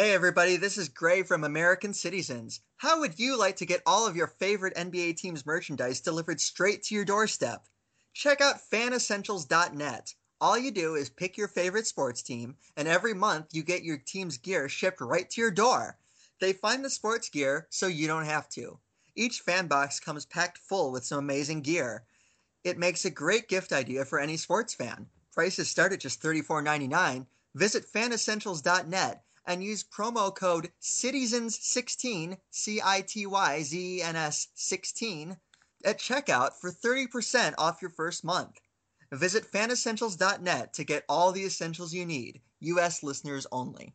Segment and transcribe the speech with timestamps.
[0.00, 2.60] Hey everybody, this is Grey from American Cityzens.
[2.78, 6.84] How would you like to get all of your favorite NBA teams merchandise delivered straight
[6.84, 7.66] to your doorstep?
[8.14, 10.14] Check out fanessentials.net.
[10.40, 13.98] All you do is pick your favorite sports team, and every month you get your
[13.98, 15.98] team's gear shipped right to your door.
[16.40, 18.78] They find the sports gear so you don't have to.
[19.14, 22.04] Each fan box comes packed full with some amazing gear.
[22.64, 25.10] It makes a great gift idea for any sports fan.
[25.34, 27.26] Prices start at just $34.99.
[27.54, 34.48] Visit fanessentials.net and use promo code CITYZENS16, C I T Y Z E N S
[34.54, 35.36] 16,
[35.84, 38.60] at checkout for 30% off your first month.
[39.12, 43.02] Visit fanessentials.net to get all the essentials you need, U.S.
[43.02, 43.94] listeners only.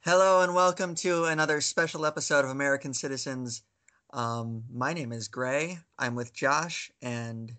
[0.00, 3.62] Hello and welcome to another special episode of American Cityzens.
[4.12, 5.78] Um, my name is Grey.
[5.98, 7.52] I'm with Josh, and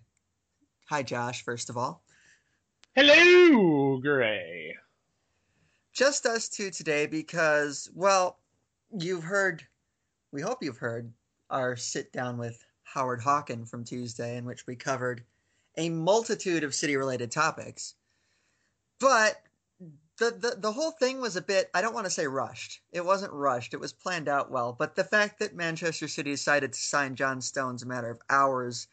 [0.86, 2.02] hi, Josh, first of all.
[2.94, 4.76] Hello, Grey.
[6.00, 8.38] Just us two today because, well,
[8.90, 9.62] you've heard,
[10.32, 11.12] we hope you've heard,
[11.50, 15.22] our sit down with Howard Hockin from Tuesday, in which we covered
[15.76, 17.96] a multitude of city related topics.
[18.98, 19.42] But
[20.16, 22.80] the, the the whole thing was a bit I don't want to say rushed.
[22.92, 23.74] It wasn't rushed.
[23.74, 24.72] It was planned out well.
[24.72, 28.86] But the fact that Manchester City decided to sign John Stones a matter of hours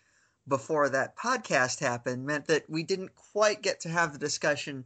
[0.46, 4.84] before that podcast happened meant that we didn't quite get to have the discussion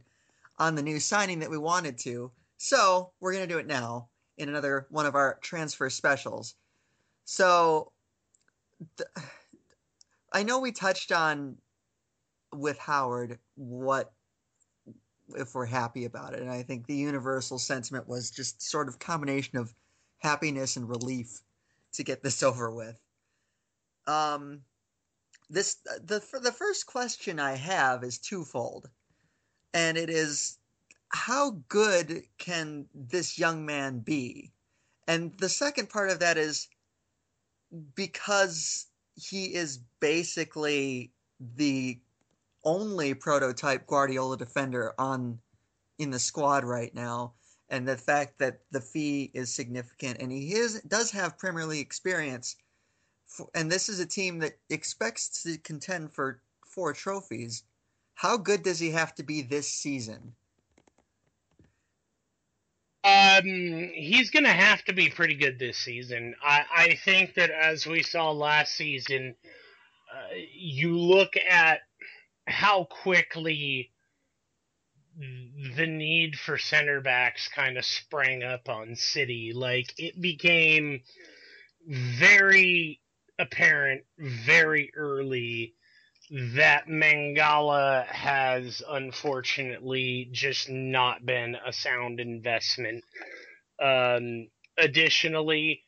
[0.62, 2.30] on the new signing that we wanted to.
[2.56, 6.54] So we're gonna do it now in another one of our transfer specials.
[7.24, 7.90] So
[8.96, 9.26] th-
[10.32, 11.56] I know we touched on
[12.52, 14.12] with Howard what
[15.34, 16.40] if we're happy about it.
[16.40, 19.74] And I think the universal sentiment was just sort of combination of
[20.18, 21.40] happiness and relief
[21.94, 22.96] to get this over with.
[24.06, 24.60] Um,
[25.50, 28.88] this the the first question I have is twofold,
[29.74, 30.58] and it is
[31.08, 34.52] how good can this young man be?
[35.08, 36.68] And the second part of that is
[37.94, 41.12] because he is basically
[41.56, 41.98] the
[42.64, 45.38] only prototype Guardiola defender on
[45.98, 47.32] in the squad right now,
[47.68, 51.84] and the fact that the fee is significant, and he is does have Premier League
[51.84, 52.56] experience,
[53.54, 57.64] and this is a team that expects to contend for four trophies.
[58.22, 60.34] How good does he have to be this season?
[63.02, 66.36] Um, he's going to have to be pretty good this season.
[66.40, 69.34] I, I think that as we saw last season,
[70.14, 71.80] uh, you look at
[72.46, 73.90] how quickly
[75.18, 79.52] the need for center backs kind of sprang up on City.
[79.52, 81.02] Like it became
[81.88, 83.00] very
[83.36, 85.74] apparent very early
[86.32, 93.04] that Mangala has unfortunately just not been a sound investment.
[93.78, 94.48] Um,
[94.78, 95.82] additionally,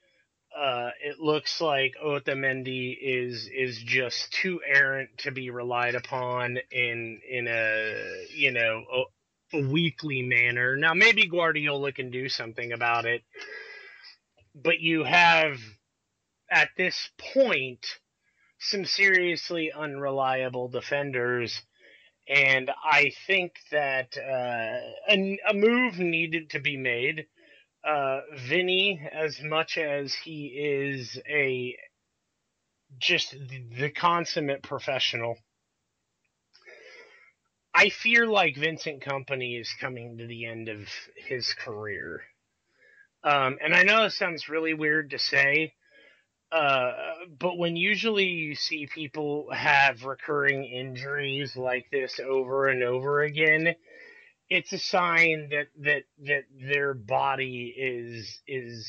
[0.55, 7.21] uh, it looks like Otamendi is is just too errant to be relied upon in
[7.29, 10.77] in a you know a, a weekly manner.
[10.77, 13.23] Now maybe Guardiola can do something about it,
[14.55, 15.59] but you have
[16.51, 17.87] at this point
[18.65, 21.63] some seriously unreliable defenders.
[22.29, 27.27] And I think that uh, a, a move needed to be made
[27.85, 31.77] uh, Vinny, as much as he is a
[32.99, 35.37] just the, consummate professional,
[37.75, 42.23] I fear like Vincent Kompany is coming to the end of his career.
[43.23, 45.75] Um, and I know it sounds really weird to say,
[46.53, 46.93] uh,
[47.39, 53.75] but when usually you see people have recurring injuries like this over and over again,
[54.49, 58.87] it's a sign that that that their body is is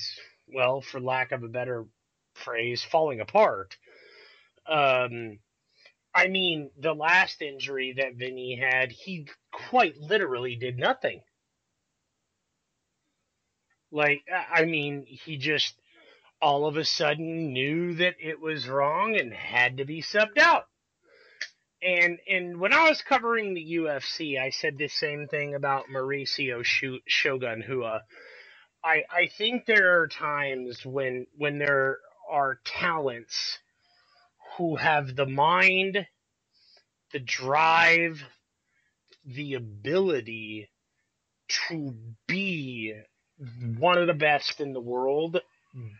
[0.47, 1.85] well, for lack of a better
[2.35, 3.75] phrase, falling apart.
[4.67, 5.39] Um,
[6.13, 11.21] I mean, the last injury that Vinny had, he quite literally did nothing.
[13.91, 15.73] Like, I mean, he just
[16.41, 20.65] all of a sudden knew that it was wrong and had to be subbed out
[21.83, 26.63] and and when I was covering the UFC, I said the same thing about Mauricio
[27.07, 28.03] Shogun Rua.
[28.83, 31.99] I I think there are times when when there
[32.29, 33.59] are talents
[34.57, 36.07] who have the mind,
[37.13, 38.23] the drive,
[39.25, 40.69] the ability
[41.69, 41.95] to
[42.27, 42.93] be
[43.77, 45.39] one of the best in the world,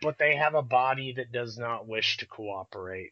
[0.01, 3.11] but they have a body that does not wish to cooperate.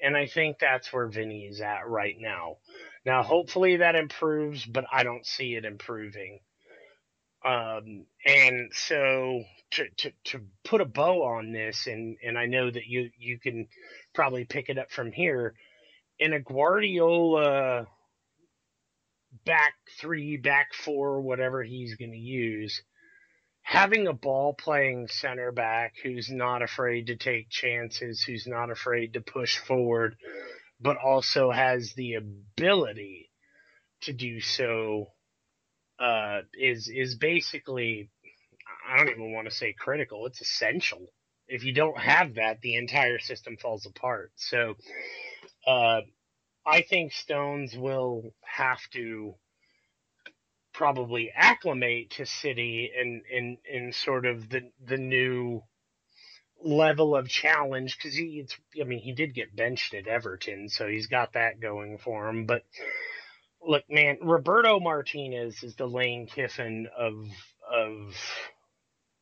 [0.00, 2.58] And I think that's where Vinny is at right now.
[3.04, 6.40] Now, hopefully that improves, but I don't see it improving.
[7.44, 9.42] Um, and so
[9.72, 13.38] to, to, to put a bow on this, and, and I know that you, you
[13.38, 13.68] can
[14.14, 15.54] probably pick it up from here,
[16.18, 17.86] in a Guardiola
[19.44, 22.82] back three, back four, whatever he's going to use,
[23.66, 29.12] having a ball playing center back who's not afraid to take chances, who's not afraid
[29.12, 30.14] to push forward,
[30.80, 33.28] but also has the ability
[34.02, 35.06] to do so
[35.98, 38.08] uh, is is basically
[38.88, 40.26] I don't even want to say critical.
[40.26, 41.04] It's essential.
[41.48, 44.30] If you don't have that, the entire system falls apart.
[44.36, 44.74] So,
[45.66, 46.02] uh,
[46.64, 49.34] I think Stones will have to
[50.76, 55.62] probably acclimate to City and in, in sort of the the new
[56.62, 60.86] level of challenge because he it's I mean he did get benched at Everton so
[60.86, 62.44] he's got that going for him.
[62.44, 62.62] But
[63.66, 67.26] look man Roberto Martinez is the Lane Kiffin of
[67.72, 68.14] of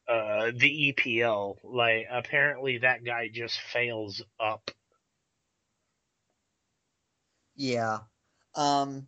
[0.08, 4.72] uh the EPL like apparently that guy just fails up.
[7.54, 7.98] Yeah.
[8.56, 9.06] Um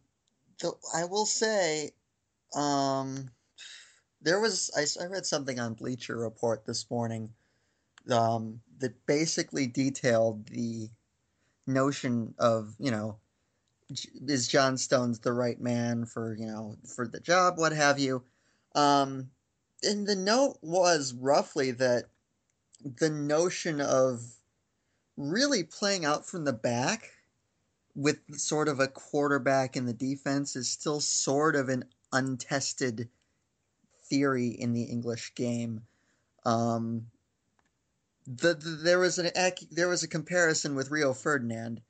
[0.59, 1.91] so I will say
[2.55, 3.31] um
[4.23, 7.31] there was I, I read something on Bleacher Report this morning
[8.11, 10.89] um, that basically detailed the
[11.67, 13.19] notion of you know
[14.27, 18.23] is John Stones the right man for you know for the job, what have you.
[18.75, 19.31] Um,
[19.83, 22.07] and the note was roughly that
[22.99, 24.23] the notion of
[25.17, 27.11] really playing out from the back
[27.95, 33.09] with sort of a quarterback in the defense is still sort of an untested
[34.09, 35.83] theory in the English game.
[36.45, 37.07] Um,
[38.27, 39.31] the, the, there was an
[39.71, 41.81] there was a comparison with Rio Ferdinand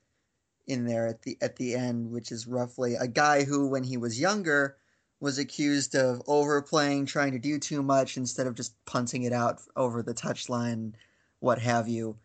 [0.67, 3.97] in there at the at the end, which is roughly a guy who, when he
[3.97, 4.77] was younger,
[5.19, 9.59] was accused of overplaying, trying to do too much instead of just punting it out
[9.75, 10.93] over the touchline,
[11.39, 12.17] what have you.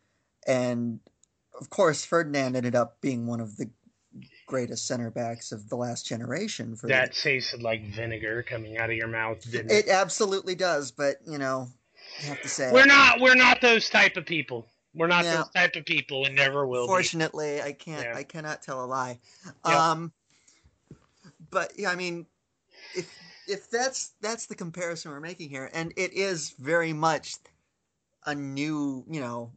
[0.46, 1.00] And
[1.58, 3.70] of course, Ferdinand ended up being one of the
[4.52, 6.76] greatest center backs of the last generation.
[6.76, 7.20] For that the...
[7.22, 9.86] tasted like vinegar coming out of your mouth, didn't it?
[9.86, 11.68] It absolutely does, but you know,
[12.22, 14.66] I have to say we're not we're not those type of people.
[14.94, 15.36] We're not yeah.
[15.36, 16.86] those type of people, and never will.
[16.86, 17.62] Fortunately, be.
[17.62, 18.04] I can't.
[18.04, 18.14] Yeah.
[18.14, 19.18] I cannot tell a lie.
[19.66, 19.74] Yep.
[19.74, 20.12] Um,
[21.50, 22.26] but yeah, I mean,
[22.94, 23.10] if
[23.48, 27.36] if that's that's the comparison we're making here, and it is very much
[28.26, 29.50] a new, you know,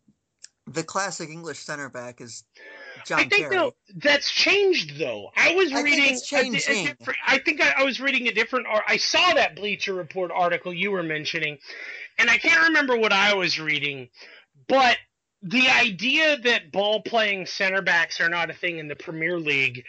[0.67, 2.45] the classic English center back is
[3.05, 5.31] John I think though that's changed though.
[5.35, 6.17] I was I reading.
[6.17, 8.65] Think a, a I think I, I, was reading a different.
[8.67, 11.59] Or I saw that Bleacher Report article you were mentioning,
[12.17, 14.09] and I can't remember what I was reading,
[14.67, 14.97] but
[15.43, 19.83] the idea that ball playing center backs are not a thing in the Premier League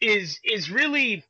[0.00, 1.24] is is really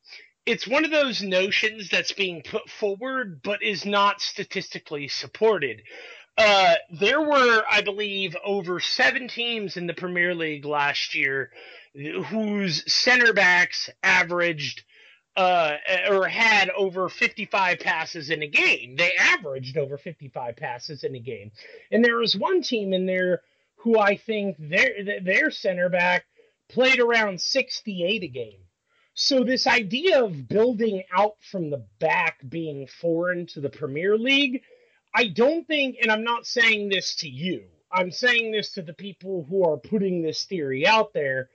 [0.47, 5.83] it's one of those notions that's being put forward but is not statistically supported.
[6.39, 11.51] Uh, there were, I believe, over seven teams in the Premier League last year
[11.95, 14.83] whose center backs averaged
[15.37, 15.77] uh,
[16.11, 18.97] or had over 55 passes in a game.
[18.97, 21.53] They averaged over 55 passes in a game.
[21.91, 23.43] And there was one team in there
[23.77, 26.25] who I think their their center back
[26.69, 28.61] played around 68 a game.
[29.15, 34.63] So this idea of building out from the back being foreign to the Premier League,
[35.15, 37.65] I don't think and I'm not saying this to you.
[37.93, 41.51] I'm saying this to the people who are putting this theory out there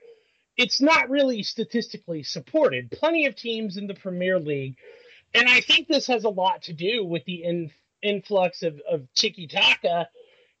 [0.58, 2.90] it's not really statistically supported.
[2.90, 4.76] Plenty of teams in the Premier League,
[5.32, 7.70] and I think this has a lot to do with the in,
[8.02, 10.08] influx of, of tiki taka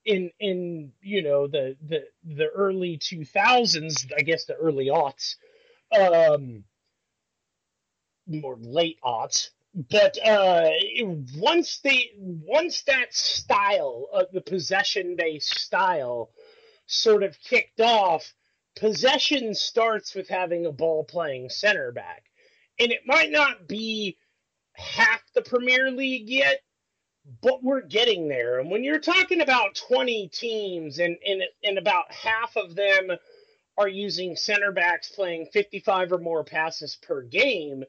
[0.04, 5.34] in in you know the the the early 2000s, I guess the early aughts,
[5.98, 6.64] um,
[8.26, 9.50] more late aughts.
[9.74, 10.70] But uh,
[11.36, 16.30] once they once that style of the possession based style
[16.86, 18.34] sort of kicked off
[18.78, 22.24] possession starts with having a ball playing center back.
[22.78, 24.16] And it might not be
[24.74, 26.60] half the Premier League yet,
[27.42, 28.60] but we're getting there.
[28.60, 33.10] And when you're talking about 20 teams and, and, and about half of them
[33.76, 37.84] are using center backs playing 55 or more passes per game,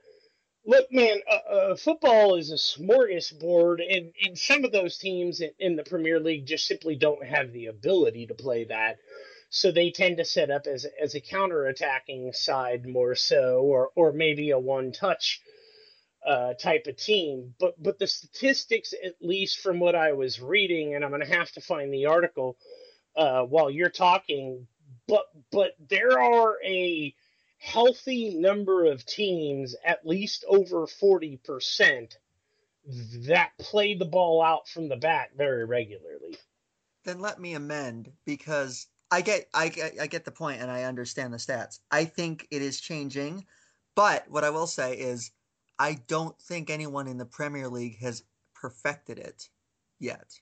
[0.65, 5.51] look, man, uh, uh, football is a smorgasbord, and, and some of those teams in,
[5.59, 8.97] in the Premier League just simply don't have the ability to play that
[9.49, 14.13] so they tend to set up as as a counter-attacking side more so, or or
[14.13, 15.41] maybe a one-touch
[16.27, 17.55] uh, type of team.
[17.59, 21.37] But but the statistics, at least from what I was reading, and I'm going to
[21.37, 22.57] have to find the article
[23.15, 24.67] uh, while you're talking.
[25.07, 27.15] But but there are a
[27.59, 32.17] healthy number of teams, at least over forty percent,
[33.27, 36.37] that play the ball out from the back very regularly.
[37.05, 40.83] Then let me amend because I get I get I get the point and I
[40.83, 41.79] understand the stats.
[41.91, 43.45] I think it is changing,
[43.95, 45.31] but what I will say is
[45.79, 48.23] I don't think anyone in the Premier League has
[48.53, 49.49] perfected it
[49.99, 50.39] yet.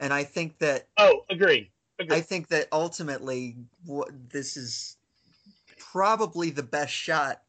[0.00, 1.70] And I think that Oh, agree.
[1.98, 2.16] agreed.
[2.16, 4.97] I think that ultimately what this is
[5.92, 7.42] probably the best shot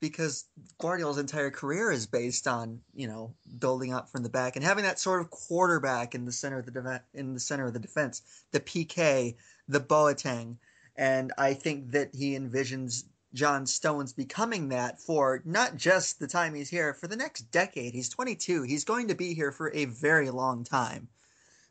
[0.00, 0.44] because
[0.78, 4.84] Guardiola's entire career is based on you know building up from the back and having
[4.84, 7.78] that sort of quarterback in the center of the de- in the center of the
[7.78, 9.36] defense, the Piqué,
[9.68, 10.56] the Boateng,
[10.96, 16.54] and I think that he envisions John Stones becoming that for not just the time
[16.54, 17.94] he's here for the next decade.
[17.94, 18.62] He's 22.
[18.62, 21.08] He's going to be here for a very long time.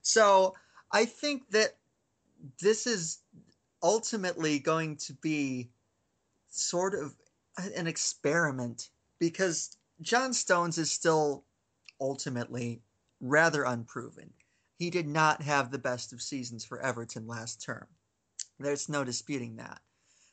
[0.02, 0.56] So
[0.92, 1.76] I think that
[2.60, 3.20] this is
[3.82, 5.70] ultimately going to be
[6.54, 7.14] sort of
[7.58, 11.46] an experiment because John Stones is still
[12.00, 12.82] ultimately
[13.20, 14.34] rather unproven.
[14.78, 17.88] He did not have the best of seasons for Everton last term.
[18.60, 19.82] There's no disputing that.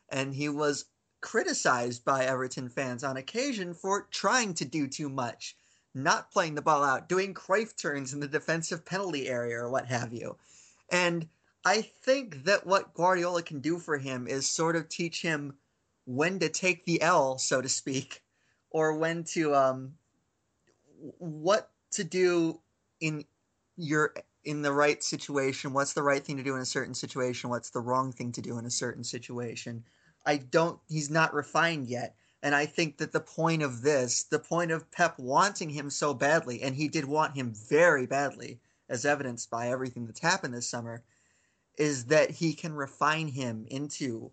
[0.09, 0.87] And he was
[1.21, 5.57] criticized by Everton fans on occasion for trying to do too much,
[5.95, 9.87] not playing the ball out, doing Cruyff turns in the defensive penalty area or what
[9.87, 10.37] have you.
[10.91, 11.29] And
[11.65, 15.59] I think that what Guardiola can do for him is sort of teach him
[16.05, 18.23] when to take the L, so to speak,
[18.71, 19.95] or when to um
[21.19, 22.61] what to do
[23.01, 23.25] in
[23.77, 24.15] your
[24.45, 27.71] in the right situation, what's the right thing to do in a certain situation, what's
[27.71, 29.85] the wrong thing to do in a certain situation.
[30.25, 32.17] I don't he's not refined yet.
[32.43, 36.15] And I think that the point of this, the point of Pep wanting him so
[36.15, 40.69] badly, and he did want him very badly, as evidenced by everything that's happened this
[40.69, 41.03] summer,
[41.77, 44.33] is that he can refine him into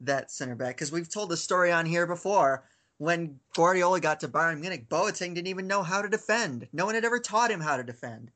[0.00, 0.76] that center back.
[0.76, 2.64] Because we've told the story on here before.
[2.98, 6.68] When Guardiola got to Bayern Munich, Boateng didn't even know how to defend.
[6.72, 8.30] No one had ever taught him how to defend.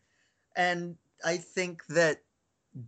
[0.57, 2.23] And I think that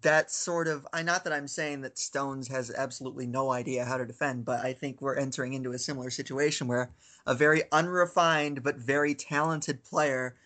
[0.02, 3.96] that sort of I not that I'm saying that Stones has absolutely no idea how
[3.96, 6.90] to defend, but I think we're entering into a similar situation where
[7.26, 10.36] a very unrefined but very talented player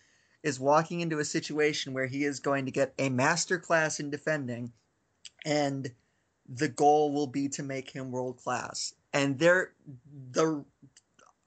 [0.43, 4.09] is walking into a situation where he is going to get a master class in
[4.09, 4.71] defending
[5.43, 5.91] and
[6.47, 8.93] the goal will be to make him world class.
[9.13, 9.73] And there
[10.31, 10.63] the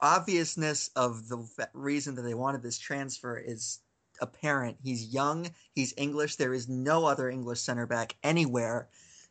[0.01, 3.79] obviousness of the reason that they wanted this transfer is
[4.21, 4.77] apparent.
[4.83, 6.35] He's young, he's English.
[6.35, 8.89] There is no other English center back anywhere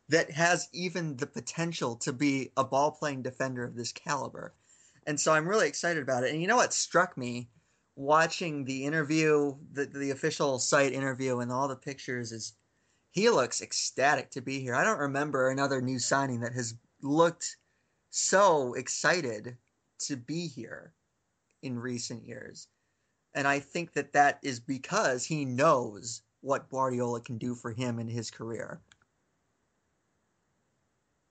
[0.09, 4.53] that has even the potential to be a ball playing defender of this caliber.
[5.05, 6.31] And so I'm really excited about it.
[6.31, 7.49] And you know what struck me
[7.95, 12.53] watching the interview, the, the official site interview, and all the pictures is
[13.11, 14.75] he looks ecstatic to be here.
[14.75, 17.57] I don't remember another new signing that has looked
[18.09, 19.57] so excited
[19.99, 20.93] to be here
[21.61, 22.67] in recent years.
[23.33, 27.99] And I think that that is because he knows what Guardiola can do for him
[27.99, 28.81] in his career.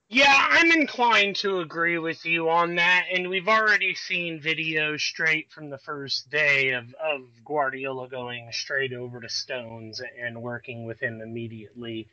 [0.09, 5.51] Yeah, I'm inclined to agree with you on that, and we've already seen videos straight
[5.51, 10.99] from the first day of, of Guardiola going straight over to Stones and working with
[10.99, 12.07] him immediately.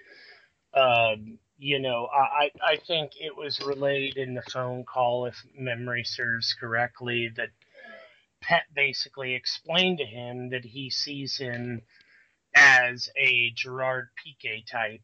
[0.75, 6.05] Um, you know, I, I think it was relayed in the phone call, if memory
[6.05, 7.51] serves correctly, that
[8.43, 11.83] Pep basically explained to him that he sees him
[12.55, 15.03] as a Gerard Piqué type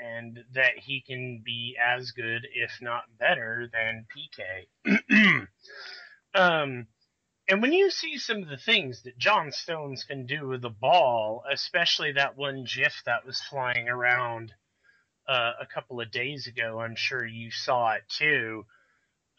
[0.00, 5.46] and that he can be as good, if not better, than Piqué.
[6.34, 6.86] um,
[7.48, 10.70] and when you see some of the things that John Stones can do with the
[10.70, 14.54] ball, especially that one GIF that was flying around
[15.28, 18.66] uh, a couple of days ago, I'm sure you saw it too,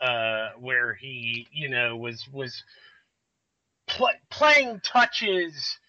[0.01, 2.63] uh, where he, you know, was was
[3.87, 5.79] pl- playing touches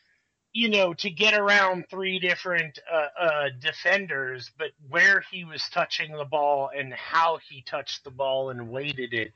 [0.52, 6.12] you know, to get around three different uh, uh, defenders, but where he was touching
[6.12, 9.32] the ball and how he touched the ball and weighted it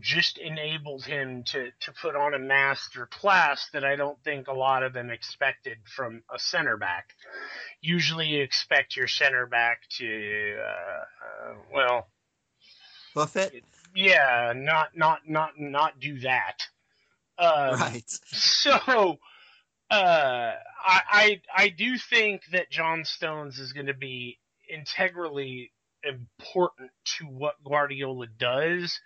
[0.00, 4.52] just enabled him to, to put on a master class that I don't think a
[4.52, 7.10] lot of them expected from a center back.
[7.80, 12.08] Usually you expect your center back to, uh, uh well,
[13.14, 13.62] Buffett?
[13.94, 16.60] Yeah, not, not, not, not do that.
[17.38, 18.18] Um, right.
[18.26, 19.18] So,
[19.90, 20.52] uh,
[20.86, 24.38] I, I I do think that John Stones is going to be
[24.68, 25.72] integrally
[26.02, 28.98] important to what Guardiola does,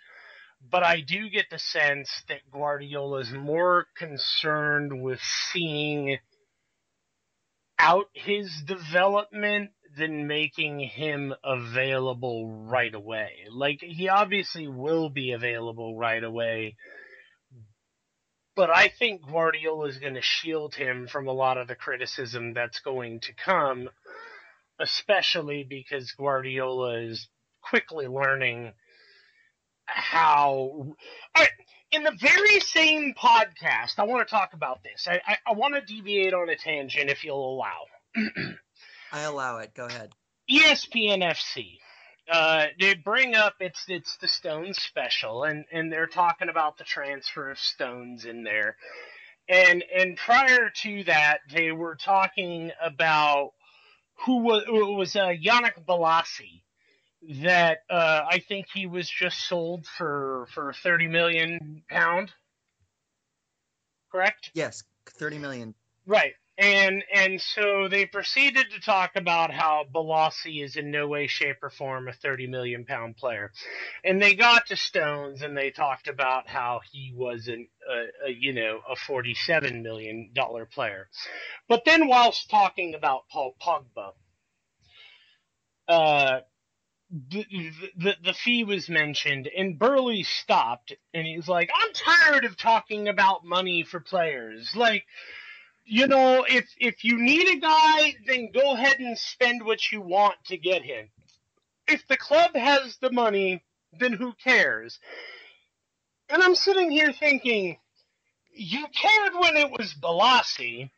[0.69, 5.19] but I do get the sense that Guardiola is more concerned with
[5.51, 6.17] seeing
[7.77, 13.31] out his development than making him available right away.
[13.51, 16.75] Like he obviously will be available right away
[18.59, 22.53] but I think Guardiola is going to shield him from a lot of the criticism
[22.53, 23.89] that's going to come,
[24.77, 27.29] especially because Guardiola is
[27.61, 28.73] quickly learning
[29.85, 30.51] how.
[30.53, 30.95] All
[31.37, 31.49] right,
[31.93, 35.07] in the very same podcast, I want to talk about this.
[35.07, 37.85] I, I, I want to deviate on a tangent if you'll allow.
[39.13, 39.73] I allow it.
[39.73, 40.11] Go ahead.
[40.51, 41.77] ESPN FC.
[42.29, 46.83] Uh, they bring up it's it's the Stones special, and and they're talking about the
[46.83, 48.75] transfer of Stones in there,
[49.47, 53.53] and and prior to that, they were talking about
[54.25, 56.61] who was it was uh, Yannick Bolasie
[57.43, 62.31] that uh, I think he was just sold for for thirty million pound.
[64.11, 64.51] Correct.
[64.53, 65.73] Yes, thirty million.
[66.05, 66.33] Right.
[66.59, 71.63] And and so they proceeded to talk about how Bolasie is in no way, shape,
[71.63, 73.53] or form a thirty million pound player,
[74.03, 78.53] and they got to Stones and they talked about how he wasn't a, a you
[78.53, 81.07] know a forty seven million dollar player,
[81.69, 84.11] but then whilst talking about Paul Pogba,
[85.87, 86.41] uh,
[87.09, 87.45] the,
[87.97, 93.07] the the fee was mentioned and Burley stopped and he's like, I'm tired of talking
[93.07, 95.05] about money for players, like
[95.89, 100.01] you know, if if you need a guy, then go ahead and spend what you
[100.01, 101.09] want to get him.
[101.87, 103.63] If the club has the money,
[103.99, 104.99] then who cares?
[106.29, 107.77] And I'm sitting here thinking,
[108.53, 110.91] you cared when it was Bolasie,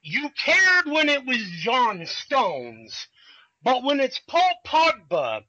[0.00, 3.06] you cared when it was John Stones,
[3.62, 5.42] but when it's Paul Pogba,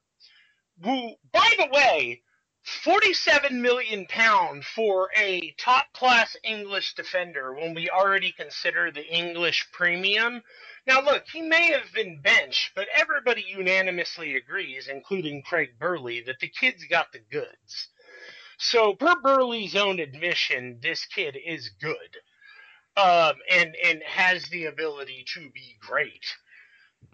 [0.84, 2.22] who, by the way,
[2.64, 9.68] 47 million pound for a top class English defender when we already consider the English
[9.74, 10.44] premium.
[10.88, 16.40] Now look, he may have been benched, but everybody unanimously agrees, including Craig Burley, that
[16.40, 17.90] the kid's got the goods.
[18.58, 22.18] So per Burley's own admission, this kid is good.
[22.98, 26.26] Um, and and has the ability to be great.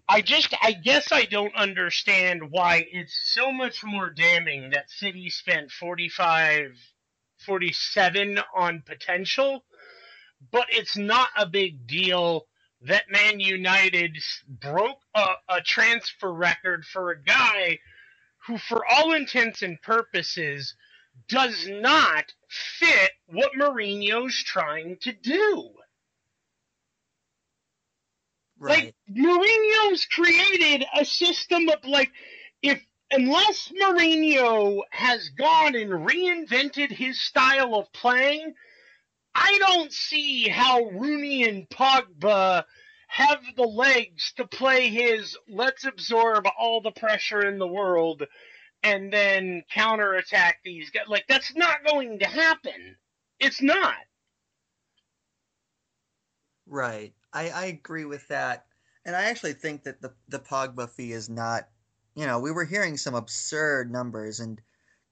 [0.08, 5.30] I just, I guess I don't understand why it's so much more damning that City
[5.30, 6.72] spent 45,
[7.46, 9.64] 47 on potential,
[10.52, 12.46] but it's not a big deal
[12.82, 14.18] that Man United
[14.48, 17.78] broke a, a transfer record for a guy
[18.46, 20.74] who, for all intents and purposes,
[21.28, 25.70] does not fit what Mourinho's trying to do.
[28.58, 28.84] Right.
[28.86, 32.10] Like Mourinho's created a system of like
[32.62, 38.54] if unless Mourinho has gone and reinvented his style of playing,
[39.34, 42.64] I don't see how Rooney and Pogba
[43.08, 48.26] have the legs to play his let's absorb all the pressure in the world
[48.82, 51.04] and then counterattack these guys.
[51.08, 52.96] Like that's not going to happen.
[53.38, 53.94] It's not.
[56.66, 57.12] Right.
[57.36, 58.64] I, I agree with that.
[59.04, 61.68] And I actually think that the, the Pogba fee is not,
[62.14, 64.60] you know, we were hearing some absurd numbers, and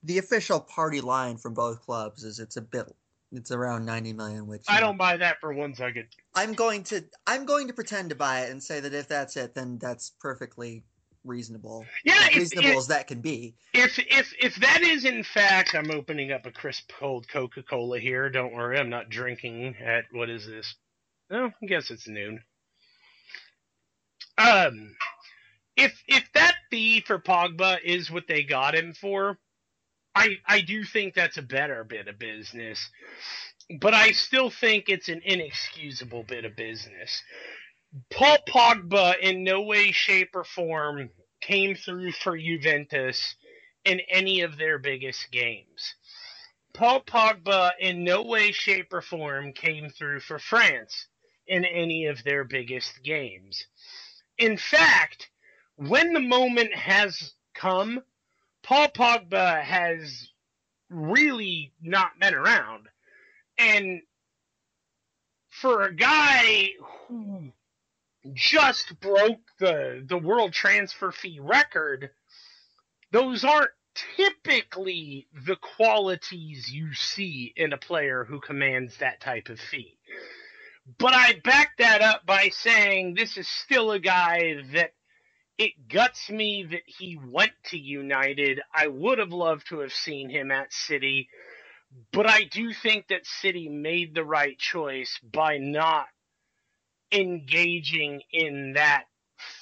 [0.02, 2.86] the official party line from both clubs is it's a bit,
[3.30, 6.06] it's around 90 million, which I don't buy that for one second.
[6.34, 9.36] I'm going to, I'm going to pretend to buy it and say that if that's
[9.36, 10.82] it, then that's perfectly
[11.24, 11.84] reasonable.
[12.04, 13.54] Yeah, as if- reasonable if- as that can be.
[13.74, 17.98] If if if that is in fact, I'm opening up a crisp cold Coca Cola
[18.00, 18.30] here.
[18.30, 20.74] Don't worry, I'm not drinking at what is this?
[21.34, 22.44] No, I guess it's noon.
[24.38, 24.94] Um,
[25.76, 29.36] if if that fee for Pogba is what they got him for,
[30.14, 32.88] I I do think that's a better bit of business.
[33.80, 37.20] But I still think it's an inexcusable bit of business.
[38.12, 43.34] Paul Pogba in no way, shape, or form came through for Juventus
[43.84, 45.96] in any of their biggest games.
[46.74, 51.08] Paul Pogba in no way, shape, or form came through for France
[51.46, 53.66] in any of their biggest games.
[54.38, 55.30] In fact,
[55.76, 58.02] when the moment has come,
[58.62, 60.28] Paul Pogba has
[60.90, 62.88] really not been around.
[63.58, 64.00] And
[65.50, 66.70] for a guy
[67.06, 67.52] who
[68.32, 72.10] just broke the the world transfer fee record,
[73.12, 73.70] those aren't
[74.16, 79.93] typically the qualities you see in a player who commands that type of fee.
[80.86, 84.92] But I back that up by saying this is still a guy that
[85.56, 88.60] it guts me that he went to United.
[88.74, 91.28] I would have loved to have seen him at City,
[92.12, 96.06] but I do think that City made the right choice by not
[97.12, 99.04] engaging in that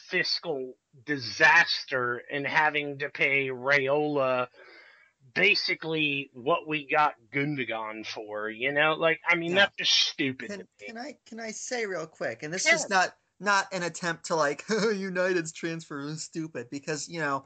[0.09, 4.49] fiscal disaster and having to pay Raiola
[5.35, 8.51] basically what we got Gundogan for.
[8.51, 9.57] You know, like I mean yeah.
[9.57, 10.51] that's just stupid.
[10.51, 12.43] Can, can, I can I say real quick?
[12.43, 17.21] And this is not not an attempt to like United's transfer is stupid because you
[17.21, 17.45] know.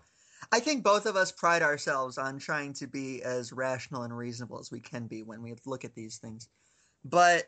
[0.53, 4.61] I think both of us pride ourselves on trying to be as rational and reasonable
[4.61, 6.47] as we can be when we look at these things.
[7.05, 7.45] But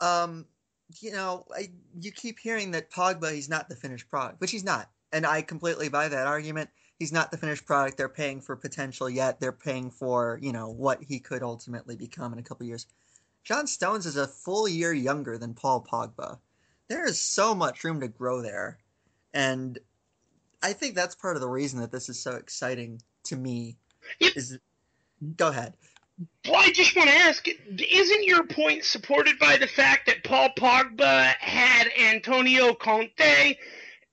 [0.00, 0.46] um,
[1.00, 4.64] you know, I, you keep hearing that Pogba he's not the finished product, which he's
[4.64, 6.70] not, and I completely buy that argument.
[7.00, 7.96] He's not the finished product.
[7.96, 9.40] They're paying for potential yet.
[9.40, 12.86] They're paying for you know what he could ultimately become in a couple years.
[13.42, 16.38] John Stones is a full year younger than Paul Pogba.
[16.88, 18.78] There is so much room to grow there,
[19.32, 19.78] and
[20.62, 23.78] I think that's part of the reason that this is so exciting to me.
[24.20, 24.58] Is
[25.36, 25.72] go ahead.
[26.46, 30.50] Well, I just want to ask: Isn't your point supported by the fact that Paul
[30.54, 33.56] Pogba had Antonio Conte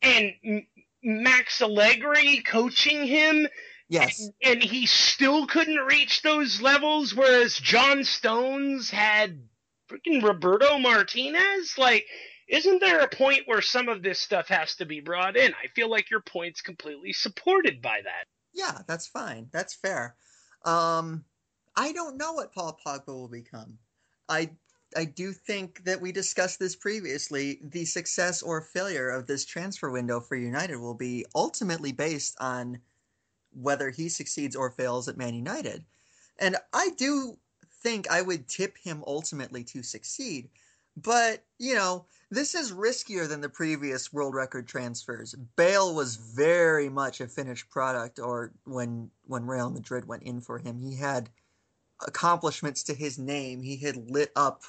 [0.02, 0.64] and
[1.08, 3.48] Max Allegri coaching him?
[3.88, 4.20] Yes.
[4.20, 9.48] And, and, he still couldn't reach those levels, whereas John Stones had
[9.90, 11.78] freaking Roberto Martinez.
[11.78, 12.06] Like,
[12.50, 15.54] isn't there a point where some of this stuff has to be brought in?
[15.54, 18.26] I feel like your point's completely supported by that.
[18.54, 19.48] Yeah, that's fine.
[19.54, 20.18] That's fair.
[20.66, 21.24] Um,
[21.78, 23.78] I don't know what Paul Pogba will become.
[24.28, 24.50] I
[24.96, 27.60] I do think that we discussed this previously.
[27.62, 32.80] The success or failure of this transfer window for United will be ultimately based on
[33.52, 35.84] whether he succeeds or fails at Man United.
[36.40, 37.38] And I do
[37.84, 40.50] think I would tip him ultimately to succeed.
[40.96, 45.36] But, you know, this is riskier than the previous world record transfers.
[45.56, 50.58] Bale was very much a finished product or when when Real Madrid went in for
[50.58, 51.30] him, he had
[52.06, 53.62] accomplishments to his name.
[53.62, 54.64] He had lit up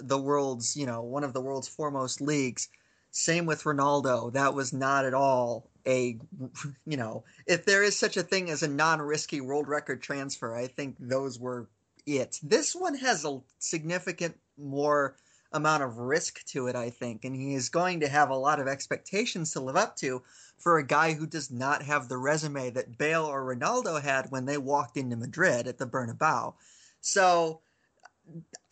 [0.00, 2.68] the world's, you know, one of the world's foremost leagues.
[3.10, 4.32] Same with Ronaldo.
[4.32, 6.18] That was not at all a,
[6.86, 10.54] you know, if there is such a thing as a non risky world record transfer,
[10.54, 11.68] I think those were
[12.06, 12.38] it.
[12.42, 15.16] This one has a significant more
[15.52, 18.60] amount of risk to it, I think, and he is going to have a lot
[18.60, 20.22] of expectations to live up to
[20.58, 24.46] for a guy who does not have the resume that Bale or Ronaldo had when
[24.46, 26.54] they walked into Madrid at the Bernabeu.
[27.00, 27.60] So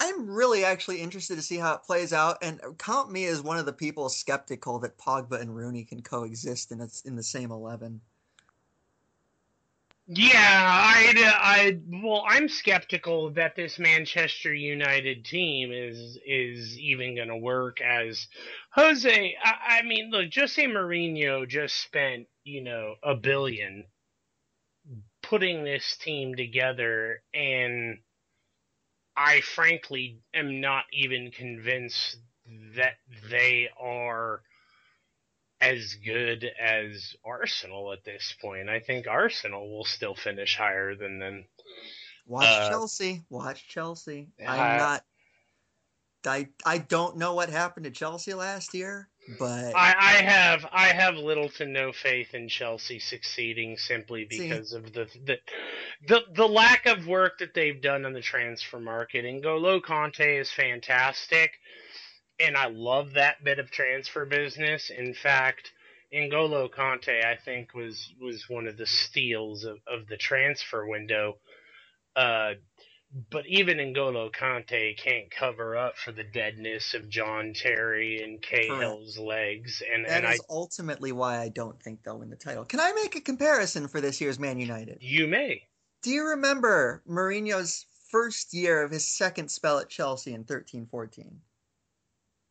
[0.01, 3.59] I'm really actually interested to see how it plays out, and count me as one
[3.59, 8.01] of the people skeptical that Pogba and Rooney can coexist in in the same eleven.
[10.09, 17.29] Yeah, I, I, well, I'm skeptical that this Manchester United team is is even going
[17.29, 18.27] to work as
[18.73, 19.37] Jose.
[19.43, 23.85] I, I mean, look, Jose Mourinho just spent you know a billion
[25.23, 27.99] putting this team together, and
[29.16, 32.16] I frankly am not even convinced
[32.77, 32.94] that
[33.31, 34.42] they are
[35.61, 38.68] as good as Arsenal at this point.
[38.68, 41.44] I think Arsenal will still finish higher than them.
[42.27, 43.22] Watch uh, Chelsea.
[43.31, 44.29] Watch Chelsea.
[44.46, 45.05] I'm not.
[46.25, 50.87] I I don't know what happened to Chelsea last year, but I, I have I
[50.88, 55.38] have little to no faith in Chelsea succeeding simply because see, of the, the
[56.06, 59.24] the the lack of work that they've done on the transfer market.
[59.24, 61.52] N'Golo Kanté is fantastic
[62.40, 64.90] and I love that bit of transfer business.
[64.90, 65.72] In fact,
[66.12, 71.38] N'Golo Kanté, I think, was was one of the steals of, of the transfer window.
[72.14, 72.54] Uh,
[73.31, 79.18] but even N'Golo Kanté can't cover up for the deadness of John Terry and Cahill's
[79.18, 79.83] legs.
[79.92, 82.64] And that and is I, ultimately why I don't think they'll win the title.
[82.64, 84.98] Can I make a comparison for this year's Man United?
[85.01, 85.62] You may.
[86.03, 91.40] Do you remember Mourinho's first year of his second spell at Chelsea in 13 14?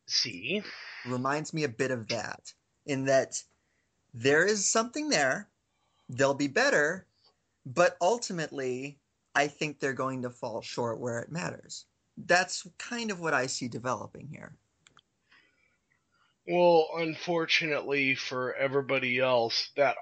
[0.06, 0.62] See?
[1.06, 2.52] Reminds me a bit of that,
[2.86, 3.42] in that
[4.14, 5.48] there is something there.
[6.08, 7.06] They'll be better,
[7.64, 8.98] but ultimately,
[9.34, 11.86] I think they're going to fall short where it matters.
[12.16, 14.54] That's kind of what I see developing here.
[16.46, 19.96] Well, unfortunately for everybody else, that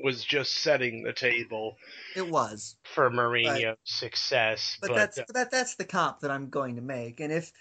[0.00, 1.76] was just setting the table.
[2.16, 4.76] It was for Mourinho's success.
[4.80, 7.52] But, but that's uh, that that's the comp that I'm going to make, and if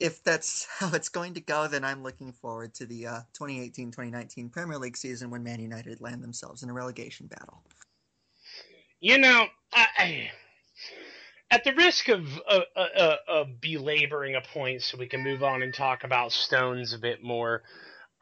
[0.00, 4.50] if that's how it's going to go, then I'm looking forward to the uh, 2018-2019
[4.50, 7.62] Premier League season when Man United land themselves in a relegation battle.
[9.00, 10.30] You know, I,
[11.52, 15.62] at the risk of uh, uh, uh, belaboring a point, so we can move on
[15.62, 17.62] and talk about Stones a bit more.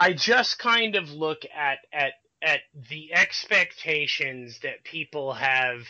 [0.01, 5.81] I just kind of look at at at the expectations that people have.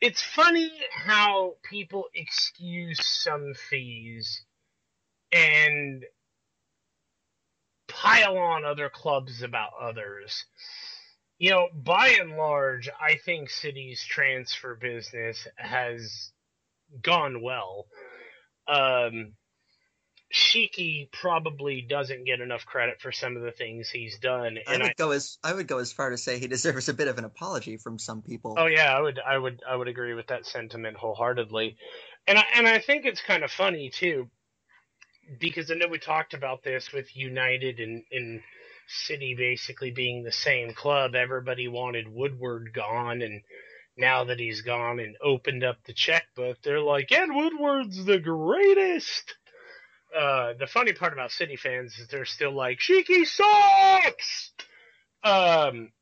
[0.00, 4.42] It's funny how people excuse some fees
[5.32, 6.04] and
[7.88, 10.44] pile on other clubs about others.
[11.38, 16.30] you know, by and large, I think City's transfer business has
[17.02, 17.86] gone well.
[18.68, 19.34] Um,
[20.32, 24.58] Txiki probably doesn't get enough credit for some of the things he's done.
[24.66, 26.88] And I would I, go as I would go as far to say he deserves
[26.88, 28.54] a bit of an apology from some people.
[28.58, 31.76] Oh yeah, I would I would I would agree with that sentiment wholeheartedly.
[32.26, 34.28] And I, and I think it's kind of funny too
[35.38, 38.40] because I know we talked about this with United and, and
[38.88, 41.14] City basically being the same club.
[41.14, 43.42] Everybody wanted Woodward gone, and
[43.96, 49.34] now that he's gone and opened up the checkbook, they're like, "Ed Woodward's the greatest."
[50.16, 54.52] Uh, the funny part about City fans is they're still like, "Txiki sucks."
[55.22, 55.92] Um,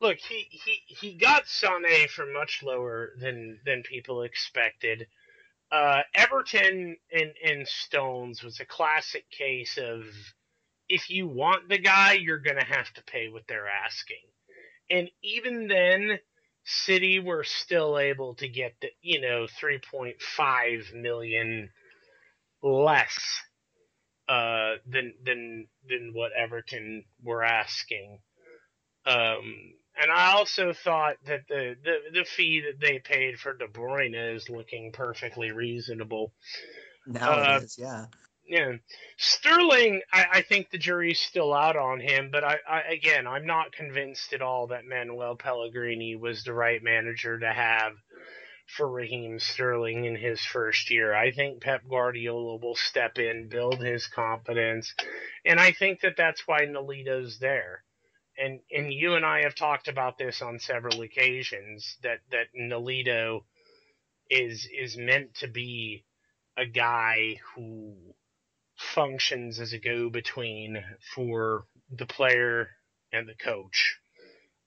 [0.00, 5.06] look, he he he got Sané for much lower than than people expected.
[5.70, 10.04] Uh, Everton and, and Stones was a classic case of
[10.88, 14.22] if you want the guy, you're going to have to pay what they're asking.
[14.90, 16.18] And even then,
[16.64, 21.70] City were still able to get the, you know, 3.5 million
[22.62, 23.18] less
[24.28, 28.20] uh, than than than what Everton were asking.
[29.06, 33.68] Um, and I also thought that the, the, the fee that they paid for De
[33.68, 36.32] Bruyne is looking perfectly reasonable.
[37.06, 38.06] Now uh, it is, yeah.
[38.46, 38.72] Yeah,
[39.16, 40.02] Sterling.
[40.12, 43.72] I, I, think the jury's still out on him, but I, I, again, I'm not
[43.72, 47.92] convinced at all that Manuel Pellegrini was the right manager to have
[48.66, 51.14] for Raheem Sterling in his first year.
[51.14, 54.94] I think Pep Guardiola will step in, build his confidence,
[55.44, 57.84] and I think that that's why Nolito's there
[58.38, 63.44] and and you and I have talked about this on several occasions that that Nolito
[64.30, 66.04] is is meant to be
[66.56, 67.94] a guy who
[68.84, 70.82] functions as a go between
[71.14, 72.68] for the player
[73.12, 73.96] and the coach,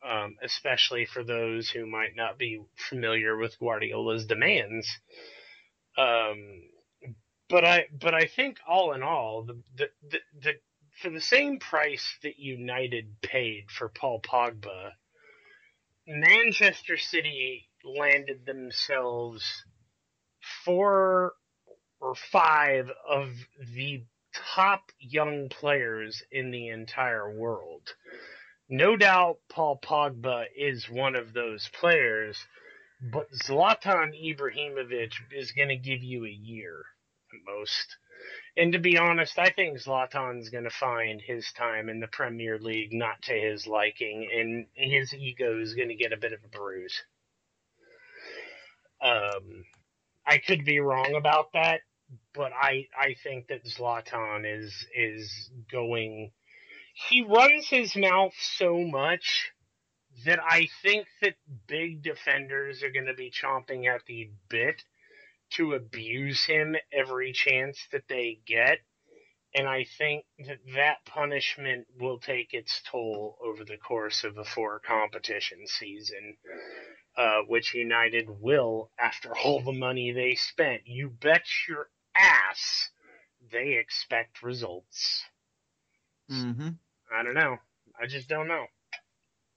[0.07, 4.87] um, especially for those who might not be familiar with Guardiola's demands.
[5.97, 6.63] Um,
[7.49, 10.53] but I but I think all in all the the the, the
[11.01, 14.91] for the same price that United paid for Paul Pogba,
[16.07, 19.63] Manchester City landed themselves
[20.65, 21.33] four
[21.99, 23.29] or five of
[23.75, 24.03] the
[24.55, 27.95] top young players in the entire world.
[28.69, 32.37] No doubt Paul Pogba is one of those players,
[33.01, 36.83] but Zlatan Ibrahimovic is going to give you a year
[37.33, 37.97] at most.
[38.57, 42.57] And to be honest, I think Zlatan's going to find his time in the Premier
[42.59, 46.39] League not to his liking, and his ego is going to get a bit of
[46.43, 47.03] a bruise.
[48.99, 49.63] Um,
[50.27, 51.81] I could be wrong about that,
[52.33, 56.31] but I I think that Zlatan is is going.
[57.09, 59.51] He runs his mouth so much
[60.25, 61.35] that I think that
[61.67, 64.83] big defenders are going to be chomping at the bit
[65.51, 68.79] to abuse him every chance that they get.
[69.55, 74.43] And I think that that punishment will take its toll over the course of a
[74.43, 76.37] four competition season,
[77.17, 80.81] uh, which United will after all the money they spent.
[80.85, 82.89] You bet your ass
[83.51, 85.23] they expect results.
[86.31, 86.69] Mm-hmm.
[87.13, 87.57] I don't know.
[88.01, 88.65] I just don't know.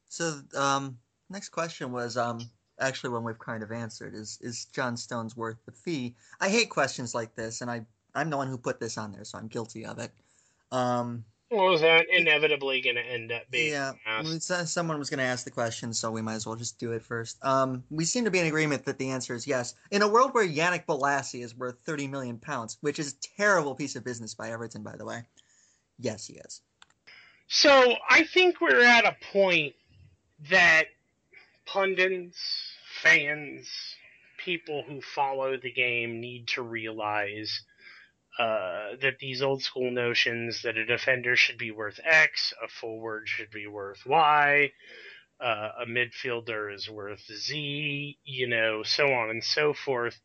[0.09, 2.41] So, um, next question was, um,
[2.81, 6.17] actually one we've kind of answered is is John Stones worth the fee?
[6.41, 9.25] I hate questions like this, and I I'm the one who put this on there,
[9.25, 10.11] so I'm guilty of it.
[10.73, 13.73] Um, well, is that inevitably going to end up being?
[13.73, 14.69] Yeah, asked?
[14.69, 17.03] someone was going to ask the question, so we might as well just do it
[17.03, 17.45] first.
[17.45, 19.75] Um, we seem to be in agreement that the answer is yes.
[19.91, 23.75] In a world where Yannick Bolasie is worth 30 million pounds, which is a terrible
[23.75, 25.25] piece of business by Everton, by the way,
[25.99, 26.61] yes, he is.
[27.49, 29.75] So I think we're at a point
[30.51, 30.85] that
[31.67, 32.39] pundits,
[33.03, 33.69] fans,
[34.45, 37.63] people who follow the game need to realize
[38.41, 43.29] uh, that these old school notions that a defender should be worth X, a forward
[43.29, 44.73] should be worth Y,
[45.39, 50.19] uh, a midfielder is worth Z, you know, so on and so forth.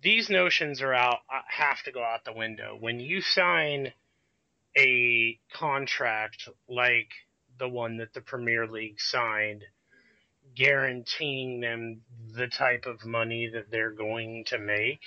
[0.00, 2.74] These notions are out, uh, have to go out the window.
[2.80, 3.92] When you sign
[4.74, 7.10] a contract like
[7.58, 9.64] the one that the Premier League signed
[10.56, 12.00] guaranteeing them
[12.34, 15.00] the type of money that they're going to make.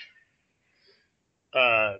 [1.51, 1.95] Uh,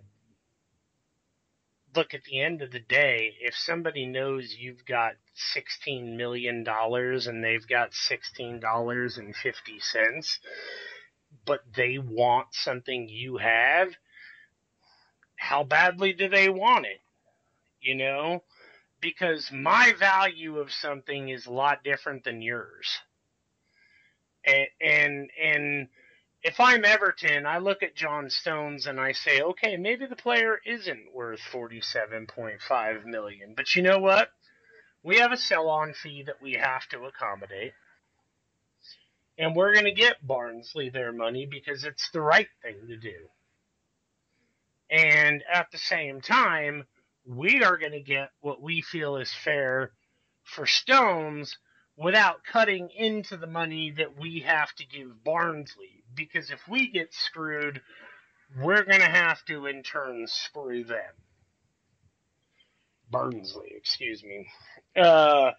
[1.95, 5.13] look, at the end of the day, if somebody knows you've got
[5.55, 10.39] $16 million and they've got $16.50,
[11.45, 13.95] but they want something you have,
[15.37, 17.01] how badly do they want it?
[17.81, 18.43] You know?
[19.05, 22.87] because my value of something is a lot different than yours.
[24.43, 25.87] And and and
[26.45, 30.59] if I'm Everton, I look at John Stones and I say, okay, maybe the player
[30.63, 34.29] isn't worth 47.5 million, but you know what?
[35.01, 37.73] We have a sell-on fee that we have to accommodate.
[39.39, 43.27] And we're going to get Barnsley their money because it's the right thing to do.
[44.91, 46.85] And at the same time,
[47.25, 49.93] we are going to get what we feel is fair
[50.43, 51.57] for Stones
[51.97, 56.04] without cutting into the money that we have to give Barnsley.
[56.15, 57.81] Because if we get screwed,
[58.61, 61.13] we're going to have to in turn screw them.
[63.09, 64.47] Barnsley, excuse me.
[64.95, 65.51] Uh,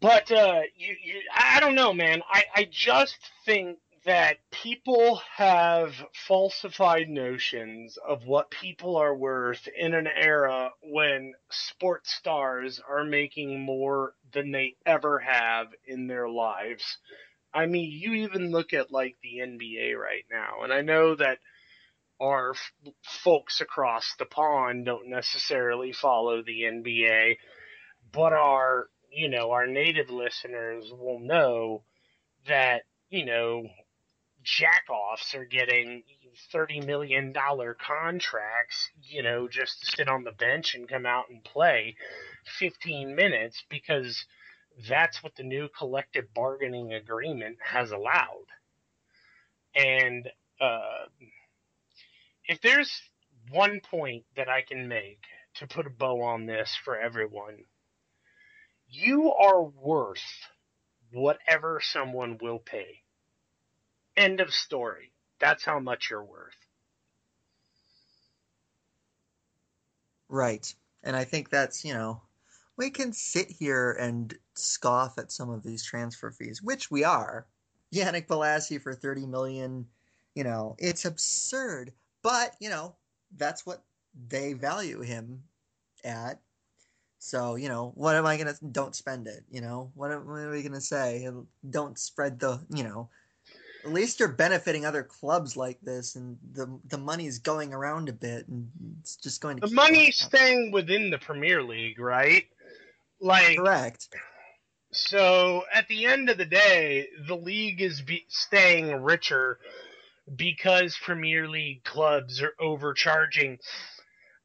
[0.00, 2.22] but uh, you, you, I don't know, man.
[2.30, 5.94] I, I just think that people have
[6.26, 13.60] falsified notions of what people are worth in an era when sports stars are making
[13.60, 16.98] more than they ever have in their lives.
[17.54, 21.38] I mean, you even look at like the NBA right now, and I know that
[22.20, 27.36] our f- folks across the pond don't necessarily follow the NBA,
[28.12, 31.82] but our, you know, our native listeners will know
[32.46, 33.66] that, you know,
[34.44, 36.02] jackoffs are getting
[36.50, 41.26] thirty million dollar contracts, you know, just to sit on the bench and come out
[41.28, 41.96] and play
[42.58, 44.24] fifteen minutes because
[44.88, 48.46] that's what the new collective bargaining agreement has allowed.
[49.74, 50.28] And
[50.60, 51.06] uh,
[52.46, 52.92] if there's
[53.50, 55.20] one point that I can make
[55.56, 57.64] to put a bow on this for everyone,
[58.88, 60.20] you are worth
[61.12, 63.02] whatever someone will pay.
[64.16, 65.12] End of story.
[65.40, 66.56] That's how much you're worth.
[70.28, 70.74] Right.
[71.02, 72.22] And I think that's, you know,
[72.76, 77.46] we can sit here and scoff at some of these transfer fees, which we are.
[77.92, 79.86] Yannick Bolasie for 30 million,
[80.34, 81.92] you know, it's absurd.
[82.22, 82.94] But, you know,
[83.36, 83.82] that's what
[84.28, 85.42] they value him
[86.04, 86.40] at.
[87.18, 89.92] So, you know, what am I going to don't spend it, you know?
[89.94, 91.28] What, am, what are we going to say?
[91.68, 93.10] Don't spread the, you know,
[93.84, 98.12] at least you're benefiting other clubs like this, and the the money's going around a
[98.12, 99.66] bit, and it's just going to.
[99.66, 102.46] The money's staying within the Premier League, right?
[103.22, 104.08] Like correct.
[104.92, 109.58] So at the end of the day, the league is be- staying richer
[110.34, 113.58] because Premier League clubs are overcharging.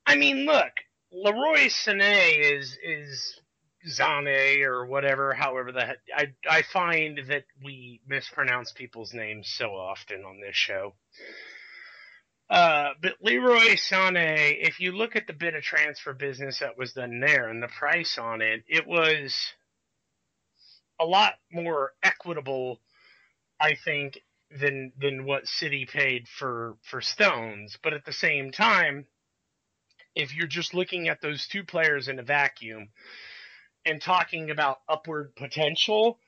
[0.05, 0.71] I mean, look,
[1.11, 3.41] Leroy Sané is is
[3.89, 10.23] Zane or whatever, however that I I find that we mispronounce people's names so often
[10.23, 10.95] on this show.
[12.49, 16.93] Uh, but Leroy Sané, if you look at the bit of transfer business that was
[16.93, 19.35] done there and the price on it, it was
[20.99, 22.79] a lot more equitable,
[23.59, 27.77] I think, than than what City paid for for Stones.
[27.83, 29.07] But at the same time,
[30.15, 32.89] if you're just looking at those two players in a vacuum,
[33.85, 36.19] and talking about upward potential,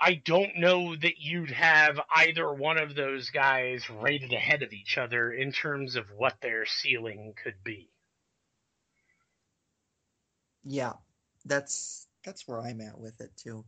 [0.00, 4.96] I don't know that you'd have either one of those guys rated ahead of each
[4.96, 7.90] other in terms of what their ceiling could be.
[10.64, 10.94] Yeah,
[11.44, 13.64] that's that's where I'm at with it too.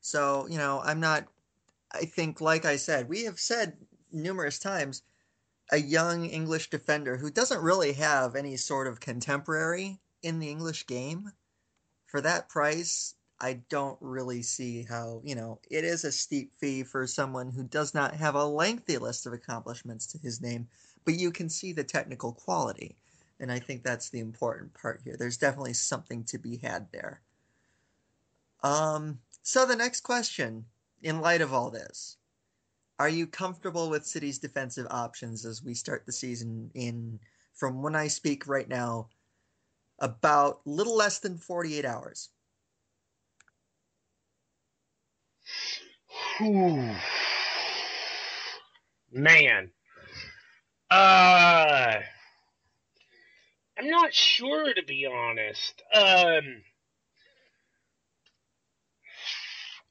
[0.00, 1.26] So, you know, I'm not
[1.92, 3.76] I think like I said, we have said
[4.12, 5.02] numerous times
[5.70, 10.86] a young English defender who doesn't really have any sort of contemporary in the English
[10.86, 11.32] game
[12.06, 16.82] for that price, I don't really see how, you know, it is a steep fee
[16.82, 20.68] for someone who does not have a lengthy list of accomplishments to his name,
[21.04, 22.96] but you can see the technical quality.
[23.38, 25.16] And I think that's the important part here.
[25.18, 27.20] There's definitely something to be had there.
[28.62, 30.64] Um, so the next question,
[31.02, 32.16] in light of all this,
[32.98, 37.20] are you comfortable with City's defensive options as we start the season in
[37.52, 39.08] from when I speak right now
[39.98, 42.28] about little less than 48 hours.
[49.10, 49.70] Man.
[50.90, 52.00] Uh
[53.78, 55.82] I'm not sure to be honest.
[55.94, 56.62] Um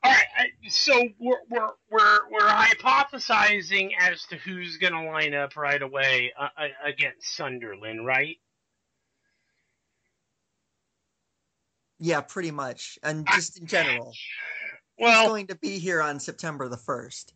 [0.03, 5.55] all right, so we're we're we're we're hypothesizing as to who's going to line up
[5.57, 8.37] right away uh, against Sunderland, right?
[11.99, 14.13] Yeah, pretty much, and just in general.
[14.97, 17.33] Well, He's going to be here on September the first.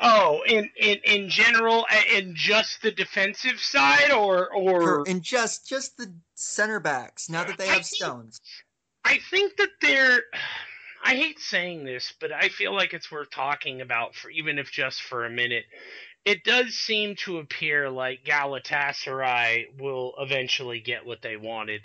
[0.00, 5.68] Oh, in, in in general, uh, in just the defensive side, or or in just
[5.68, 7.30] just the center backs.
[7.30, 8.40] Now that they have I think, Stones,
[9.04, 10.22] I think that they're.
[11.04, 14.70] I hate saying this, but I feel like it's worth talking about for even if
[14.70, 15.64] just for a minute.
[16.24, 21.82] It does seem to appear like Galatasaray will eventually get what they wanted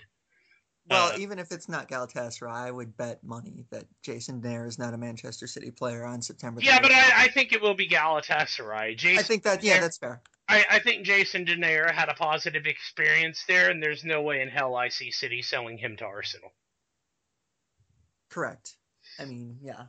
[0.90, 4.80] well, uh, even if it's not Galatasaray, I would bet money that Jason Denayer is
[4.80, 6.62] not a Manchester City player on September.
[6.62, 6.66] 30th.
[6.66, 8.98] Yeah, but I, I, think it will be Galatasaray.
[8.98, 10.22] Jason I think that yeah, that's fair.
[10.48, 14.50] I, I think Jason Denayer had a positive experience there, and there's no way in
[14.50, 16.52] hell I see City selling him to Arsenal.
[18.30, 18.76] Correct.
[19.20, 19.86] I mean, yeah.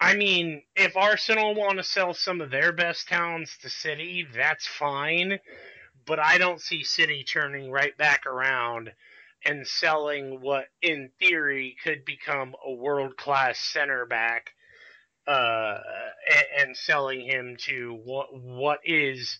[0.00, 4.66] I mean, if Arsenal want to sell some of their best talents to City, that's
[4.66, 5.38] fine.
[6.06, 8.90] But I don't see City turning right back around
[9.44, 14.50] and selling what in theory could become a world class center back
[15.26, 15.78] uh,
[16.58, 19.38] and, selling him to what what is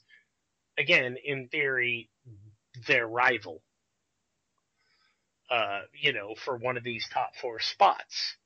[0.78, 2.10] again in theory
[2.86, 3.62] their rival
[5.50, 8.36] uh, you know for one of these top four spots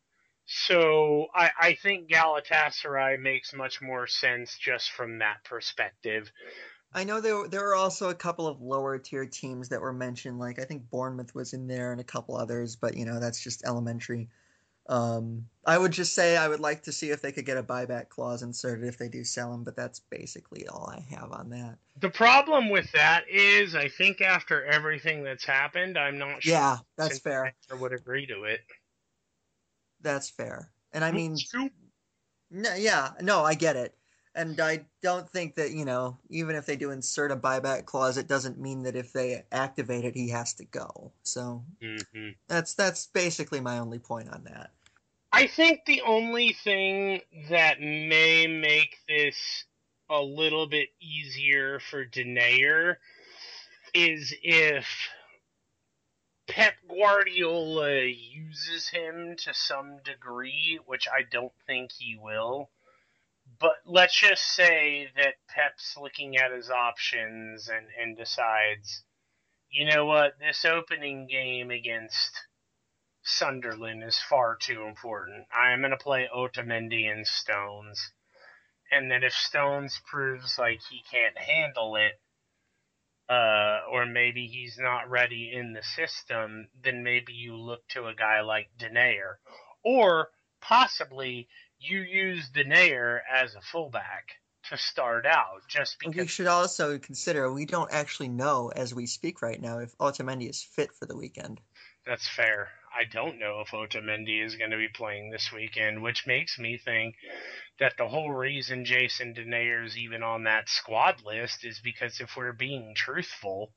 [0.47, 6.31] so I, I think Galatasaray makes much more sense just from that perspective.
[6.95, 10.39] I know there there were also a couple of lower tier teams that were mentioned.
[10.39, 13.43] Like I think Bournemouth was in there and a couple others, but you know that's
[13.43, 14.29] just elementary.
[14.87, 17.63] Um, I would just say I would like to see if they could get a
[17.63, 21.51] buyback clause inserted if they do sell him, but that's basically all I have on
[21.51, 21.79] that.
[22.01, 26.53] The problem with that is, I think after everything that's happened, I'm not sure.
[26.53, 27.55] Yeah, that's fair.
[27.73, 28.61] I would agree to it.
[30.01, 31.39] That's fair, and I mean,
[32.51, 33.97] no, yeah, no, I get it
[34.35, 38.19] and I don't think that you know even if they do insert a buyback clause,
[38.19, 41.13] it doesn't mean that if they activate it, he has to go.
[41.23, 42.31] So mm-hmm.
[42.49, 44.71] that's that's basically my only point on that.
[45.33, 49.65] I think the only thing that may make this
[50.09, 52.97] a little bit easier for Denayer
[53.95, 54.87] is if
[56.47, 62.71] Pep Guardiola uses him to some degree, which I don't think he will
[63.65, 69.05] but let's just say that Pep's looking at his options and, and decides,
[69.71, 72.43] you know what, this opening game against
[73.23, 75.47] Sunderland is far too important.
[75.51, 78.11] I'm going to play Otamendi and Stones.
[78.93, 82.21] And that if Stones proves like he can't handle it,
[83.33, 88.15] uh, or maybe he's not ready in the system, then maybe you look to a
[88.15, 89.37] guy like Denayer.
[89.83, 90.29] Or
[90.61, 91.49] possibly
[91.85, 94.29] you use Denayer as a fullback
[94.71, 99.07] to start out just because we should also consider we don't actually know as we
[99.07, 101.61] speak right now if Otamendi is fit for the weekend.
[102.07, 102.69] That's fair.
[102.97, 106.79] I don't know if Otamendi is going to be playing this weekend, which makes me
[106.83, 107.17] think
[107.79, 112.37] that the whole reason Jason Denayer is even on that squad list is because if
[112.37, 113.73] we're being truthful,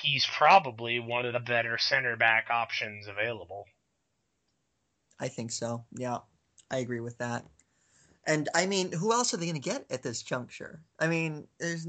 [0.00, 3.64] he's probably one of the better center back options available.
[5.18, 5.84] I think so.
[5.92, 6.18] Yeah.
[6.72, 7.44] I agree with that.
[8.26, 10.80] And I mean, who else are they going to get at this juncture?
[10.98, 11.86] I mean, there's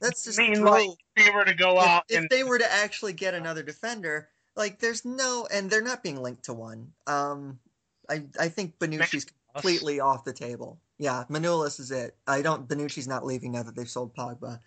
[0.00, 2.72] that's just mean like if they were to go if, out if they were to
[2.72, 6.92] actually get another defender, like there's no, and they're not being linked to one.
[7.06, 7.58] Um,
[8.08, 10.78] I I think Bonucci's completely off the table.
[10.98, 12.16] Yeah, Manolas is it.
[12.26, 12.68] I don't.
[12.68, 14.58] Bonucci's not leaving now that they've sold Pogba,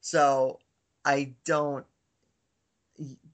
[0.00, 0.60] so
[1.04, 1.84] I don't.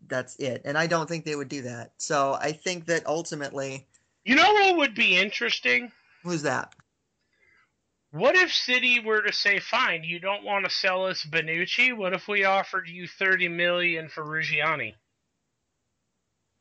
[0.06, 1.92] That's it, and I don't think they would do that.
[1.98, 3.86] So I think that ultimately
[4.28, 5.90] you know what would be interesting?
[6.22, 6.74] Who's that?
[8.10, 11.96] What if City were to say, "Fine, you don't want to sell us Bonucci.
[11.96, 14.94] What if we offered you thirty million for Rugani?"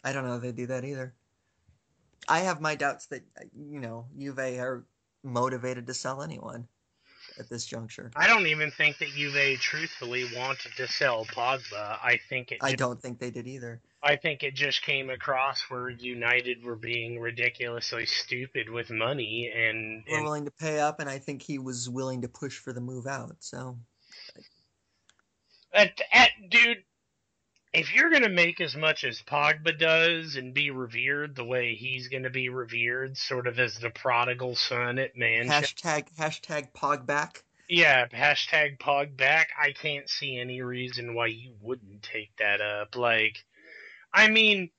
[0.02, 1.14] I don't know if they do that either.
[2.30, 4.86] I have my doubts that you know Juve are
[5.24, 6.70] motivated to sell anyone
[7.40, 8.12] at this juncture.
[8.16, 11.98] I don't even think that Juve truthfully wanted to sell Pogba.
[12.04, 12.60] I think it.
[12.62, 13.82] I don't think they did either.
[14.04, 20.04] I think it just came across where United were being ridiculously stupid with money and,
[20.08, 22.82] and willing to pay up, and I think he was willing to push for the
[22.82, 23.38] move out.
[23.40, 23.78] So,
[25.74, 26.84] at, at uh, dude,
[27.78, 32.08] if you're gonna make as much as Pogba does and be revered the way he's
[32.08, 35.88] gonna be revered, sort of as the prodigal son at Manchester.
[35.88, 37.44] Hashtag hashtag Pogback.
[37.70, 39.46] Yeah, hashtag Pogback.
[39.62, 42.96] I can't see any reason why you wouldn't take that up.
[42.96, 43.46] Like
[44.12, 44.72] I mean,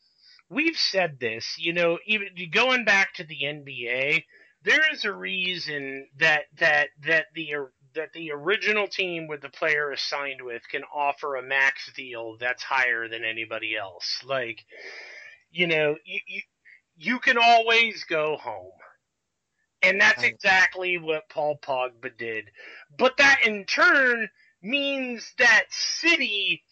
[0.50, 4.24] we've said this, you know, even going back to the NBA,
[4.64, 7.50] there is a reason that that that the
[7.98, 12.36] that the original team with the player is signed with can offer a max deal
[12.38, 14.22] that's higher than anybody else.
[14.24, 14.64] Like,
[15.50, 16.42] you know, you you,
[16.96, 18.72] you can always go home.
[19.82, 22.50] And that's exactly what Paul Pogba did.
[22.98, 24.28] But that in turn
[24.60, 26.64] means that City,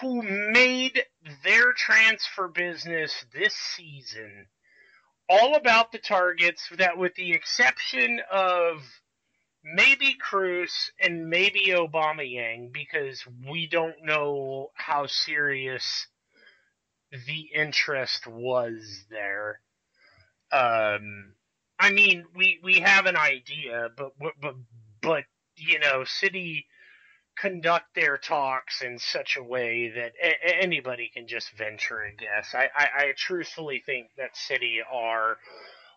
[0.00, 1.02] who made
[1.42, 4.46] their transfer business this season
[5.28, 8.82] all about the targets, that with the exception of
[9.64, 16.06] maybe Cruz and maybe Aubameyang because we don't know how serious
[17.12, 19.60] the interest was there.
[20.52, 21.34] Um,
[21.78, 24.54] I mean, we we have an idea, but but
[25.02, 25.24] but
[25.56, 26.66] you know, City
[27.38, 32.54] conduct their talks in such a way that a- anybody can just venture a guess.
[32.54, 35.38] I, I, I truthfully think that City are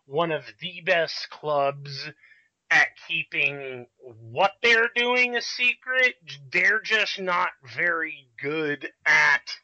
[0.06, 2.10] one of the best clubs
[2.74, 3.86] at keeping
[4.32, 6.14] what they're doing a secret.
[6.52, 9.56] They're just not very good at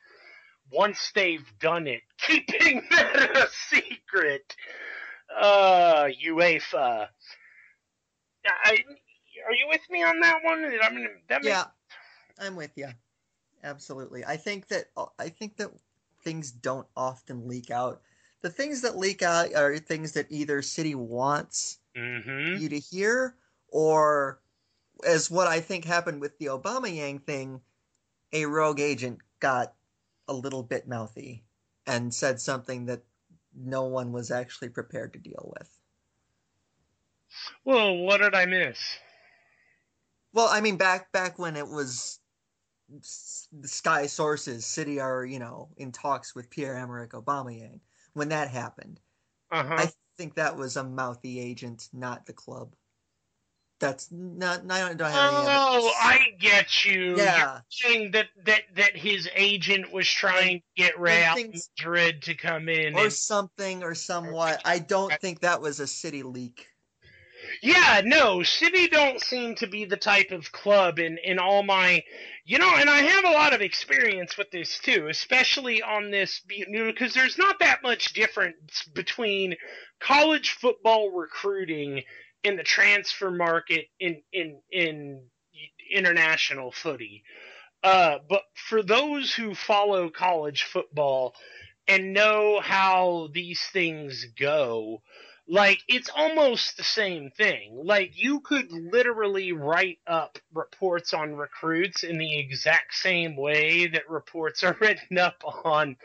[0.73, 4.55] once they've done it, keeping that a secret.
[5.41, 7.09] Uh, UEFA.
[8.65, 8.79] I,
[9.47, 10.65] are you with me on that one?
[10.65, 11.65] I mean, that Yeah,
[12.39, 12.89] I'm with you.
[13.63, 14.25] Absolutely.
[14.25, 14.87] I think that
[15.19, 15.71] I think that
[16.23, 18.01] things don't often leak out.
[18.43, 23.37] The things that leak out are things that either City wants hmm you to hear,
[23.69, 24.41] or
[25.07, 27.63] as what I think happened with the Aubameyang thing,
[28.33, 29.75] a rogue agent got
[30.29, 31.45] a little bit mouthy
[31.87, 33.05] and said something that
[33.55, 35.81] no one was actually prepared to deal with.
[37.65, 38.99] Well, what did I miss?
[40.33, 42.19] Well, I mean, back back when it was
[42.89, 47.81] the Sky Sources, City are you know in talks with Pierre Emerick Aubameyang.
[48.13, 49.01] When that happened,
[49.51, 49.77] Uh huh.
[49.77, 52.75] I think that was a mouthy agent, not the club.
[53.81, 54.71] That's not.
[54.71, 55.93] I don't, don't have any Oh.
[55.99, 57.17] I get you.
[57.17, 61.35] yeah, You're saying that, that, that his agent was trying to get Real
[61.79, 62.95] Madrid to come in.
[62.95, 64.61] or And, something, or somewhat.
[64.67, 66.67] I don't think that was a City leak.
[67.63, 72.03] Yeah, no, City don't seem to be the type of club in, in all my,
[72.45, 76.41] you know, and I have a lot of experience with this too, especially on this,
[76.49, 79.57] because there's not that much difference between
[80.01, 82.03] college football recruiting
[82.43, 85.23] in the transfer market in in in
[85.93, 87.23] international footy.
[87.83, 91.35] Uh, but for those who follow college football
[91.89, 95.03] and know how these things go,
[95.51, 97.83] like it's almost the same thing.
[97.85, 104.09] Like you could literally write up reports on recruits in the exact same way that
[104.09, 105.97] reports are written up on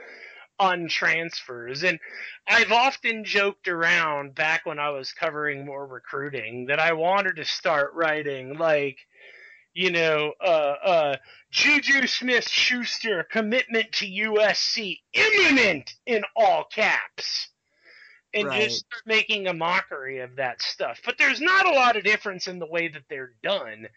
[0.60, 1.84] on transfers.
[1.84, 2.00] And
[2.48, 7.46] I've often joked around back when I was covering more recruiting that I wanted to
[7.46, 8.98] start writing like,
[9.76, 11.16] you know, uh, uh,
[11.52, 17.50] Juju Smith Schuster commitment to USC imminent in all caps.
[18.36, 18.51] And Right.
[18.51, 21.01] just start making a mockery of that stuff.
[21.05, 23.88] But there's not a lot of difference in the way that they're done.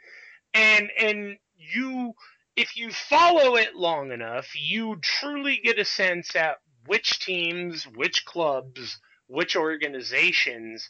[0.54, 2.14] And and you
[2.56, 8.24] if you follow it long enough, you truly get a sense at which teams, which
[8.26, 10.88] clubs, which organizations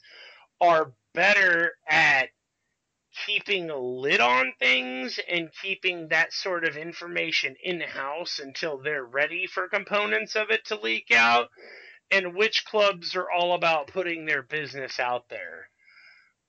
[0.61, 2.30] are better at
[3.26, 9.05] keeping a lid on things and keeping that sort of information in house until they're
[9.05, 11.49] ready for components of it to leak out,
[12.11, 15.69] and which clubs are all about putting their business out there.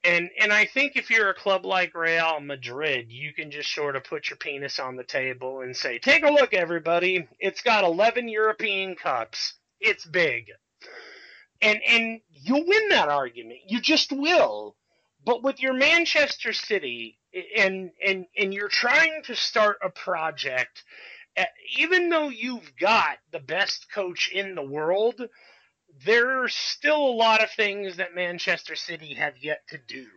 [0.04, 3.98] And and I think if you're a club like Real Madrid, you can just sort
[3.98, 7.28] of put your penis on the table and say, "Take a look, everybody.
[7.40, 9.56] It's got 11 European cups.
[9.82, 10.52] It's big."
[11.62, 13.60] And and you'll win that argument.
[13.68, 14.78] You just will.
[15.26, 17.20] But with your Manchester City
[17.58, 20.82] and and and you're trying to start a project
[21.78, 25.22] even though you've got the best coach in the world,
[26.06, 30.08] there's still a lot of things that Manchester City have yet to do.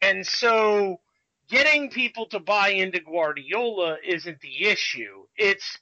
[0.00, 1.00] And so
[1.48, 5.26] getting people to buy into Guardiola isn't the issue.
[5.36, 5.78] It's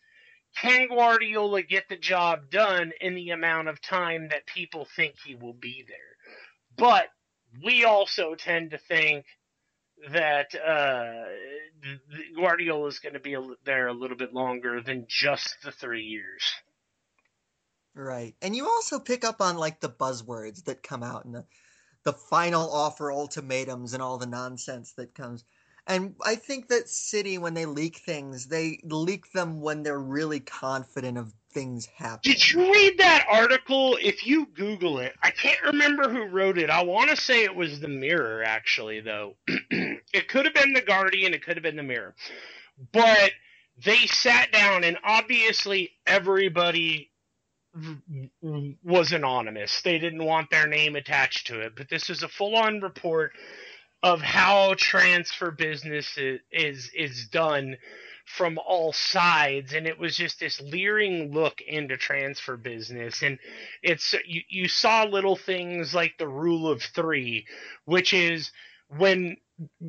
[0.60, 5.34] can Guardiola get the job done in the amount of time that people think he
[5.34, 5.96] will be there?
[6.76, 7.06] But
[7.64, 9.24] we also tend to think
[10.10, 11.24] that uh,
[12.36, 16.42] Guardiola is going to be there a little bit longer than just the three years.
[17.94, 18.34] Right.
[18.40, 21.44] And you also pick up on like the buzzwords that come out and the
[22.04, 25.44] the final offer ultimatums and all the nonsense that comes.
[25.86, 30.40] And I think that City when they leak things, they leak them when they're really
[30.40, 32.34] confident of things happening.
[32.34, 33.98] Did you read that article?
[34.00, 36.70] If you Google it, I can't remember who wrote it.
[36.70, 39.36] I want to say it was the Mirror, actually, though.
[39.46, 41.34] it could have been the Guardian.
[41.34, 42.14] It could have been the Mirror.
[42.92, 43.32] But
[43.84, 47.11] they sat down, and obviously everybody
[48.82, 49.82] was anonymous.
[49.82, 53.32] They didn't want their name attached to it, but this is a full-on report
[54.02, 57.76] of how transfer business is is, done
[58.26, 59.72] from all sides.
[59.72, 63.22] And it was just this leering look into transfer business.
[63.22, 63.38] And
[63.82, 67.46] it's you, you saw little things like the rule of 3
[67.86, 68.50] which is
[68.88, 69.36] when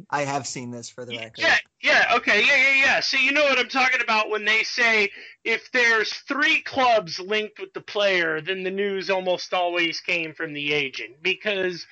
[0.09, 1.33] I have seen this for the record.
[1.39, 2.99] Yeah, yeah, okay, yeah, yeah, yeah.
[3.01, 5.09] So you know what I'm talking about when they say
[5.43, 10.53] if there's three clubs linked with the player, then the news almost always came from
[10.53, 11.85] the agent because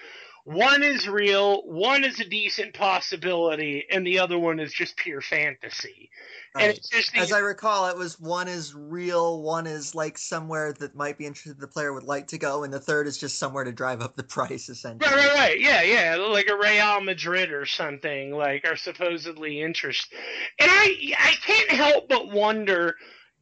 [0.44, 5.22] one is real, one is a decent possibility, and the other one is just pure
[5.22, 6.10] fantasy.
[6.56, 6.70] Right.
[6.70, 10.96] And just As I recall, it was one is real, one is like somewhere that
[10.96, 13.64] might be interested the player would like to go, and the third is just somewhere
[13.64, 15.10] to drive up the price, essentially.
[15.10, 15.60] Right, right, right.
[15.60, 20.18] Yeah, yeah, like a Real Madrid or something, like are supposedly interested.
[20.60, 22.96] And I, I can't help but wonder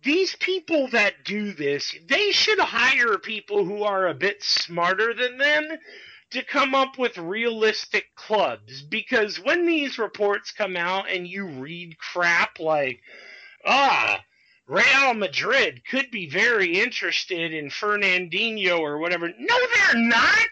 [0.04, 5.38] these people that do this, they should hire people who are a bit smarter than
[5.38, 5.78] them
[6.32, 11.98] to come up with realistic clubs because when these reports come out and you read
[11.98, 13.02] crap like,
[13.66, 14.22] ah,
[14.68, 19.28] Real Madrid could be very interested in Fernandinho or whatever.
[19.28, 20.48] No, they're not.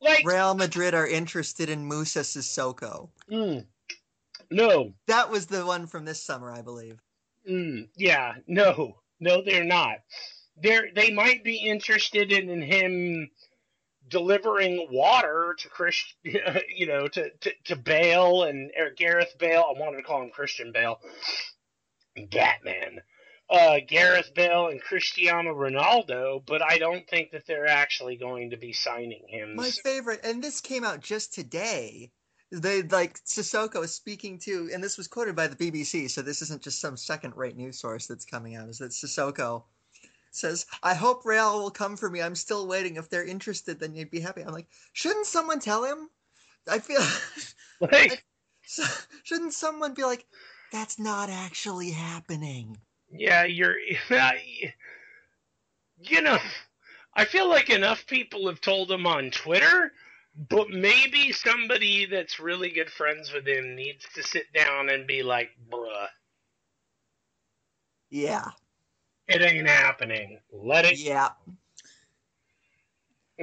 [0.00, 3.10] Like Real Madrid are interested in Moussa Sissoko.
[3.30, 3.66] Mm,
[4.50, 6.98] no, that was the one from this summer, I believe.
[7.48, 9.98] Mm, yeah, no, no, they're not.
[10.56, 13.30] They're they might be interested in, in him
[14.08, 19.64] delivering water to Chris, you know, to, to, to Bale and Gareth Bale.
[19.68, 21.00] I wanted to call him Christian Bale.
[22.30, 23.00] Batman.
[23.50, 28.58] Uh, Gareth Bale and Cristiano Ronaldo, but I don't think that they're actually going to
[28.58, 29.56] be signing him.
[29.56, 32.10] My favorite, and this came out just today.
[32.50, 36.42] They like Sissoko is speaking to, and this was quoted by the BBC, so this
[36.42, 38.68] isn't just some second-rate news source that's coming out.
[38.68, 39.64] Is that Sissoko
[40.38, 42.22] says, I hope Real will come for me.
[42.22, 42.96] I'm still waiting.
[42.96, 44.42] If they're interested, then you'd be happy.
[44.42, 46.08] I'm like, shouldn't someone tell him?
[46.68, 47.02] I feel
[47.80, 48.24] like,
[49.22, 50.26] shouldn't someone be like,
[50.72, 52.76] that's not actually happening?
[53.10, 53.76] Yeah, you're,
[55.98, 56.38] you know,
[57.14, 59.92] I feel like enough people have told him on Twitter,
[60.48, 65.22] but maybe somebody that's really good friends with him needs to sit down and be
[65.22, 66.06] like, bruh.
[68.10, 68.50] Yeah.
[69.28, 70.38] It ain't happening.
[70.52, 70.98] Let it.
[70.98, 71.28] Yeah.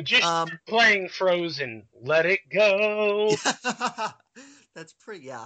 [0.04, 1.84] Just um, playing Frozen.
[2.02, 3.32] Let it go.
[4.76, 5.26] that's pretty.
[5.26, 5.46] Yeah,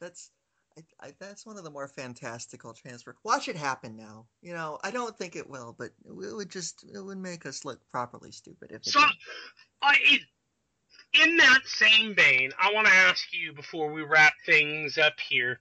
[0.00, 0.30] that's.
[0.78, 3.16] I, I, that's one of the more fantastical transfer.
[3.22, 4.26] Watch it happen now.
[4.42, 7.64] You know, I don't think it will, but it would just it would make us
[7.64, 8.78] look properly stupid if.
[8.78, 9.00] It so,
[9.82, 9.96] I,
[11.22, 15.60] in that same vein, I want to ask you before we wrap things up here.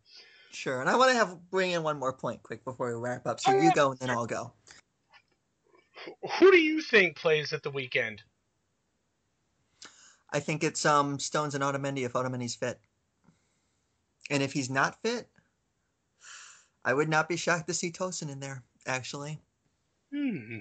[0.56, 3.28] Sure, and I want to have bring in one more point quick before we wrap
[3.28, 3.39] up.
[3.41, 4.53] So you go, and then I'll go.
[6.39, 8.22] Who do you think plays at the weekend?
[10.32, 12.80] I think it's um Stones and Otamendi if Otamendi's fit,
[14.30, 15.28] and if he's not fit,
[16.86, 18.64] I would not be shocked to see Tosin in there.
[18.88, 19.41] Actually.
[20.14, 20.60] Hmm.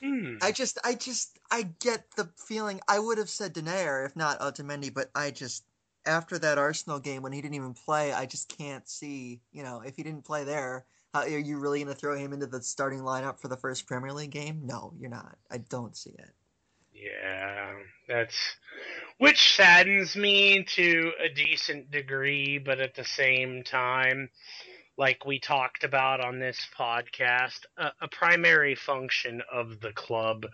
[0.00, 0.36] Hmm.
[0.40, 2.80] I just, I just, I get the feeling.
[2.88, 5.64] I would have said Denayer if not Otamendi, but I just,
[6.08, 9.40] after that Arsenal game when he didn't even play, I just can't see.
[9.52, 12.32] You know, if he didn't play there, how, are you really going to throw him
[12.32, 14.62] into the starting lineup for the first Premier League game?
[14.64, 15.36] No, you're not.
[15.50, 16.30] I don't see it.
[16.94, 17.74] Yeah,
[18.08, 18.56] that's
[19.18, 24.30] which saddens me to a decent degree, but at the same time,
[24.96, 30.46] like we talked about on this podcast, a, a primary function of the club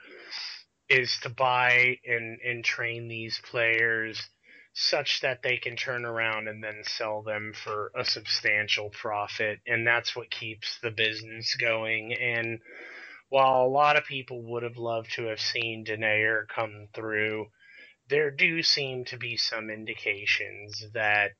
[0.90, 4.28] is to buy and, and train these players
[4.74, 9.60] such that they can turn around and then sell them for a substantial profit.
[9.66, 12.12] And that's what keeps the business going.
[12.12, 12.58] And
[13.28, 17.46] while a lot of people would have loved to have seen Denayer come through,
[18.08, 21.30] there do seem to be some indications that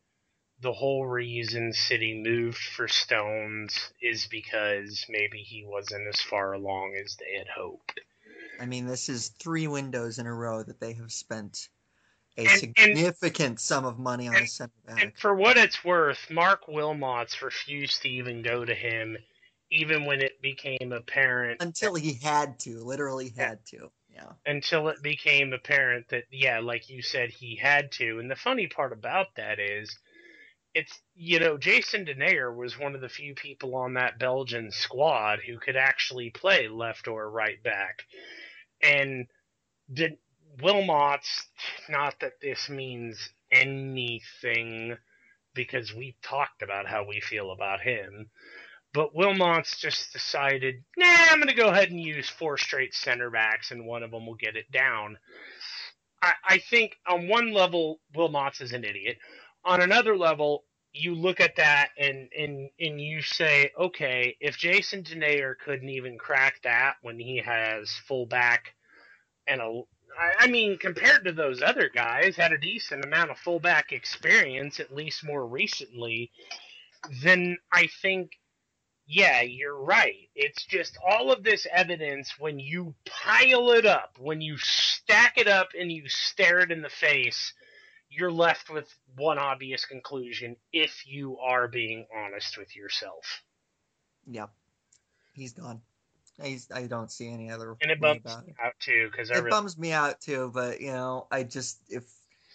[0.61, 6.97] the whole reason City moved for Stones is because maybe he wasn't as far along
[7.05, 8.01] as they had hoped.
[8.61, 11.69] I mean, this is three windows in a row that they have spent
[12.37, 15.03] a and, significant and, sum of money on and, a center back.
[15.03, 19.17] And for what it's worth, Marc Wilmots refused to even go to him,
[19.71, 21.63] even when it became apparent.
[21.63, 23.91] Until he had to, literally had to.
[24.13, 24.33] Yeah.
[24.47, 28.19] Until it became apparent that, yeah, like you said, he had to.
[28.21, 29.97] And the funny part about that is,
[30.75, 35.39] it's you know Jason Denayer was one of the few people on that Belgian squad
[35.47, 38.03] who could actually play left or right back,
[38.83, 39.27] and
[39.93, 40.19] did
[40.63, 41.43] Wilmots,
[41.89, 44.97] not that this means anything
[45.55, 48.27] because we talked about how we feel about him,
[48.95, 53.31] But Wilmot's just decided, nah, I'm going to go ahead and use four straight center
[53.31, 55.19] backs, and one of them will get it down.
[56.23, 59.19] I, I think on one level, Wilmot's is an idiot.
[59.65, 65.05] On another level, you look at that and and and you say, okay, if Jason
[65.05, 68.75] Denayer couldn't even crack that when he has fullback
[69.49, 69.83] and a
[70.19, 74.95] I mean, compared to those other guys, had a decent amount of fullback experience, at
[74.95, 76.31] least more recently,
[77.23, 78.33] then I think,
[79.07, 80.29] yeah, you're right.
[80.35, 85.49] It's just all of this evidence when you pile it up, when you stack it
[85.49, 87.53] up and you stare it in the face,
[88.09, 88.87] you're left with
[89.17, 93.43] one obvious conclusion if you are being honest with yourself.
[94.27, 94.51] Yep.
[95.35, 95.83] He's gone.
[96.43, 98.57] He's, I don't see any other and it bums me it.
[98.61, 102.05] out too because It really, bums me out too, but you know, I just if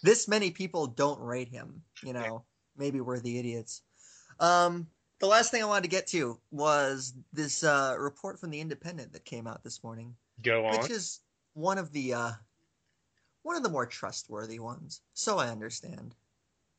[0.02, 2.44] this many people don't rate him, you know,
[2.76, 3.82] maybe we're the idiots.
[4.38, 4.86] Um,
[5.18, 9.12] the last thing I wanted to get to was this uh, report from the Independent
[9.12, 10.80] that came out this morning, go on.
[10.80, 11.20] which is
[11.54, 12.32] one of the uh,
[13.42, 15.00] one of the more trustworthy ones.
[15.14, 16.14] So I understand.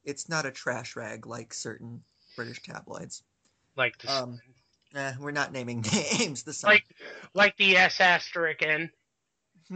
[0.03, 2.01] It's not a trash rag like certain
[2.35, 3.23] British tabloids.
[3.75, 4.39] like the um,
[4.93, 5.81] Eh, we're not naming
[6.19, 6.85] names this like
[7.33, 8.89] like the S asterisk N.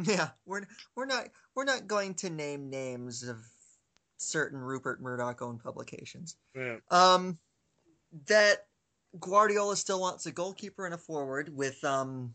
[0.04, 3.38] Yeah, we're we're not we're not going to name names of
[4.18, 6.36] certain Rupert Murdoch owned publications.
[6.54, 6.78] Yeah.
[6.92, 7.38] Um,
[8.28, 8.66] that
[9.20, 12.34] Guardiola still wants a goalkeeper and a forward with um,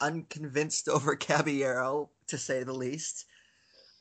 [0.00, 3.26] unconvinced over Caballero to say the least,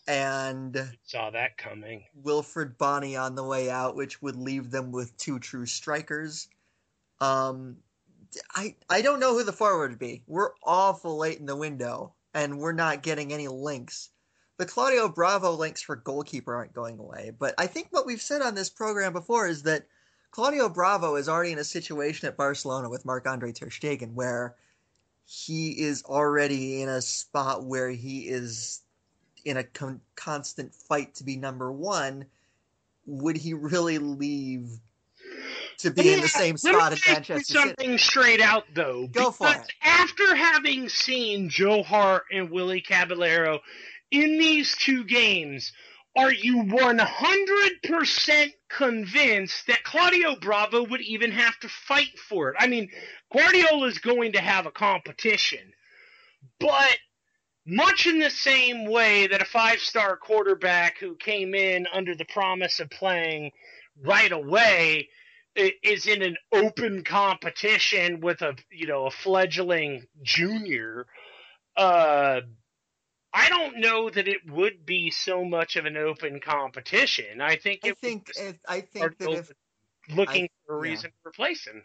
[0.07, 2.03] and Saw that coming.
[2.23, 6.47] Wilfried Bony on the way out, which would leave them with two true strikers.
[7.21, 7.77] Um,
[8.55, 10.23] I I don't know who the forward would be.
[10.27, 14.09] We're awful late in the window, and we're not getting any links.
[14.57, 18.41] The Claudio Bravo links for goalkeeper aren't going away, but I think what we've said
[18.41, 19.87] on this program before is that
[20.31, 24.55] Claudio Bravo is already in a situation at Barcelona with Marc Andre Ter Stegen where
[25.25, 28.81] he is already in a spot where he is
[29.45, 32.25] in a con- constant fight to be number one.
[33.05, 34.79] Would he really leave
[35.81, 37.59] to be in the same Let me spot as Manchester City?
[37.59, 39.07] something straight out though.
[39.07, 39.71] Go for it.
[39.83, 43.59] After having seen Joe Hart and Willy Caballero
[44.11, 45.71] in these two games,
[46.15, 52.55] are you 100% convinced that Claudio Bravo would even have to fight for it?
[52.59, 52.89] I mean,
[53.31, 55.71] Guardiola is going to have a competition,
[56.59, 56.97] but
[57.65, 62.25] much in the same way that a five star quarterback who came in under the
[62.25, 63.51] promise of playing
[64.03, 65.07] right away
[65.55, 71.05] is in an open competition with a you know a fledgling junior
[71.77, 72.41] uh
[73.33, 77.39] I don't know that it would be so much of an open competition.
[77.39, 79.51] I think I think if, I think that if
[80.13, 80.91] looking I- for a yeah.
[80.91, 81.83] reason to replace him.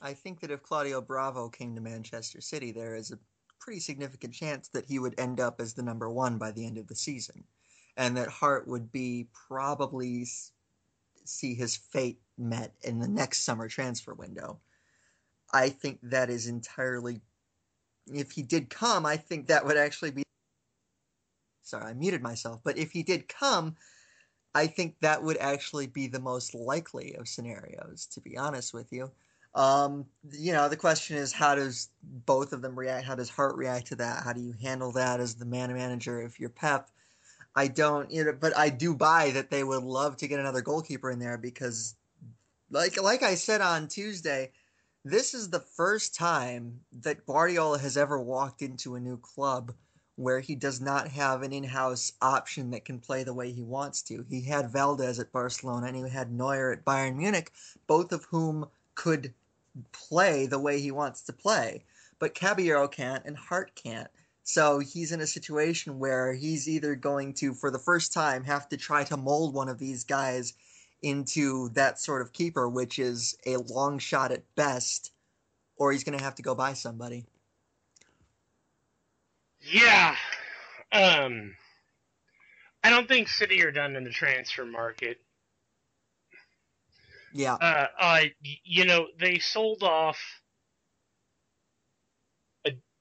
[0.00, 3.18] I think that if Claudio Bravo came to Manchester City, there is a
[3.60, 6.78] pretty significant chance that he would end up as the number one by the end
[6.78, 7.44] of the season,
[7.96, 10.26] and that Hart would be probably
[11.24, 14.58] see his fate met in the next summer transfer window.
[15.52, 17.20] I think that is entirely.
[18.12, 20.24] If he did come, I think that would actually be.
[21.62, 22.60] Sorry, I muted myself.
[22.62, 23.76] But if he did come,
[24.54, 28.92] I think that would actually be the most likely of scenarios, to be honest with
[28.92, 29.10] you.
[29.54, 33.06] Um, you know, the question is how does both of them react?
[33.06, 34.22] How does Hart react to that?
[34.22, 36.90] How do you handle that as the man manager if you're Pep?
[37.56, 40.60] I don't, you know, but I do buy that they would love to get another
[40.60, 41.94] goalkeeper in there because,
[42.70, 44.50] like, like I said on Tuesday,
[45.04, 49.72] this is the first time that Guardiola has ever walked into a new club
[50.16, 54.02] where he does not have an in-house option that can play the way he wants
[54.02, 54.24] to.
[54.28, 57.52] He had Valdés at Barcelona and he had Neuer at Bayern Munich,
[57.86, 59.34] both of whom could
[59.92, 61.84] play the way he wants to play.
[62.18, 64.08] But Caballero can't and Hart can't.
[64.44, 68.68] So he's in a situation where he's either going to, for the first time, have
[68.68, 70.52] to try to mold one of these guys
[71.02, 75.12] into that sort of keeper, which is a long shot at best,
[75.76, 77.24] or he's going to have to go buy somebody.
[79.60, 80.14] Yeah.
[80.92, 81.56] Um
[82.82, 85.18] I don't think City are done in the transfer market.
[87.32, 87.54] Yeah.
[87.54, 90.18] Uh, uh, y- you know, they sold off.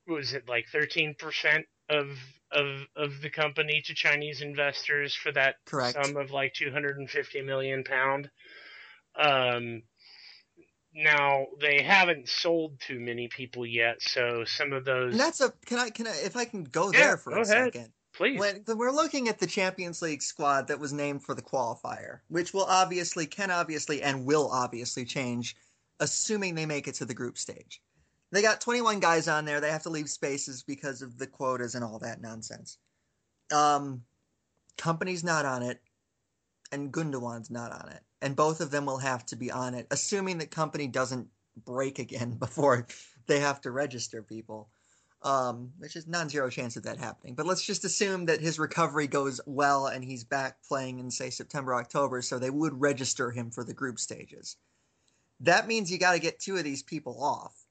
[0.08, 2.18] Was it like thirteen percent of
[2.52, 6.04] of of the company to Chinese investors for that Correct.
[6.04, 8.30] sum of like two hundred and fifty million pound.
[9.16, 9.84] Um,
[10.94, 15.12] now they haven't sold too many people yet, so some of those.
[15.12, 17.38] And that's a can I can I if I can go Yeah, there for go
[17.40, 17.74] a ahead.
[17.74, 17.94] second.
[18.14, 18.40] please.
[18.40, 22.54] When we're looking at the Champions League squad that was named for the qualifier, which
[22.54, 25.56] will obviously can obviously and will obviously change
[26.00, 27.82] assuming they make it to the group stage.
[28.34, 29.62] They got 21 guys on there.
[29.62, 32.80] They have to leave spaces because of the quotas and all that nonsense.
[33.52, 34.02] Um,
[34.76, 35.80] Kompany's not on it,
[36.72, 39.86] and Gundogan's not on it, and both of them will have to be on it,
[39.92, 41.28] assuming that Kompany doesn't
[41.64, 42.88] break again before
[43.28, 44.70] they have to register people.
[45.22, 47.36] Um, which is non-zero chance of that happening.
[47.36, 51.30] But let's just assume that his recovery goes well and he's back playing in say
[51.30, 54.58] September, October, so they would register him for the group stages.
[55.40, 57.63] That means you got to get two of these people off.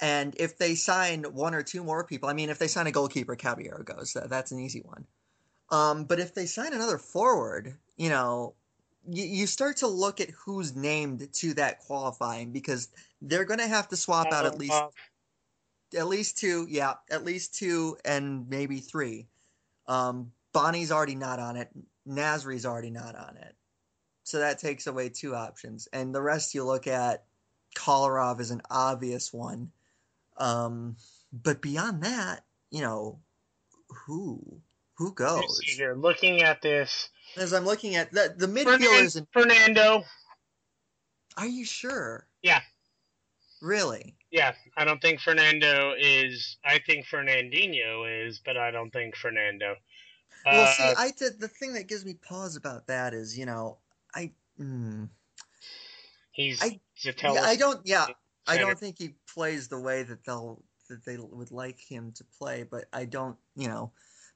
[0.00, 2.92] And if they sign one or two more people, I mean, if they sign a
[2.92, 4.16] goalkeeper, Caballero goes.
[4.26, 5.06] that's an easy one.
[5.70, 8.54] Um, but if they sign another forward, you know,
[9.08, 12.88] you, you start to look at who's named to that qualifying because
[13.22, 14.82] they're going to have to swap out at least
[15.96, 19.26] at least two, yeah, at least two and maybe three.
[19.86, 21.68] Um, Bony's already not on it.
[22.08, 23.54] Nasri's already not on it.
[24.24, 25.88] So that takes away two options.
[25.92, 27.24] And the rest you look at,
[27.76, 29.70] Kolarov is an obvious one.
[30.36, 30.96] Um,
[31.32, 33.20] but beyond that, you know,
[33.88, 34.60] who
[34.94, 35.60] who goes?
[35.76, 37.08] You're looking at this.
[37.36, 40.04] As I'm looking at the the midfielders and Fernando.
[41.36, 42.26] Are you sure?
[42.42, 42.60] Yeah.
[43.60, 44.14] Really?
[44.30, 46.58] Yeah, I don't think Fernando is.
[46.64, 49.76] I think Fernandinho is, but I don't think Fernando.
[50.44, 53.46] Well, uh, see, I did the thing that gives me pause about that is, you
[53.46, 53.78] know,
[54.14, 54.32] I.
[54.60, 55.08] Mm,
[56.32, 56.62] he's.
[56.62, 57.80] I, yeah, I don't.
[57.84, 58.06] Yeah,
[58.46, 62.24] I don't think he plays the way that they'll that they would like him to
[62.38, 63.36] play, but I don't.
[63.56, 63.92] You know,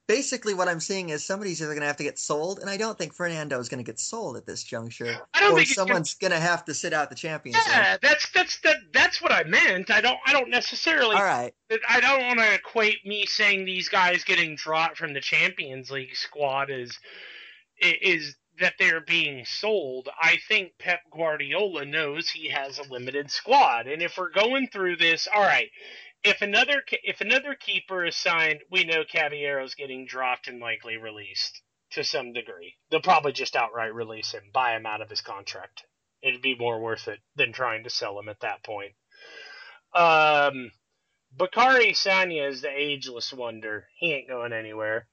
[0.07, 2.77] basically what I'm seeing is somebody's either going to have to get sold, and I
[2.77, 5.15] don't think Fernando is going to get sold at this juncture.
[5.33, 8.01] I don't or think someone's going to have to sit out the Champions Yeah, League.
[8.01, 9.91] that's that's that, that's what I meant.
[9.91, 11.15] I don't I don't necessarily.
[11.15, 11.53] All right.
[11.87, 16.15] I don't want to equate me saying these guys getting dropped from the Champions League
[16.15, 16.97] squad is
[17.79, 20.09] is that they're being sold.
[20.21, 24.97] I think Pep Guardiola knows he has a limited squad, and if we're going through
[24.97, 25.69] this, all right
[26.23, 31.61] if another if another keeper is signed, we know Caballero's getting dropped and likely released
[31.93, 32.75] to some degree.
[32.91, 35.85] They'll probably just outright release him, buy him out of his contract.
[36.21, 38.93] It'd be more worth it than trying to sell him at that point.
[39.95, 40.71] Um,
[41.35, 43.87] Bacary Sagna is the ageless wonder.
[43.99, 45.07] He ain't going anywhere.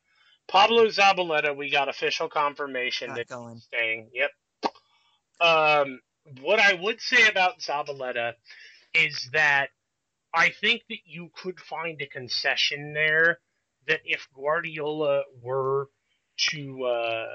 [0.48, 3.54] Pablo Zabaleta, we got official confirmation Not that going.
[3.54, 4.10] he's staying.
[4.12, 4.30] Yep.
[5.40, 6.00] Um,
[6.40, 8.34] what I would say about Zabaleta
[8.94, 9.68] is that
[10.32, 13.38] I think that you could find a concession there
[13.86, 15.88] that if Guardiola were
[16.50, 17.26] to uh,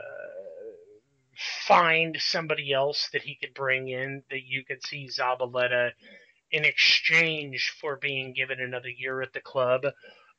[1.67, 5.91] find somebody else that he could bring in, that you could see Zabaleta
[6.51, 9.83] in exchange for being given another year at the club,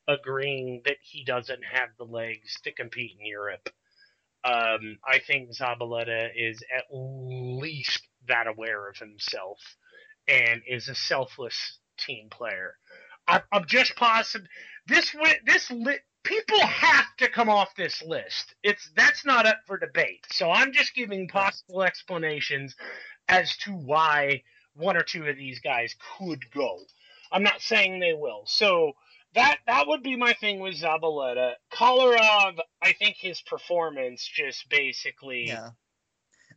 [0.07, 3.69] agreeing that he doesn't have the legs to compete in Europe.
[4.45, 9.59] Um, I think Zabaleta is at least that aware of himself
[10.29, 12.75] and is a selfless team player.
[13.27, 14.47] I, I'm just positive
[14.87, 18.55] this this li- people have to come off this list.
[18.63, 20.25] It's that's not up for debate.
[20.31, 22.75] So I'm just giving possible explanations
[23.29, 24.43] as to why
[24.75, 26.79] one or two of these guys could go.
[27.31, 28.43] I'm not saying they will.
[28.47, 28.93] So
[29.35, 31.53] that that would be my thing with Zabaleta.
[31.71, 35.69] Kolarov, I think his performance just basically Yeah.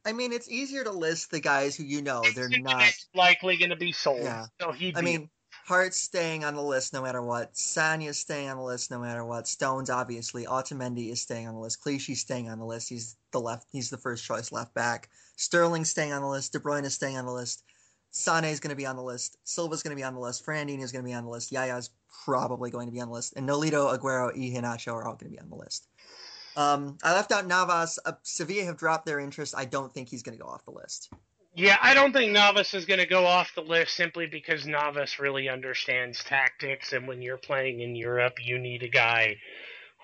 [0.05, 3.71] I mean, it's easier to list the guys who you know they're not likely going
[3.71, 4.23] to be sold.
[4.23, 4.47] Yeah.
[4.61, 4.95] So he.
[4.95, 5.29] I mean,
[5.67, 7.55] Hart's staying on the list no matter what.
[7.55, 9.49] Sagna's staying on the list no matter what.
[9.49, 10.47] Stones obviously.
[10.47, 11.83] Otamendi is staying on the list.
[11.83, 12.89] Clichy's staying on the list.
[12.89, 13.67] He's the left.
[13.73, 15.09] He's the first choice left back.
[15.35, 16.53] Sterling's staying on the list.
[16.53, 17.65] De Bruyne is staying on the list.
[18.13, 19.37] Sane is going to be on the list.
[19.43, 20.47] Silva's going to be on the list.
[20.47, 21.53] Fernandinho is going to be on the list.
[21.53, 21.91] Yaya's
[22.25, 23.35] probably going to be on the list.
[23.37, 25.89] And Nolito, Aguero, Iheanacho are all going to be on the list.
[26.57, 27.99] Um, I left out Navas.
[28.05, 29.55] Uh, Sevilla have dropped their interest.
[29.57, 31.11] I don't think he's going to go off the list.
[31.55, 35.19] Yeah, I don't think Navas is going to go off the list simply because Navas
[35.19, 39.37] really understands tactics, and when you're playing in Europe, you need a guy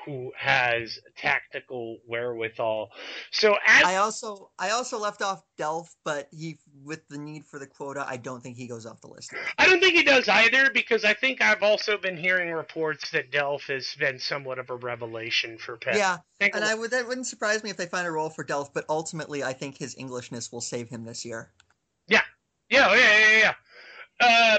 [0.04, 2.90] who has tactical wherewithal.
[3.30, 7.58] So as I also I also left off Delph, but he with the need for
[7.58, 9.32] the quota, I don't think he goes off the list.
[9.58, 13.30] I don't think he does either because I think I've also been hearing reports that
[13.30, 15.96] Delph has been somewhat of a revelation for Pep.
[15.96, 18.72] Yeah, and I would that wouldn't surprise me if they find a role for Delph,
[18.72, 21.52] but ultimately I think his Englishness will save him this year.
[22.08, 22.22] Yeah,
[22.68, 23.54] yeah, yeah, yeah, yeah.
[24.20, 24.58] Uh,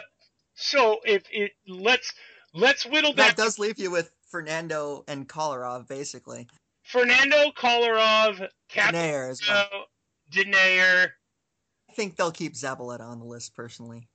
[0.56, 2.14] so if it let's
[2.54, 6.48] let's whittle that does leave you with Fernando and Kolarov, basically.
[6.82, 9.68] Fernando Kolarov, Denayer as well.
[9.72, 9.84] Oh,
[10.32, 11.10] Denayer.
[11.88, 14.08] I think they'll keep Zabaleta on the list personally.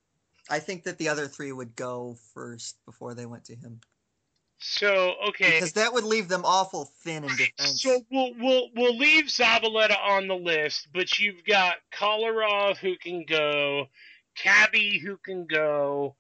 [0.51, 3.81] I think that the other three would go first before they went to him.
[4.59, 7.81] So okay, because that would leave them awful thin in defense.
[7.81, 13.25] So we'll we'll we'll leave Zabaleta on the list, but you've got Kolarov who can
[13.25, 13.87] go,
[14.35, 16.17] Cabby who can go,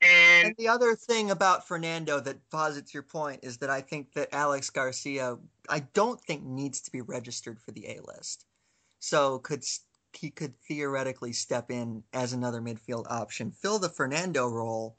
[0.00, 4.12] and, And the other thing about Fernando that posits your point is that I think
[4.14, 5.38] that Aleix Garcia,
[5.68, 8.46] I don't think needs to be registered for the A list.
[8.98, 9.64] So could
[10.12, 14.96] he could theoretically step in as another midfield option, fill the Fernando role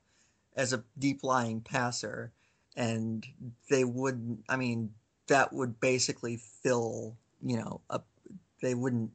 [0.55, 2.31] as a deep lying passer,
[2.75, 3.25] and
[3.69, 4.43] they would.
[4.47, 4.93] I mean,
[5.27, 7.17] that would basically fill.
[7.43, 8.01] You know, a,
[8.61, 9.11] they wouldn't.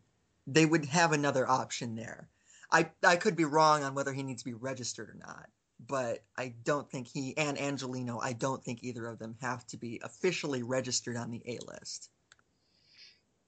[0.47, 2.29] They would have another option there.
[2.71, 5.49] I I could be wrong on whether he needs to be registered or not
[5.87, 9.77] but I don't think he and Angelino, I don't think either of them have to
[9.77, 12.11] be officially registered on the A list.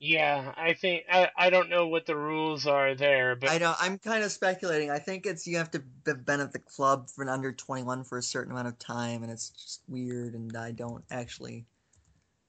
[0.00, 3.76] yeah, I think I, I don't know what the rules are there, but I don't.
[3.80, 4.90] I'm kind of speculating.
[4.90, 8.04] I think it's you have to have been at the club for an under 21
[8.04, 10.34] for a certain amount of time, and it's just weird.
[10.34, 11.64] And I don't actually.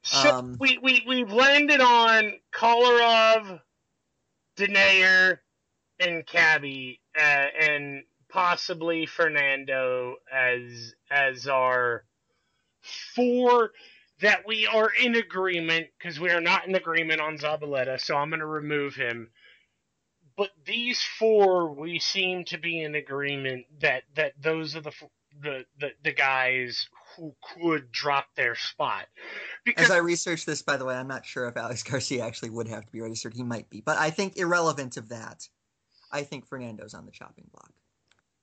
[0.03, 3.59] So Um, we, we, we've landed on Kolarov,
[4.55, 5.39] Denayer,
[5.99, 8.03] and Cabby, uh, and
[8.35, 12.03] possibly Fernando as as our
[13.15, 13.71] four
[14.19, 18.29] that we are in agreement because we are not in agreement on Zabaleta, so I'm
[18.29, 19.29] going to remove him.
[20.37, 24.91] But these four, we seem to be in agreement that that those are the
[25.41, 29.05] the the, the guys who could drop their spot
[29.63, 32.49] because As I researched this, by the way, I'm not sure if Alex Garcia actually
[32.49, 33.33] would have to be registered.
[33.33, 35.47] He might be, but I think irrelevant of that,
[36.11, 37.71] I think Fernando's on the chopping block.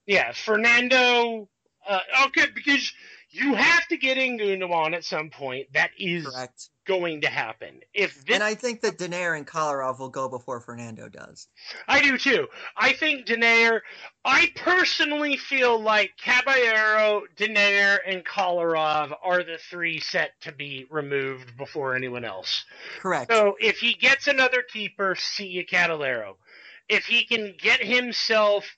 [0.07, 1.49] Yeah, Fernando.
[1.89, 2.93] Uh, okay, because
[3.31, 5.73] you have to get Ngundu on at some point.
[5.73, 6.69] That is Correct.
[6.87, 7.81] going to happen.
[7.95, 11.49] If this, And I think that Denayer and Kolarov will go before Fernando does.
[11.89, 12.49] I do too.
[12.77, 13.81] I think Denayer.
[14.25, 21.57] I personally feel like Caballero, Denayer, and Kolarov are the three set to be removed
[21.57, 22.65] before anyone else.
[23.01, 23.33] Correct.
[23.33, 26.37] So if he gets another keeper, see you, Caballero.
[26.89, 28.77] If he can get himself,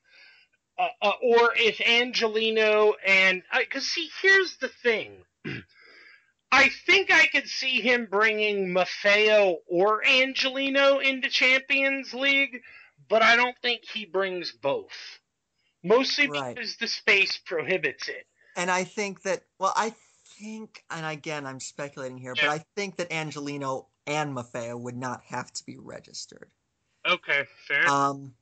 [0.78, 5.12] uh, uh, or if Angelino and because see, here's the thing.
[6.52, 12.62] I think I could see him bringing Maffeo or Angelino into Champions League,
[13.08, 15.18] but I don't think he brings both.
[15.82, 16.54] Mostly Right.
[16.54, 18.26] because the space prohibits it.
[18.56, 19.94] And I think that, well, I
[20.38, 25.22] think, and again, I'm speculating here, but I think that Angelino and Maffeo would not
[25.24, 26.50] have to be registered.
[27.06, 27.88] Okay, fair.
[27.88, 28.34] Um,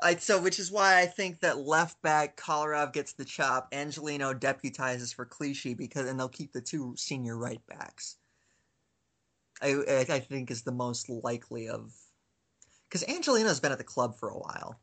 [0.00, 3.68] I, so, which is why I think that left back Kolarov gets the chop.
[3.72, 8.16] Angelino deputizes for Clichy because, and they'll keep the two senior right backs.
[9.60, 11.92] I, I, I think is the most likely of,
[12.88, 14.78] because Angelino's been at the club for a while.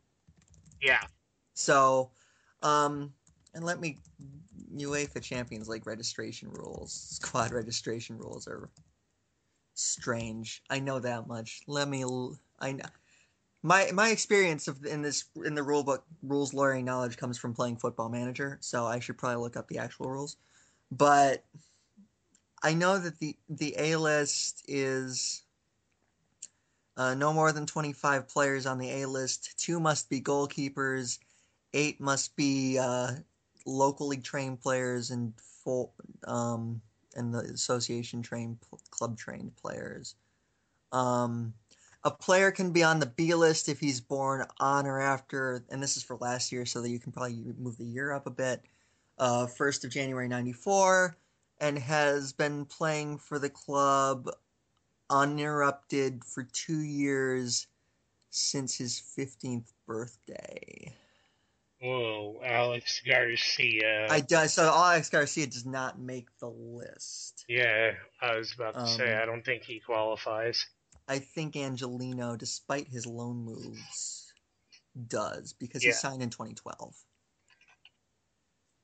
[0.82, 1.02] yeah.
[1.54, 2.12] So,
[2.62, 3.14] um,
[3.54, 3.98] and let me
[4.76, 8.70] UEFA Champions League registration rules, squad registration rules are
[9.74, 10.62] strange.
[10.70, 11.62] I know that much.
[11.68, 12.04] Let me.
[12.60, 12.86] I know.
[13.66, 17.56] My my experience of in this in the rule book rules lawyering knowledge comes from
[17.56, 20.38] playing Football Manager, so I should probably look up the actual rules.
[20.92, 21.44] But
[22.62, 25.42] I know that the the A list is
[26.96, 29.58] uh, no more than 25 players on the A list.
[29.58, 31.18] Two must be goalkeepers.
[31.74, 33.14] Eight must be uh,
[33.66, 35.92] locally trained players and full
[36.28, 36.82] um,
[37.16, 38.60] and the association trained
[38.92, 40.14] club trained players.
[40.92, 41.56] Um,
[42.06, 45.82] a player can be on the B list if he's born on or after, and
[45.82, 48.32] this is for last year, so that you can probably move the year up a
[48.32, 48.62] bit.
[49.18, 51.18] Uh, first of January '94,
[51.60, 54.30] and has been playing for the club
[55.10, 57.68] uninterrupted for two years
[58.30, 60.94] since his 15th birthday.
[61.82, 64.08] Whoa, Aleix Garcia.
[64.10, 67.46] I do, so Aleix Garcia does not make the list.
[67.48, 67.92] Yeah,
[68.22, 70.66] I was about to say Um, I don't think he qualifies.
[71.08, 74.34] I think Angelino, despite his loan moves,
[75.08, 75.92] does because Yeah.
[75.92, 76.96] he signed in 2012.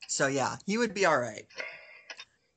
[0.08, 1.46] So yeah, he would be all right.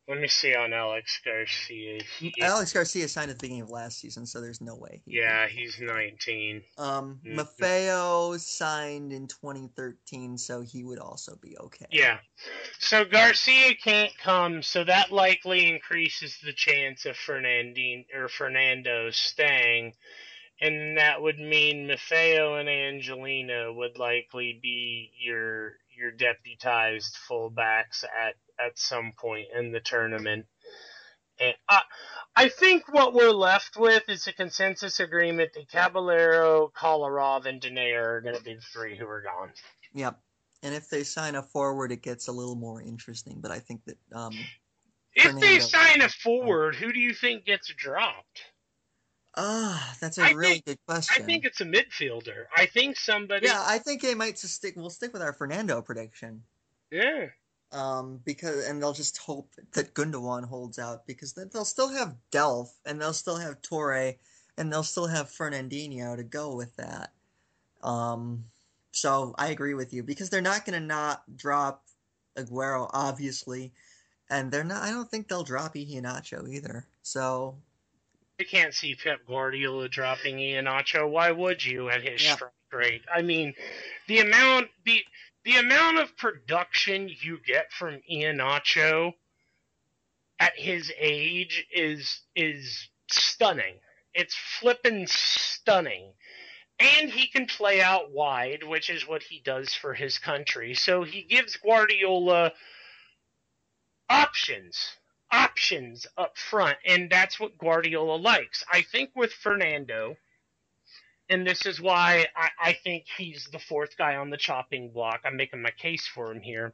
[0.07, 1.99] Let me see on Aleix Garcia.
[2.19, 5.01] He- Aleix Garcia signed at the beginning of last season, so there's no way.
[5.05, 6.63] he- yeah, he's 19.
[6.77, 7.35] Um, Mhm.
[7.35, 11.87] Maffeo signed in 2013, so he would also be okay.
[11.89, 12.19] Yeah.
[12.77, 19.95] So Garcia can't come, so that likely increases the chance of Fernandinho or Fernando staying.
[20.61, 28.35] And that would mean Maffeo and Angelino would likely be your your deputized fullbacks at,
[28.63, 30.45] at some point in the tournament.
[31.39, 31.81] And I,
[32.35, 38.03] I think what we're left with is a consensus agreement that Caballero, Kolarov, and Denayer
[38.03, 39.49] are going to be the three who are gone.
[39.93, 40.17] Yep.
[40.63, 43.39] And if they sign a forward, it gets a little more interesting.
[43.41, 44.33] But I think that um,
[45.13, 48.41] If they sign a forward, who do you think gets dropped?
[49.37, 51.21] Ah, that's a I really think- good question.
[51.21, 52.45] I think it's a midfielder.
[52.55, 53.47] I think somebody.
[53.47, 54.75] yeah, I think they might just stick.
[54.77, 56.43] We'll stick with our Fernando prediction.
[56.89, 57.27] Yeah.
[57.72, 62.16] Um, because and they'll just hope that Gundogan holds out because then they'll still have
[62.32, 64.18] Delph and they'll still have Touré
[64.57, 67.11] and they'll still have Fernandinho to go with that.
[67.84, 68.45] Um,
[68.91, 71.84] so I agree with you because they're not going to not drop
[72.38, 73.74] Aguero obviously,
[74.30, 74.84] and they're not.
[74.84, 76.86] I don't think they'll drop Iheanacho either.
[77.01, 77.57] So
[78.39, 81.09] I can't see Pep Guardiola dropping Iheanacho.
[81.09, 82.36] Why would you at his Yeah.
[82.36, 83.01] strike rate?
[83.13, 83.53] I mean,
[84.07, 85.03] the amount the
[85.45, 89.13] the amount of production you get from Iheanacho
[90.39, 93.75] at his age is is stunning.
[94.13, 96.13] It's flippin' stunning.
[96.77, 100.73] And he can play out wide, which is what he does for his country.
[100.73, 102.51] So he gives Guardiola
[104.09, 104.97] options
[105.31, 108.63] options up front, and that's what Guardiola likes.
[108.71, 110.15] I think with Fernando,
[111.30, 115.21] and this is why I, I think he's the fourth guy on the chopping block.
[115.26, 116.73] I'm making my case for him here.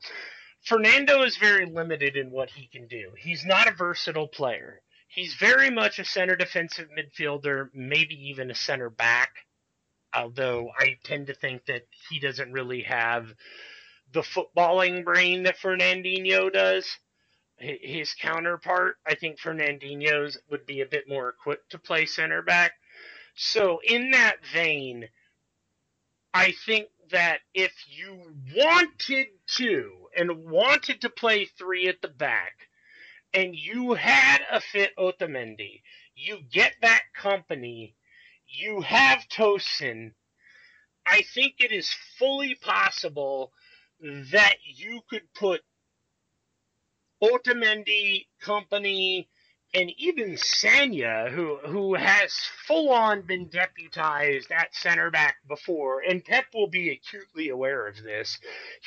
[0.64, 3.12] Fernando is very limited in what he can do.
[3.18, 4.82] He's not a versatile player.
[5.08, 9.32] He's very much a center defensive midfielder, maybe even a center back.
[10.14, 13.28] Although I tend to think that he doesn't really have
[14.14, 16.86] the footballing brain that Fernandinho does
[17.58, 18.98] his counterpart.
[19.06, 22.74] I think Fernandinho's would be a bit more equipped to play center back.
[23.36, 25.10] So in that vein,
[26.34, 29.28] I think that if you wanted
[29.58, 32.54] to and wanted to play three at the back,
[33.34, 35.82] and you had a fit Otamendi,
[36.16, 37.94] you get that Kompany,
[38.48, 40.14] you have Tosin.
[41.06, 43.52] I think it is fully possible
[44.02, 45.62] that you could put
[47.24, 49.28] Otamendi, Kompany,
[49.74, 52.34] and even Sanya, who who has
[52.68, 58.04] full on been deputized at center back before, and Pep will be acutely aware of
[58.04, 58.38] this.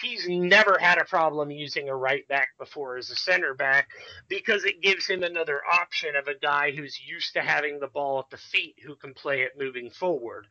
[0.00, 3.88] He's never had a problem using a right back before as a center back
[4.28, 8.18] because it gives him another option of a guy who's used to having the ball
[8.18, 10.46] at the feet who can play it moving forward.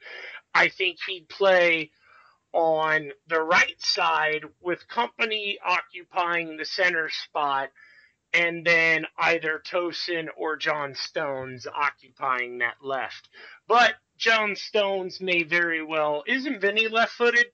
[0.56, 1.92] I think he'd play
[2.54, 7.70] on the right side with Kompany occupying the center spot
[8.34, 13.30] and then either Tosin or John Stones occupying that left.
[13.68, 17.48] But John Stones may very well isn't Vinny left footed?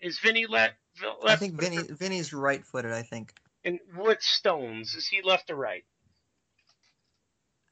[0.00, 2.92] Is Vinny left left I think Vinny Vinny's right-footed.
[2.92, 3.34] I think.
[3.64, 4.94] and what Stones?
[4.94, 5.84] Is he left or right?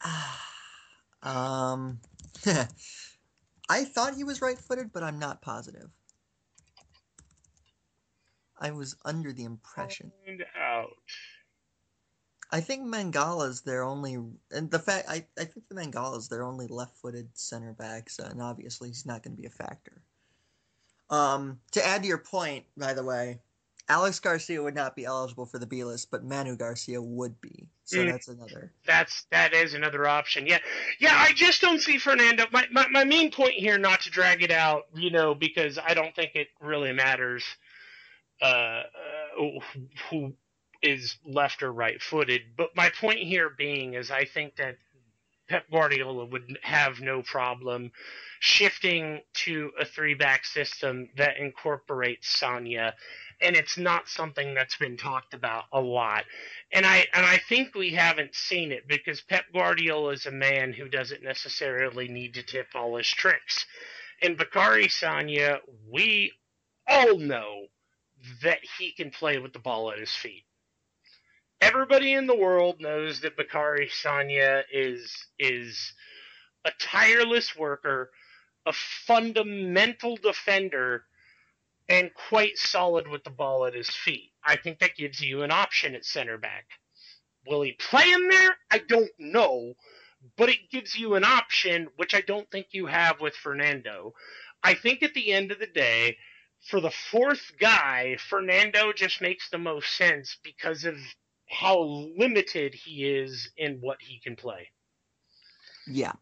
[1.23, 2.01] um,
[3.69, 5.89] I thought he was right-footed, but I'm not positive.
[8.59, 10.13] I was under the impression.
[10.25, 10.91] Find out.
[12.53, 14.19] I think Mangala's their only,
[14.51, 18.91] and the fact I, I think the Mangala's their only left-footed center backs, and obviously
[18.91, 20.03] he's not going to be a factor.
[21.09, 23.41] Um, to add to your point, by the way,
[23.89, 27.67] Aleix Garcia would not be eligible for the B list, but Manu Garcia would be.
[27.85, 28.11] So Mm.
[28.13, 28.73] that's another.
[28.87, 30.47] That's that is another option.
[30.47, 30.59] Yeah,
[30.99, 31.15] yeah.
[31.17, 32.47] I just don't see Fernando.
[32.53, 35.95] My, my my main point here, not to drag it out, you know, because I
[35.95, 37.45] don't think it really matters
[38.41, 39.61] uh, uh,
[40.11, 40.33] who
[40.83, 42.43] is left or right footed.
[42.57, 44.77] But my point here being is, I think that
[45.49, 47.93] Pep Guardiola would have no problem
[48.41, 52.93] shifting to a three back system that incorporates Sanya.
[53.41, 56.25] And it's not something that's been talked about a lot
[56.73, 60.73] and I and I think we haven't seen it because Pep Guardiola is a man
[60.75, 63.65] who doesn't necessarily need to tip all his tricks.
[64.23, 65.59] And Bakari Sanya,
[65.91, 66.33] we
[66.89, 67.67] all know
[68.43, 70.45] that he can play with the ball at his feet.
[71.63, 75.93] Everybody in the world knows that Bakari Sanya is is
[76.65, 78.11] a tireless worker,
[78.67, 81.05] a fundamental defender,
[81.89, 84.33] and quite solid with the ball at his feet.
[84.45, 86.65] I think that gives you an option at center back.
[87.47, 88.57] Will he play him there?
[88.69, 89.75] I don't know,
[90.37, 94.15] but it gives you an option, which I don't think you have with Fernando.
[94.65, 96.19] I think at the end of the day,
[96.69, 100.97] for the fourth guy, Fernando just makes the most sense because of
[101.53, 101.81] how
[102.17, 104.69] limited he is in what he can play.
[105.87, 106.13] Yeah.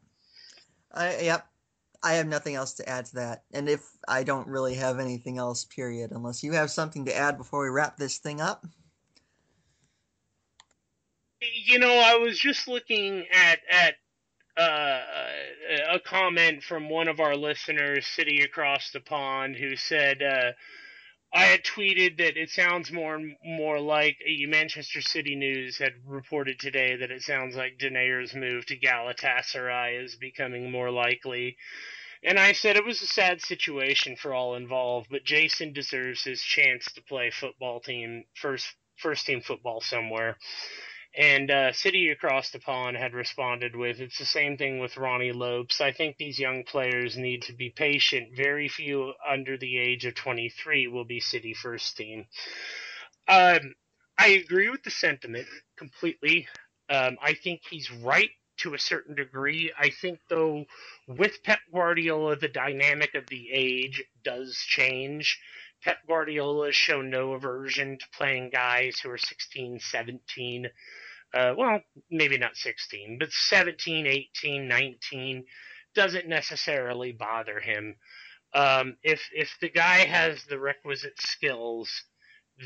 [0.93, 1.47] I yep.
[2.02, 3.44] I have nothing else to add to that.
[3.52, 7.36] And if I don't really have anything else, period, unless you have something to add
[7.36, 8.66] before we wrap this thing up.
[11.40, 13.94] You know, I was just looking at at
[14.57, 15.01] uh,
[15.93, 20.52] a comment from one of our listeners sitting across the pond who said, uh,
[21.32, 26.59] I had tweeted that it sounds more and more like Manchester City News had reported
[26.59, 31.57] today that it sounds like Denayer's move to Galatasaray is becoming more likely.
[32.23, 36.43] And I said it was a sad situation for all involved, but Jason deserves his
[36.43, 38.66] chance to play football team first
[38.97, 40.36] first team football somewhere.
[41.16, 45.35] And uh, City across the pond had responded with, it's the same thing with Rony
[45.35, 45.81] Lopes.
[45.81, 48.37] I think these young players need to be patient.
[48.37, 52.27] Very few under the age of 23 will be City first team.
[53.28, 53.74] Um,
[54.19, 55.47] I agree with the sentiment
[55.77, 56.47] completely.
[56.91, 59.73] Um, I think he's right to a certain degree.
[59.78, 60.65] I think, though,
[61.09, 65.41] with Pep Guardiola, the dynamic of the age does change.
[65.82, 70.66] Pep Guardiola has shown no aversion to playing guys who are 16, 17.
[71.32, 71.81] Uh, well,
[72.11, 75.44] maybe not 16, but 17, 18, 19
[75.94, 77.97] doesn't necessarily bother him.
[78.52, 81.89] Um, if if the guy has the requisite skills,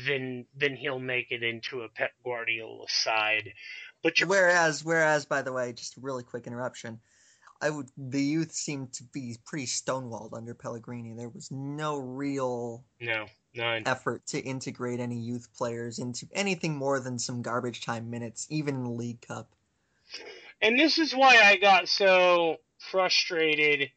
[0.07, 3.53] then then he'll make it into a Pep Guardiola side.
[4.03, 7.01] But whereas whereas by the way, just a really quick interruption.
[7.61, 11.13] I would the youth seemed to be pretty stonewalled under Pellegrini.
[11.13, 16.99] There was no real no none effort to integrate any youth players into anything more
[16.99, 19.49] than some garbage time minutes, even in the League Cup.
[20.61, 22.57] And this is why I got so
[22.91, 23.89] frustrated.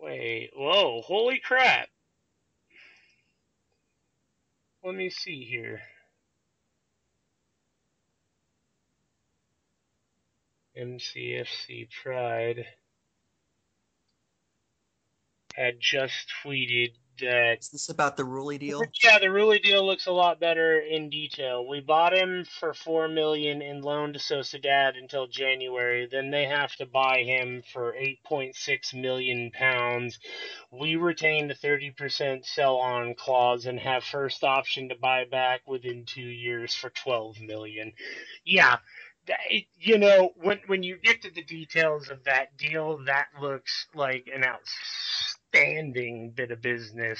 [0.00, 1.88] Wait, whoa, holy crap.
[4.82, 5.80] Let me see here.
[10.76, 12.66] MCFC Pride
[15.54, 17.58] had just tweeted that.
[17.60, 18.82] Is this about the Rulli deal?
[19.02, 21.66] Yeah, the Rulli deal looks a lot better in detail.
[21.66, 26.08] We bought him for four million in loan to Sociedad until January.
[26.10, 30.18] Then they have to buy him for eight point six million pounds.
[30.72, 35.60] We retain the thirty percent sell on clause and have first option to buy back
[35.66, 37.92] within two years for twelve million.
[38.44, 38.78] Yeah,
[39.78, 44.28] you know, when when you get to the details of that deal, that looks like
[44.34, 47.18] an outstanding bit of business.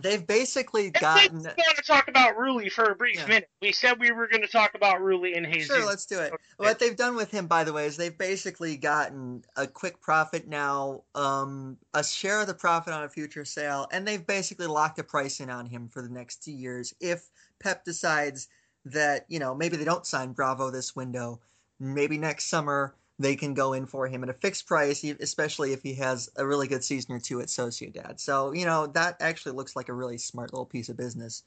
[0.00, 1.38] They've basically gotten.
[1.38, 3.26] We want to talk about Rulli for a brief yeah.
[3.26, 3.50] minute.
[3.62, 5.76] We said we were going to talk about Rulli and Jesus.
[5.76, 6.32] Sure, let's do it.
[6.56, 10.48] What they've done with him, by the way, is they've basically gotten a quick profit
[10.48, 14.98] now, um, a share of the profit on a future sale, and they've basically locked
[14.98, 16.92] a price in on him for the next two years.
[17.00, 17.28] If
[17.60, 18.48] Pep decides
[18.84, 21.40] that you know maybe they don't sign Bravo this window.
[21.80, 25.82] Maybe next summer they can go in for him at a fixed price, especially if
[25.82, 28.20] he has a really good season or two at Sociedad.
[28.20, 31.42] So you know that actually looks like a really smart little piece of business.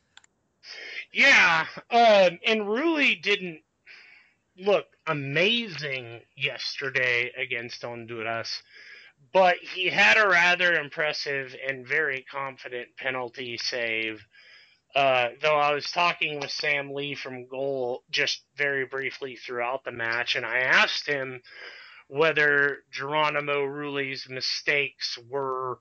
[1.14, 3.61] Yeah, um, and Rulli didn't
[4.57, 8.61] look amazing yesterday against Honduras,
[9.31, 14.26] but he had a rather impressive and very confident penalty save
[14.98, 19.91] uh, though I was talking with Sam Lee from Goal just very briefly throughout the
[19.91, 21.44] match, and I asked him
[22.07, 25.78] whether Geronimo Rulli's mistakes were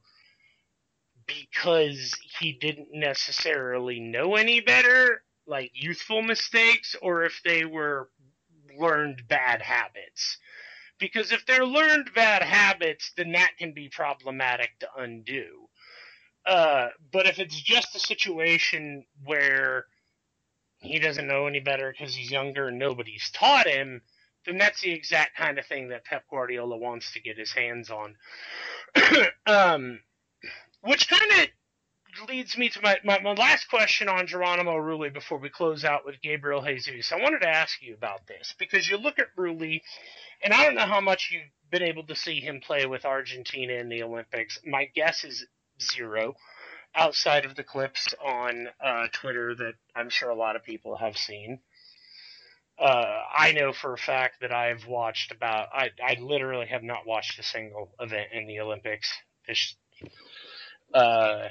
[1.27, 8.11] because he didn't necessarily know any better, like youthful mistakes, or if they were
[8.79, 10.37] learned bad habits.
[10.99, 15.66] Because if they're learned bad habits, then that can be problematic to undo.
[16.47, 19.87] Uh, but if it's just a situation where
[20.79, 24.03] he doesn't know any better because he's younger and nobody's taught him,
[24.45, 27.91] then that's the exact kind of thing that Pep Guardiola wants to get his hands
[27.91, 28.15] on.
[29.47, 29.99] um,
[30.83, 35.39] which kind of leads me to my, my, my, last question on Geronimo Rulli before
[35.39, 37.13] we close out with Gabriel Jesus.
[37.13, 39.83] I wanted to ask you about this because you look at Rulli,
[40.43, 43.75] and I don't know how much you've been able to see him play with Argentina
[43.75, 44.59] in the Olympics.
[44.65, 45.45] My guess is
[45.81, 46.35] zero
[46.95, 51.17] outside of the clips on uh, Twitter that I'm sure a lot of people have
[51.17, 51.61] seen.
[52.79, 55.69] Uh, I know for a fact that I've watched about.
[55.73, 59.11] I I literally have not watched a single event in the Olympics.
[59.49, 59.77] This,
[60.93, 61.49] uh,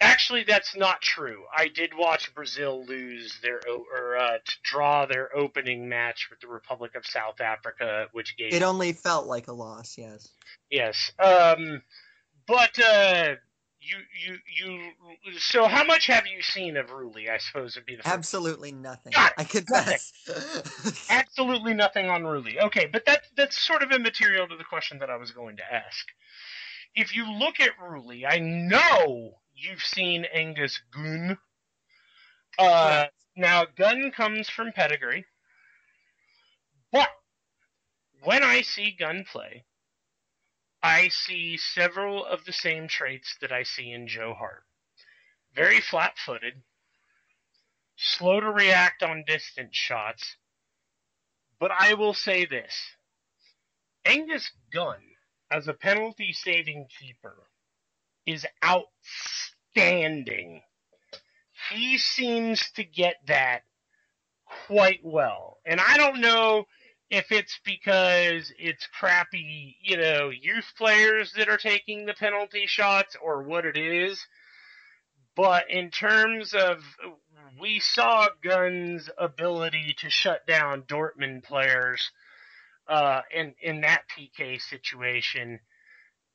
[0.00, 1.44] actually, that's not true.
[1.54, 6.48] I did watch Brazil lose their or uh, to draw their opening match with the
[6.48, 9.98] Republic of South Africa, which gave it only felt like a loss.
[9.98, 10.28] Yes.
[10.70, 11.12] Yes.
[11.18, 11.82] Um,
[12.46, 13.34] but uh,
[13.80, 15.38] you you you.
[15.38, 17.30] So, how much have you seen of Rulli?
[17.30, 19.12] I suppose would be the absolutely nothing.
[19.16, 20.12] I confess.
[21.10, 22.60] absolutely nothing on Rulli.
[22.62, 25.74] Okay, but that that's sort of immaterial to the question that I was going to
[25.74, 26.06] ask.
[26.94, 31.38] If you look at Rulli, I know you've seen Angus Gunn.
[32.58, 33.06] Uh,
[33.36, 35.26] now Gunn comes from pedigree,
[36.90, 37.08] but
[38.22, 39.64] when I see Gunn play,
[40.86, 44.62] I see several of the same traits that I see in Joe Hart.
[45.52, 46.62] very flat footed,
[47.96, 50.36] slow to react on distance shots.
[51.58, 52.72] But I will say this
[54.04, 55.02] Angus Gunn,
[55.50, 57.48] as a penalty saving keeper,
[58.24, 60.62] is outstanding.
[61.72, 63.64] He seems to get that
[64.68, 65.58] quite well.
[65.66, 66.66] And I don't know
[67.10, 73.16] if it's because it's crappy, you know, youth players that are taking the penalty shots
[73.22, 74.26] or what it is.
[75.36, 76.82] But in terms of,
[77.60, 82.10] we saw Gunn's ability to shut down Dortmund players
[82.88, 85.60] uh, in in that PK situation.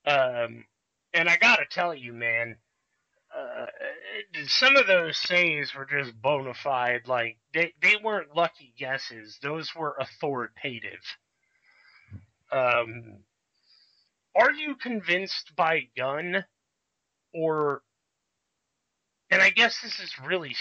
[0.06, 0.66] Um,
[1.14, 2.58] and I gotta tell you, man,
[3.36, 3.66] uh,
[4.48, 7.08] some of those saves were just bona fide.
[7.08, 11.04] Like they they weren't lucky guesses; those were authoritative.
[12.52, 13.20] Um,
[14.36, 16.46] are you convinced by Gunn,
[17.34, 17.84] or?
[19.30, 20.56] And I guess this is really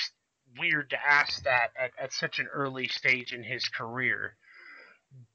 [0.59, 4.37] weird to ask that at, at such an early stage in his career.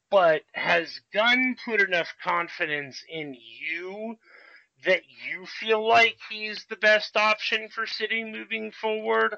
[0.10, 4.18] But has Gunn put enough confidence in you
[4.86, 9.38] that you feel like he's the best option for City moving forward?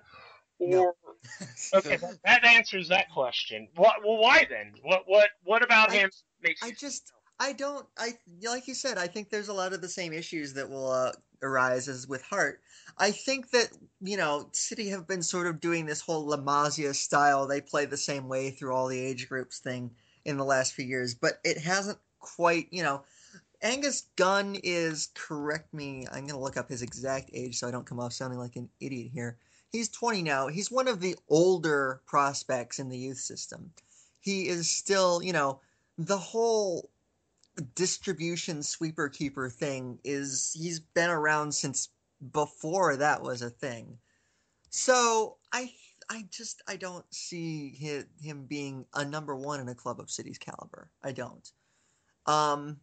[0.59, 0.93] Or no.
[1.75, 3.67] okay, that, answers that question.
[3.75, 4.73] What, well, why then?
[4.81, 6.09] What what what about I, him
[6.41, 6.63] makes?
[6.63, 8.13] I just I don't I
[8.43, 8.97] like you said.
[8.97, 11.11] I think there's a lot of the same issues that will uh,
[11.41, 12.61] arise as with Hart.
[12.97, 13.69] I think that
[14.01, 17.45] you know City have been sort of doing this whole La Masia style.
[17.45, 19.91] They play the same way through all the age groups thing
[20.25, 23.03] in the last few years, but it hasn't quite you know
[23.61, 27.71] Angus Gunn is, correct me, I'm going to look up his exact age so I
[27.71, 29.37] don't come off sounding like an idiot here.
[29.69, 30.47] He's 20 now.
[30.47, 33.71] He's one of the older prospects in the youth system.
[34.19, 35.59] He is still, you know,
[35.97, 36.89] the whole
[37.75, 41.89] distribution sweeper keeper thing is he's been around since
[42.31, 43.97] before that was a thing.
[44.69, 45.71] So I
[46.09, 47.69] I just I don't see
[48.21, 50.89] him, being a number one in a club of cities caliber.
[51.03, 51.51] I don't.
[52.25, 52.79] Um,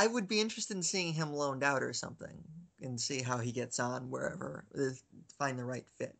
[0.00, 2.42] I would be interested in seeing him loaned out or something
[2.80, 4.94] and see how he gets on wherever uh,
[5.38, 6.16] find the right fit.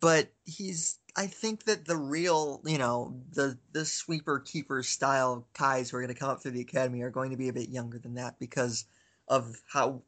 [0.00, 5.90] But he's I think that the real, you know, the the sweeper keeper style guys
[5.90, 7.68] who are going to come up through the academy are going to be a bit
[7.68, 8.86] younger than that because
[9.28, 10.00] of how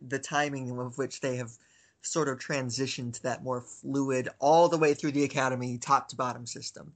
[0.00, 1.50] the timing of which they have
[2.02, 6.14] sort of transitioned to that more fluid all the way through the academy top to
[6.14, 6.92] bottom system.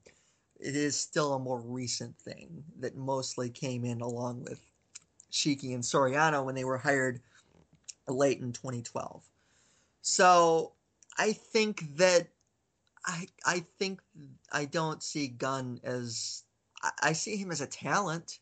[0.61, 4.61] It is still a more recent thing that mostly came in along with
[5.35, 7.21] Txiki and Soriano when they were hired
[8.07, 9.23] late in 2012.
[10.03, 10.73] So
[11.19, 12.29] I think that
[13.05, 14.01] I I think
[14.53, 16.45] I don't see Gunn as
[16.83, 18.39] I, I see him as a talent,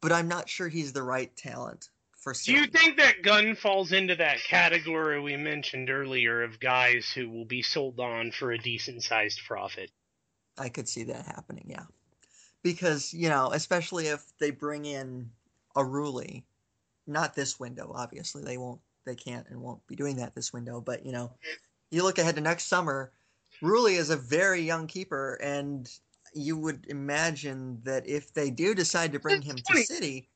[0.00, 2.32] but I'm not sure he's the right talent for.
[2.32, 7.28] Do you think that Gunn falls into that category we mentioned earlier of guys who
[7.28, 9.90] will be sold on for a decent sized profit?
[10.58, 11.84] I could see that happening, yeah.
[12.62, 15.30] Because, you know, especially if they bring in
[15.76, 16.42] a Rulli.
[17.06, 18.42] Not this window, obviously.
[18.42, 20.80] They won't, they can't and won't be doing that this window.
[20.80, 21.32] But you know,
[21.90, 23.12] you look ahead to next summer.
[23.62, 25.88] Rulli is a very young keeper, and
[26.34, 30.28] you would imagine that if they do decide to bring him to City,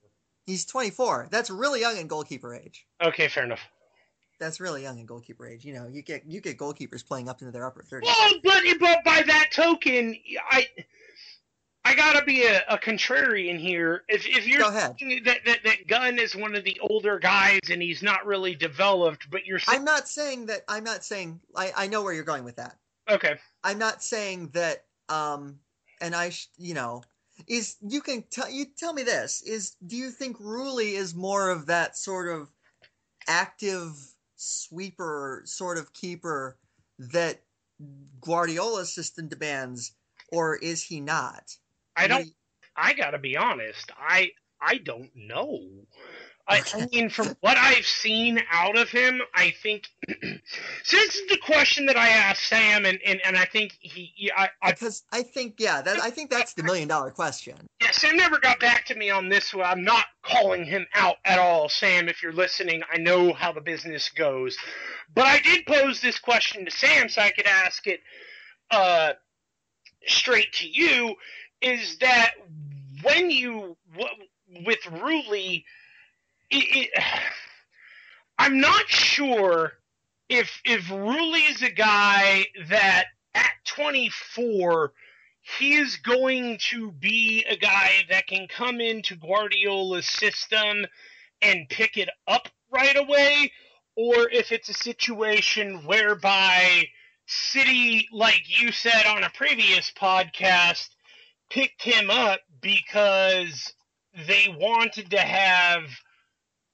[0.46, 1.28] he's 24.
[1.30, 2.86] That's really young in goalkeeper age.
[3.02, 3.60] Okay, fair enough.
[4.38, 5.64] That's really young in goalkeeper age.
[5.64, 8.04] You know, you get you get goalkeepers playing up into their upper 30s.
[8.04, 10.16] Well, but but by that token,
[10.50, 10.66] I
[11.90, 14.04] I gotta be a, a contrarian here.
[14.08, 18.00] If if you're that, that that Gunn is one of the older guys and he's
[18.00, 19.80] not really developed, but you're saying...
[19.80, 20.60] I'm not saying that.
[20.68, 21.40] I'm not saying.
[21.56, 22.76] I I know where you're going with that.
[23.10, 23.34] Okay.
[23.64, 24.84] I'm not saying that.
[25.08, 25.58] Um,
[26.00, 27.02] and I, sh- you know,
[27.48, 31.50] is you can tell you tell me this is do you think Rulli is more
[31.50, 32.48] of that sort of
[33.26, 33.90] active
[34.36, 36.56] sweeper sort of keeper
[37.00, 37.42] that
[38.20, 39.90] Guardiola's system demands,
[40.28, 41.56] or is he not?
[42.04, 42.28] I don't.
[42.76, 43.90] I gotta be honest.
[43.98, 45.60] I I don't know.
[46.50, 49.86] I, I mean, from what I've seen out of him, I think.
[50.82, 54.32] so this is the question that I asked Sam, and, and, and I think he,
[54.36, 57.56] I, I because I think yeah, that I think that's the million dollar question.
[57.80, 59.64] Yeah, Sam never got back to me on this one.
[59.64, 62.08] I'm not calling him out at all, Sam.
[62.08, 64.56] If you're listening, I know how the business goes,
[65.14, 68.00] but I did pose this question to Sam so I could ask it
[68.72, 69.12] uh,
[70.06, 71.14] straight to you
[71.60, 72.32] is that
[73.02, 73.76] when you
[74.64, 75.64] with Rulli,
[78.38, 79.72] I'm not sure
[80.28, 84.92] if if Rulli is a guy that at 24
[85.58, 90.86] he is going to be a guy that can come into Guardiola's system
[91.42, 93.52] and pick it up right away,
[93.96, 96.84] or if it's a situation whereby
[97.26, 100.88] City, like you said on a previous podcast,
[101.50, 103.72] picked him up because
[104.26, 105.84] they wanted to have,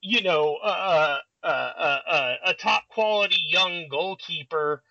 [0.01, 4.83] you know, a, a, top quality young goalkeeper.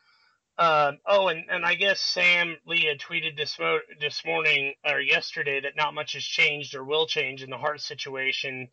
[0.58, 5.02] Um, oh, and, and I guess Sam Lee had tweeted this mo- this morning or
[5.02, 8.70] yesterday that not much has changed or will change in the Hart situation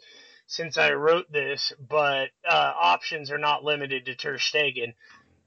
[0.46, 4.94] since I wrote this, but uh, options are not limited to Ter Stegen.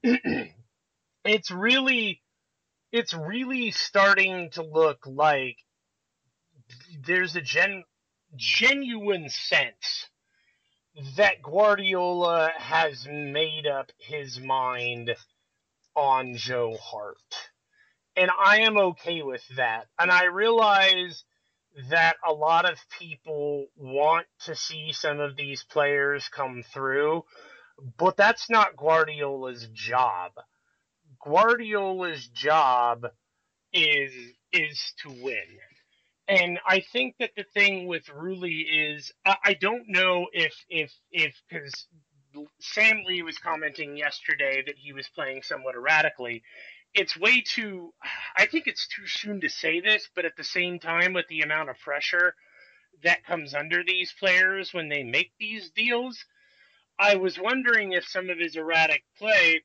[1.24, 2.20] it's really,
[2.92, 5.56] it's really starting to look like
[7.04, 7.84] there's a gen,
[8.36, 10.06] genuine sense
[11.16, 15.14] that Guardiola has made up his mind
[15.94, 17.18] on Joe Hart.
[18.16, 19.86] And I am okay with that.
[19.98, 21.24] And I realize
[21.90, 27.24] that a lot of people want to see some of these players come through,
[27.98, 30.32] but that's not Guardiola's job.
[31.26, 33.06] Guardiola's job
[33.72, 34.12] is
[34.52, 35.58] is to win.
[36.28, 40.92] And I think that the thing with Rulli is I, I don't know if if
[41.10, 41.86] if because
[42.60, 46.42] Sam Lee was commenting yesterday that he was playing somewhat erratically,
[46.94, 47.92] it's way too
[48.36, 51.40] I think it's too soon to say this, but at the same time with the
[51.42, 52.34] amount of pressure
[53.02, 56.24] that comes under these players when they make these deals,
[56.98, 59.62] I was wondering if some of his erratic play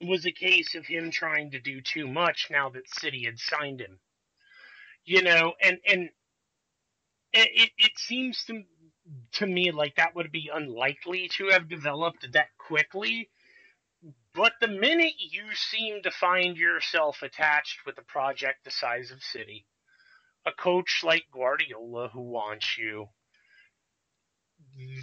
[0.00, 3.80] was a case of him trying to do too much now that City had signed
[3.80, 3.98] him.
[5.04, 6.10] You know, and and
[7.32, 8.62] it it seems to
[9.32, 13.28] to me like that would be unlikely to have developed that quickly
[14.34, 19.22] but the minute you seem to find yourself attached with a project the size of
[19.22, 19.66] City,
[20.46, 23.08] a coach like Guardiola who wants you,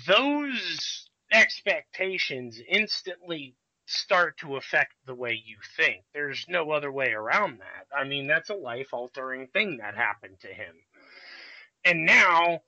[0.07, 3.56] those expectations instantly
[3.88, 6.03] start to affect the way you think.
[6.14, 7.88] There's no other way around that.
[7.95, 10.76] I mean, that's a life altering thing that happened to him.
[11.85, 12.61] And now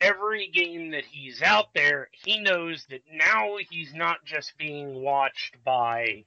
[0.00, 5.62] every game that he's out there, he knows that now he's not just being watched
[5.64, 6.24] by,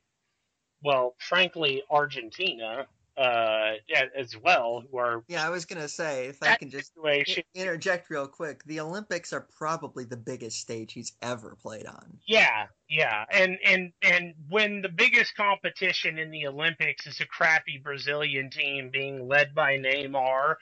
[0.81, 2.87] well, frankly, Argentina
[3.17, 3.73] uh,
[4.15, 5.23] as well, who are.
[5.27, 7.43] Yeah, I was going to say, if I can just situation.
[7.55, 12.19] interject real quick, the Olympics are probably the biggest stage he's ever played on.
[12.27, 13.25] Yeah, yeah.
[13.31, 18.91] And, and, and when the biggest competition in the Olympics is a crappy Brazilian team
[18.91, 20.55] being led by Neymar,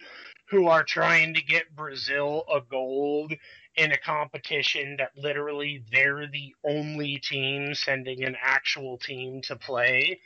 [0.49, 3.33] who are trying to get Brazil a gold
[3.75, 10.19] in a competition that literally they're the only team sending an actual team to play.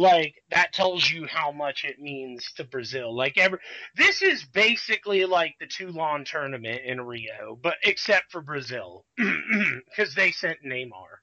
[0.00, 3.14] Like that tells you how much it means to Brazil.
[3.14, 3.58] Like every
[3.96, 10.30] this is basically like the Toulon tournament in Rio, but except for Brazil because they
[10.30, 11.20] sent Neymar.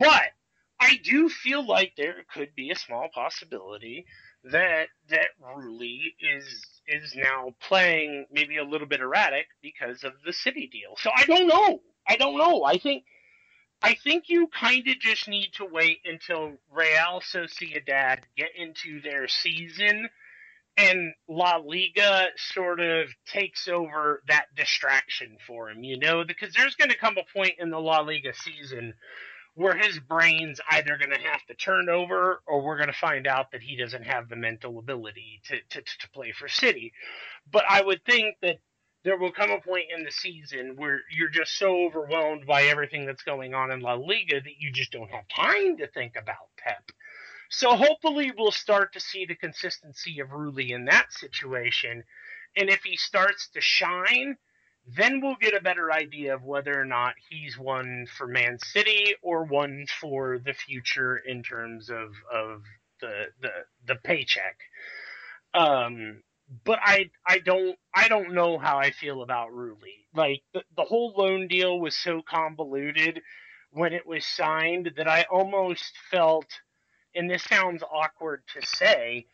[0.00, 0.32] But
[0.80, 4.06] I do feel like there could be a small possibility
[4.42, 10.32] that that Rulli is is now playing maybe a little bit erratic because of the
[10.32, 10.96] city deal.
[10.98, 11.80] So I don't know.
[12.08, 12.64] I don't know.
[12.64, 13.04] I think
[13.84, 19.28] I think you kind of just need to wait until Real Sociedad get into their
[19.28, 20.08] season
[20.78, 26.76] and La Liga sort of takes over that distraction for him, you know, because there's
[26.76, 28.94] going to come a point in the La Liga season
[29.54, 33.26] where his brain's either going to have to turn over or we're going to find
[33.26, 36.94] out that he doesn't have the mental ability to, to, to play for City.
[37.52, 38.60] But I would think that
[39.04, 43.04] there will come a point in the season where you're just so overwhelmed by everything
[43.04, 46.48] that's going on in La Liga that you just don't have time to think about
[46.56, 46.90] Pep.
[47.50, 52.02] So hopefully we'll start to see the consistency of Rulli in that situation.
[52.56, 54.36] And if he starts to shine,
[54.86, 59.14] then we'll get a better idea of whether or not he's one for Man City
[59.22, 62.62] or one for the future in terms of of
[63.00, 63.50] the the
[63.86, 64.56] the paycheck.
[65.52, 66.22] Um,
[66.64, 70.06] but I I don't I don't know how I feel about Rulli.
[70.14, 73.20] Like the, the whole loan deal was so convoluted
[73.72, 76.46] when it was signed that I almost felt,
[77.14, 79.26] and this sounds awkward to say,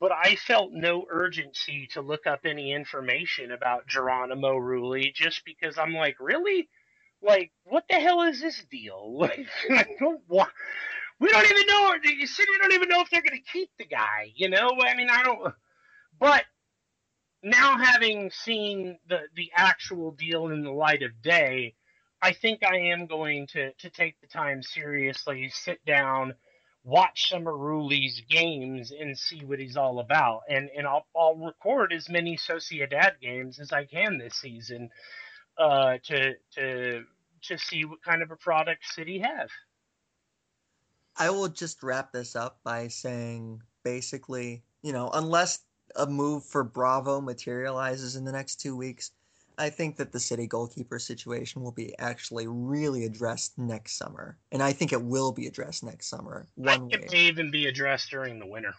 [0.00, 5.78] but I felt no urgency to look up any information about Geronimo Rulli just because
[5.78, 6.68] I'm like, really?
[7.22, 9.16] Like, what the hell is this deal?
[9.18, 10.50] Like, I don't want.
[11.20, 11.94] We don't even know.
[12.04, 14.32] You said we don't even know if they're going to keep the guy.
[14.36, 15.54] You know, I mean, I don't.
[16.20, 16.44] But
[17.42, 21.74] now having seen the the actual deal in the light of day,
[22.20, 26.34] I think I am going to to take the time seriously, sit down
[26.88, 30.42] watch some of Rulli's games and see what he's all about.
[30.48, 34.90] And and I'll I'll record as many Sociedad games as I can this season
[35.58, 37.04] uh, to to
[37.42, 39.50] to see what kind of a product City have.
[41.16, 45.58] I will just wrap this up by saying basically, you know, unless
[45.96, 49.10] a move for Bravo materializes in the next two weeks,
[49.58, 54.62] I think that the city goalkeeper situation will be actually really addressed next summer, and
[54.62, 56.46] I think it will be addressed next summer.
[56.54, 56.88] One.
[56.92, 58.74] It may even be addressed during the winter.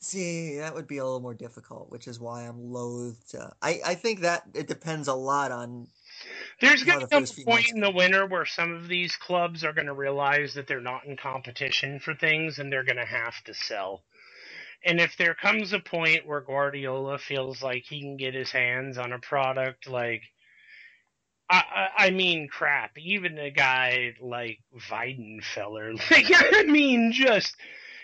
[0.00, 3.52] See, that would be a little more difficult, which is why I'm loath to.
[3.62, 5.86] I I think that it depends a lot on.
[6.60, 9.72] There's going to come a point in the winter where some of these clubs are
[9.72, 13.42] going to realize that they're not in competition for things, and they're going to have
[13.44, 14.02] to sell.
[14.84, 18.98] And if there comes a point where Guardiola feels like he can get his hands
[18.98, 20.22] on a product like,
[21.48, 27.54] I, I, mean, crap, even a guy like Weidenfeller, like, I mean, just,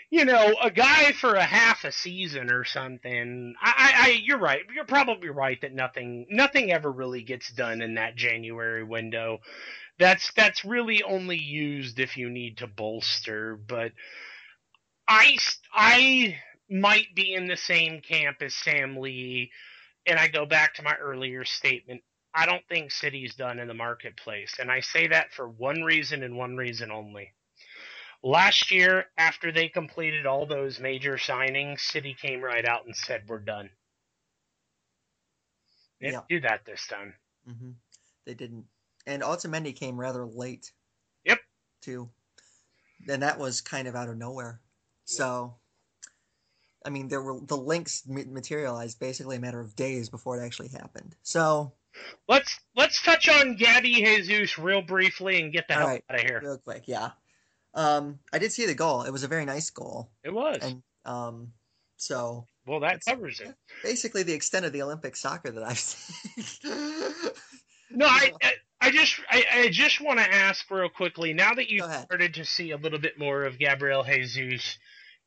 [0.09, 3.55] you know, a guy for a half a season or something.
[3.61, 4.61] I, I, you're right.
[4.73, 9.39] You're probably right that nothing, nothing ever really gets done in that January window.
[9.99, 13.55] That's that's really only used if you need to bolster.
[13.55, 13.91] But
[15.07, 15.37] I,
[15.73, 16.37] I
[16.71, 19.51] might be in the same camp as Sam Lee.
[20.05, 22.01] And I go back to my earlier statement.
[22.33, 24.55] I don't think City's done in the marketplace.
[24.59, 27.33] And I say that for one reason and one reason only.
[28.23, 33.23] Last year, after they completed all those major signings, City came right out and said,
[33.27, 33.69] We're done.
[35.99, 37.13] They didn't do that this time.
[37.49, 37.71] Mm-hmm.
[38.25, 38.65] They didn't.
[39.05, 40.71] And Otamendi came rather late.
[41.25, 41.39] Yep.
[41.81, 42.09] Too.
[43.09, 44.61] And that was kind of out of nowhere.
[45.05, 45.55] So
[46.85, 50.69] I mean, there were the links materialized basically a matter of days before it actually
[50.69, 51.15] happened.
[51.21, 51.73] So
[52.27, 56.21] let's let's touch on Gabby Jesus real briefly and get the hell right, out of
[56.21, 56.83] here real quick.
[56.87, 57.11] Yeah,
[57.73, 59.03] um, I did see the goal.
[59.03, 60.09] It was a very nice goal.
[60.23, 61.53] It was, and um,
[61.97, 63.53] so well that covers it.
[63.83, 66.71] Basically, the extent of the Olympic soccer that I've seen.
[67.91, 68.53] no, I, I.
[68.83, 72.45] I just I, I just want to ask real quickly now that you've started to
[72.45, 74.79] see a little bit more of Gabriel Jesus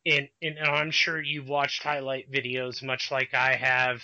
[0.07, 4.03] and, and I'm sure you've watched highlight videos much like I have,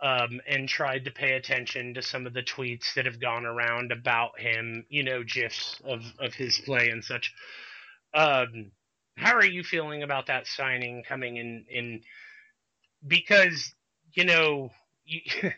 [0.00, 3.92] um, and tried to pay attention to some of the tweets that have gone around
[3.92, 7.32] about him, you know, gifs of, of his play and such.
[8.12, 8.72] Um,
[9.16, 11.64] how are you feeling about that signing coming in?
[11.70, 12.00] In
[13.06, 13.72] because
[14.14, 14.70] you know,
[15.04, 15.20] you,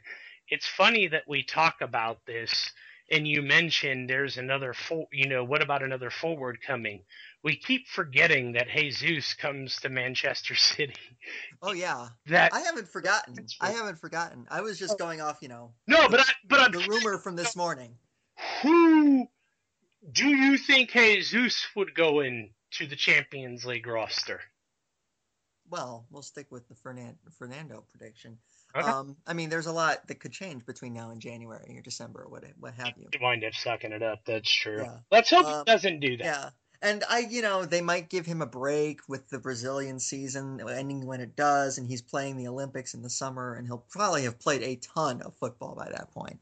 [0.49, 2.73] it's funny that we talk about this,
[3.11, 7.03] and you mentioned there's another, for, you know, what about another forward coming?
[7.47, 10.97] we keep forgetting that Jesus comes to Manchester City.
[11.63, 13.47] Oh yeah, that I haven't forgotten.
[13.61, 14.47] I haven't forgotten.
[14.51, 14.97] I was just oh.
[14.97, 15.73] going off, you know.
[15.87, 17.95] No, but I, but I'm, the rumor from this morning.
[18.63, 19.29] Who
[20.13, 24.41] do you think Jesus would go in to the Champions League roster?
[25.71, 28.39] Well, we'll stick with the Fernando prediction.
[28.75, 28.89] Okay.
[28.89, 32.23] Um, I mean, there's a lot that could change between now and January or December
[32.23, 33.09] or what, what have you.
[33.13, 34.21] You wind up sucking it up.
[34.27, 34.83] That's true.
[34.83, 34.97] Yeah.
[35.11, 36.25] Let's hope um, he doesn't do that.
[36.25, 36.51] Yeah.
[36.83, 41.07] And I, you know, they might give him a break with the Brazilian season ending
[41.07, 44.39] when it does, and he's playing the Olympics in the summer, and he'll probably have
[44.39, 46.39] played a ton of football by that point.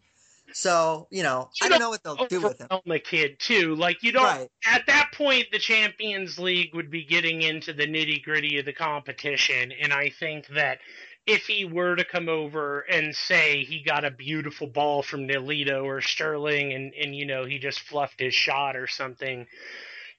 [0.53, 2.69] So, you know, you I don't know what they'll do with him.
[2.87, 4.25] The kid too, like you don't.
[4.25, 4.51] Right.
[4.67, 8.73] At that point, the Champions League would be getting into the nitty gritty of the
[8.73, 10.79] competition, and I think that
[11.27, 15.85] if he were to come over and say he got a beautiful ball from Nolito
[15.85, 19.47] or Sterling, and and you know he just fluffed his shot or something,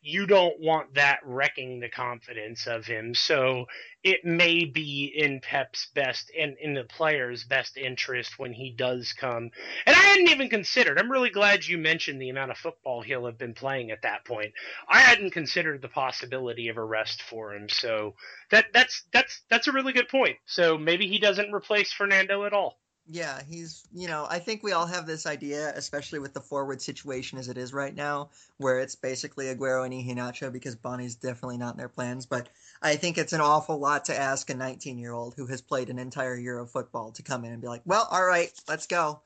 [0.05, 3.15] you don't want that wrecking the confidence of him.
[3.15, 3.65] So
[4.03, 9.13] it may be in Pep's best and in, the player's best interest when he does
[9.13, 9.49] come.
[9.87, 10.99] And I hadn't even considered.
[10.99, 14.25] I'm really glad you mentioned the amount of football he'll have been playing at that
[14.25, 14.53] point.
[14.87, 17.67] I hadn't considered the possibility of a rest for him.
[17.67, 18.13] So
[18.51, 20.37] that that's that's that's a really good point.
[20.45, 22.77] So maybe he doesn't replace Fernando at all.
[23.07, 26.81] Yeah, he's, you know, I think we all have this idea, especially with the forward
[26.81, 31.59] situation as it is right now, where it's basically Aguero and Iheanacho because Bony's definitely
[31.59, 32.25] not in their plans.
[32.25, 32.49] But
[32.81, 35.91] I think it's an awful lot to ask a 19 year old who has played
[35.91, 38.87] an entire year of football to come in and be like, well, all right, let's
[38.87, 39.21] go.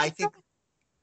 [0.00, 0.32] I think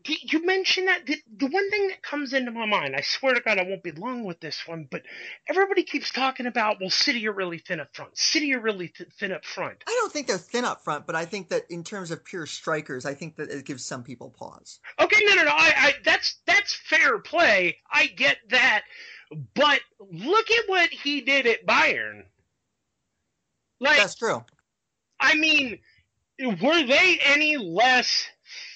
[0.07, 3.41] you mentioned that the, the, one thing that comes into my mind i swear to
[3.41, 5.01] god i won't be long with this one but
[5.49, 8.17] everybody keeps talking about well city are really thin up front.
[8.17, 9.84] City are really th- thin up front.
[9.88, 12.45] I don't think they're thin up front but i think that in terms of pure
[12.45, 14.79] strikers i think that it gives some people pause.
[14.99, 17.77] Okay no no no I, I that's that's fair play.
[17.91, 18.84] I get that.
[19.53, 22.23] But look at what he did at bayern.
[23.79, 24.43] Like that's true.
[25.19, 25.79] I mean
[26.39, 28.27] were they any less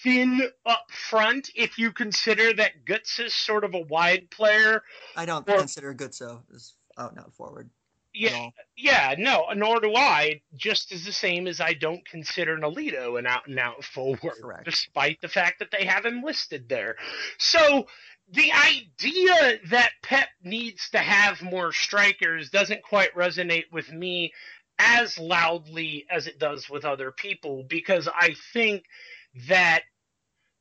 [0.03, 4.83] thin up front if you consider that Götze is sort of a wide player.
[5.15, 7.69] I don't or, consider Götze as out and out forward.
[8.13, 10.41] Yeah, yeah, no, nor do I.
[10.55, 14.65] Just as the same as I don't consider Nolito an out and out forward, Correct.
[14.65, 16.97] despite the fact that they have him listed there.
[17.37, 17.87] So
[18.29, 24.33] the idea that Pep needs to have more strikers doesn't quite resonate with me
[24.77, 28.83] as loudly as it does with other people because I think
[29.47, 29.81] that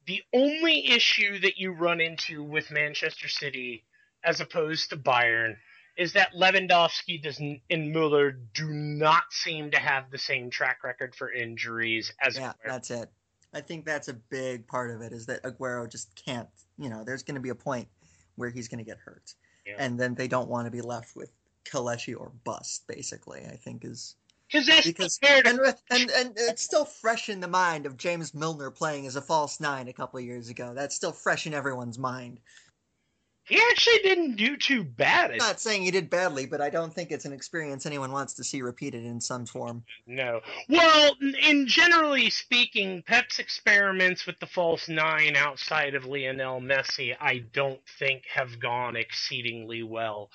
[0.06, 3.84] the only issue that you run into with Manchester City
[4.24, 5.56] as opposed to Bayern
[5.97, 11.14] is that Lewandowski doesn't and Muller do not seem to have the same track record
[11.14, 12.55] for injuries as yeah, Aguero.
[12.66, 13.10] that's it.
[13.52, 16.48] I think that's a big part of it is that Aguero just can't.
[16.78, 17.88] You know, there's going to be a point
[18.36, 19.34] where he's going to get hurt,
[19.66, 19.74] Yeah.
[19.78, 21.30] and then they don't want to be left with
[21.64, 22.84] Kelechi or bust.
[22.86, 24.14] Basically, I think is
[24.51, 25.60] Because that's because fair to and,
[25.90, 29.60] and and it's still fresh in the mind of James Milner playing as a false
[29.60, 30.72] nine a couple of years ago.
[30.74, 32.40] That's still fresh in everyone's mind.
[33.51, 35.32] He actually didn't do too bad.
[35.32, 38.35] I'm not saying he did badly, but I don't think it's an experience anyone wants
[38.35, 39.82] to see repeated in some form.
[40.06, 40.40] No.
[40.68, 47.39] Well, in generally speaking, Pep's experiments with the false nine outside of Lionel Messi, I
[47.52, 50.31] don't think have gone exceedingly well.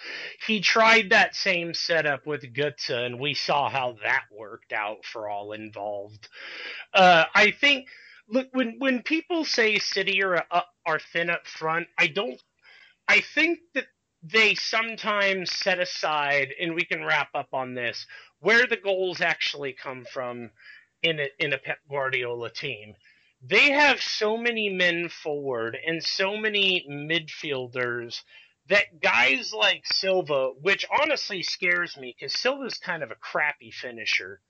[0.46, 5.30] He tried that same setup with Götze, and we saw how that worked out for
[5.30, 6.28] all involved.
[6.94, 7.88] Uh, I think.
[8.28, 12.42] Look, when when people say City are up, are thin up front, I don't.
[13.08, 13.86] I think that
[14.24, 18.06] they sometimes set aside, and we can wrap up on this
[18.40, 20.52] where the goals actually come from
[21.02, 22.94] in a, in a Pep Guardiola team.
[23.42, 28.22] They have so many men forward and so many midfielders
[28.70, 34.42] that guys like Silva, which honestly scares me because Silva's kind of a crappy finisher.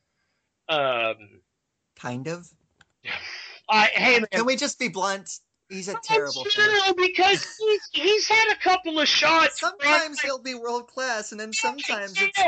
[0.69, 1.41] Um,
[1.99, 2.48] Kind of.
[3.69, 5.30] I hey man, Can we just be blunt?
[5.70, 6.72] He's a terrible finisher.
[6.72, 9.60] no, because he's he's had a couple of shots.
[9.60, 12.40] Sometimes he'll be world class, and then sometimes it's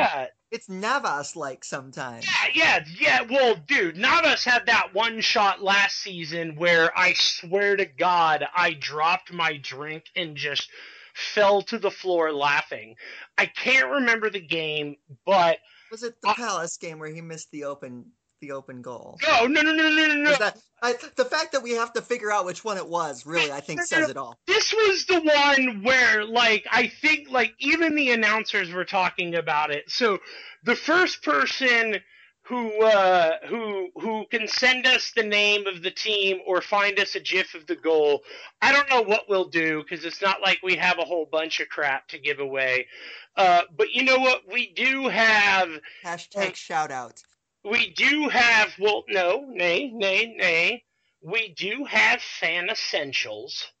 [0.50, 2.26] it's Navas like sometimes.
[2.26, 3.22] Yeah, yeah, yeah.
[3.28, 8.72] Well, dude, Navas had that one shot last season where I swear to God, I
[8.72, 10.70] dropped my drink and just
[11.14, 12.94] fell to the floor laughing.
[13.36, 14.96] I can't remember the game,
[15.26, 15.58] but
[15.90, 19.18] Was it the Palace game where he missed the open the open goal?
[19.26, 20.34] no, no, no, no, no, no, no.
[20.36, 23.50] That, I, the fact that we have to figure out which one it was really,
[23.50, 24.38] I think, says it all.
[24.46, 29.70] This was the one where, like, I think, like, even the announcers were talking about
[29.70, 29.90] it.
[29.90, 30.18] So,
[30.64, 31.96] the first person
[32.48, 37.14] who uh, who who can send us the name of the team or find us
[37.14, 38.22] a GIF of the goal,
[38.62, 41.60] I don't know what we'll do because it's not like we have a whole bunch
[41.60, 42.86] of crap to give away.
[43.36, 44.42] Uh, but you know what?
[44.50, 45.68] We do have
[46.04, 47.22] Hashtag shout out.
[47.70, 50.84] We do have well no nay nay nay.
[51.22, 53.72] We do have fan essentials.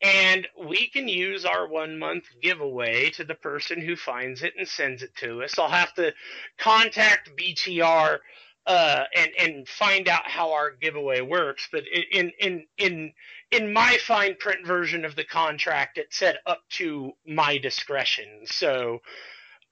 [0.00, 4.68] And we can use our one month giveaway to the person who finds it and
[4.68, 5.58] sends it to us.
[5.58, 6.14] I'll have to
[6.56, 8.18] contact btr
[8.66, 11.68] uh, and and find out how our giveaway works.
[11.72, 13.12] But in in in
[13.50, 18.42] in my fine print version of the contract it said up to my discretion.
[18.44, 19.00] So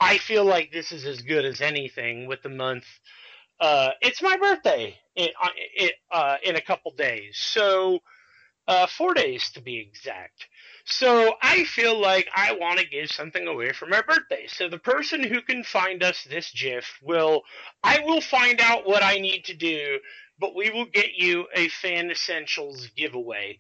[0.00, 2.84] I feel like this is as good as anything with the month.
[3.58, 8.00] Uh, it's my birthday in, uh, it, uh, in a couple days, so
[8.68, 10.46] uh, four days to be exact.
[10.84, 14.46] So I feel like I want to give something away for my birthday.
[14.48, 17.42] So the person who can find us this GIF will,
[17.82, 19.98] I will find out what I need to do,
[20.38, 23.58] but we will get you a Fan Essentials giveaway.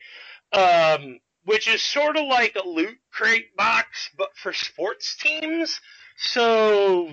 [0.52, 5.80] Um, which is sort of like a loot crate box, but for sports teams.
[6.16, 7.10] So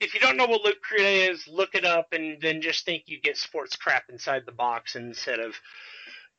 [0.00, 3.04] if you don't know what loot crate is, look it up and then just think
[3.06, 5.54] you get sports crap inside the box instead of,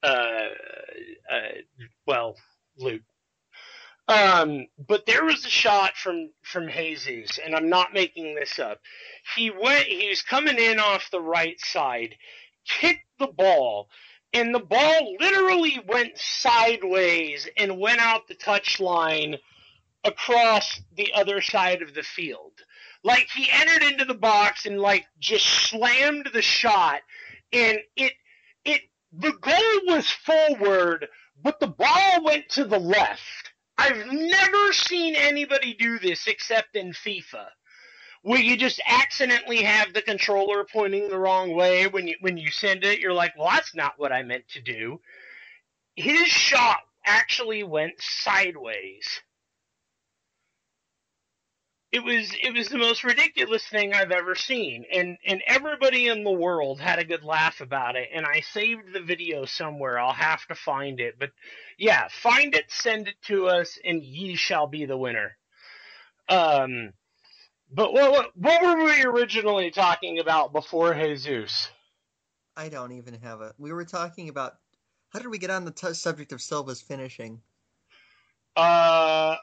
[0.04, 0.50] uh,
[1.32, 1.52] uh
[2.06, 2.36] well,
[2.78, 3.04] loot.
[4.08, 8.80] Um, but there was a shot from from Jesus, and I'm not making this up.
[9.36, 9.86] He went.
[9.88, 12.16] He was coming in off the right side,
[12.66, 13.90] kicked the ball,
[14.32, 19.40] and the ball literally went sideways and went out the touchline
[20.04, 22.54] across the other side of the field.
[23.04, 27.02] Like he entered into the box and like just slammed the shot
[27.54, 28.14] and it
[28.66, 31.08] it the goal was forward,
[31.42, 33.54] but the ball went to the left.
[33.78, 37.46] I've never seen anybody do this except in FIFA.
[38.24, 42.52] Where you just accidentally have the controller pointing the wrong way when you when you
[42.52, 45.00] send it, you're like, well, that's not what I meant to do.
[45.96, 49.22] His shot actually went sideways
[51.92, 56.24] it was it was the most ridiculous thing I've ever seen, and and everybody in
[56.24, 58.10] the world had a good laugh about it.
[58.14, 59.98] And I saved the video somewhere.
[59.98, 61.32] I'll have to find it, but
[61.78, 65.38] yeah, find it, send it to us, and ye shall be the winner.
[66.28, 66.92] Um,
[67.72, 71.70] but what what were we originally talking about before Jesus?
[72.58, 73.54] I don't even have a.
[73.58, 74.54] We were talking about
[75.10, 77.42] how did we get on the t- subject of Silva's finishing?
[78.58, 79.38] Uh,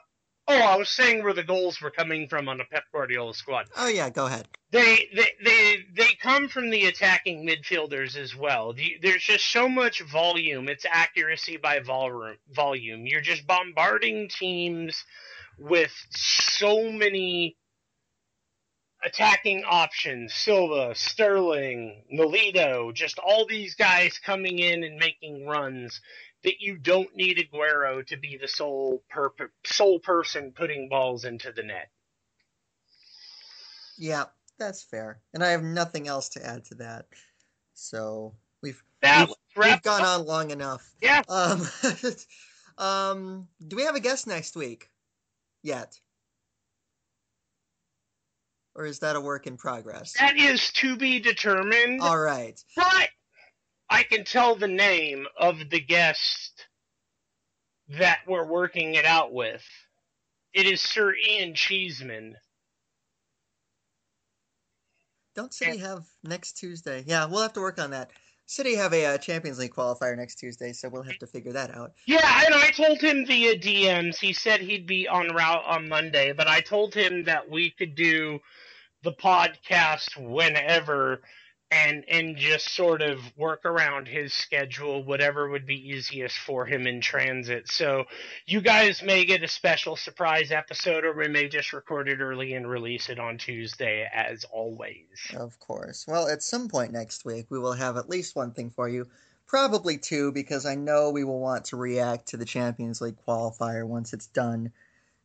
[0.55, 3.67] oh, I was saying where the goals were coming from on a Pep Guardiola squad.
[3.77, 4.47] Oh yeah, go ahead.
[4.71, 8.73] They they they they come from the attacking midfielders as well.
[8.73, 10.67] The, there's just so much volume.
[10.69, 13.05] It's accuracy by vol- volume.
[13.05, 15.03] You're just bombarding teams
[15.57, 17.57] with so many
[19.05, 26.01] attacking options Silva, Sterling, Nolito, just all these guys coming in and making runs
[26.45, 31.51] that you don't need Aguero to be the sole per- sole person putting balls into
[31.51, 31.89] the net.
[33.97, 34.25] Yeah,
[34.57, 35.19] that's fair.
[35.33, 37.07] And I have nothing else to add to that.
[37.73, 40.89] So we've that we've, we've gone on long enough.
[41.01, 41.23] Yeah.
[41.27, 41.67] Um,
[42.77, 44.89] um, do we have a guest next week?
[45.63, 45.99] Yet
[48.75, 50.13] or is that a work in progress?
[50.19, 52.01] That is to be determined.
[52.01, 52.61] All right.
[52.75, 53.09] But
[53.89, 56.65] I can tell the name of the guest
[57.89, 59.63] that we're working it out with.
[60.53, 62.35] It is Sir Ian Cheeseman.
[65.35, 67.03] Don't City have next Tuesday?
[67.05, 68.11] Yeah, we'll have to work on that.
[68.47, 71.75] City have a uh, Champions League qualifier next Tuesday, so we'll have to figure that
[71.75, 71.93] out.
[72.05, 74.17] Yeah, and I told him via DMs.
[74.17, 77.95] He said he'd be on route on Monday, but I told him that we could
[77.95, 78.39] do
[79.03, 81.21] the podcast whenever
[81.75, 86.87] and and just sort of work around his schedule whatever would be easiest for him
[86.87, 87.69] in transit.
[87.69, 88.05] So
[88.45, 92.53] you guys may get a special surprise episode or we may just record it early
[92.53, 95.05] and release it on tuesday as always.
[95.35, 96.05] Of course.
[96.07, 99.07] Well at some point next week we will have at least one thing for you.
[99.47, 103.85] Probably two because i know we will want to react to the champions league qualifier
[103.85, 104.71] once it's done.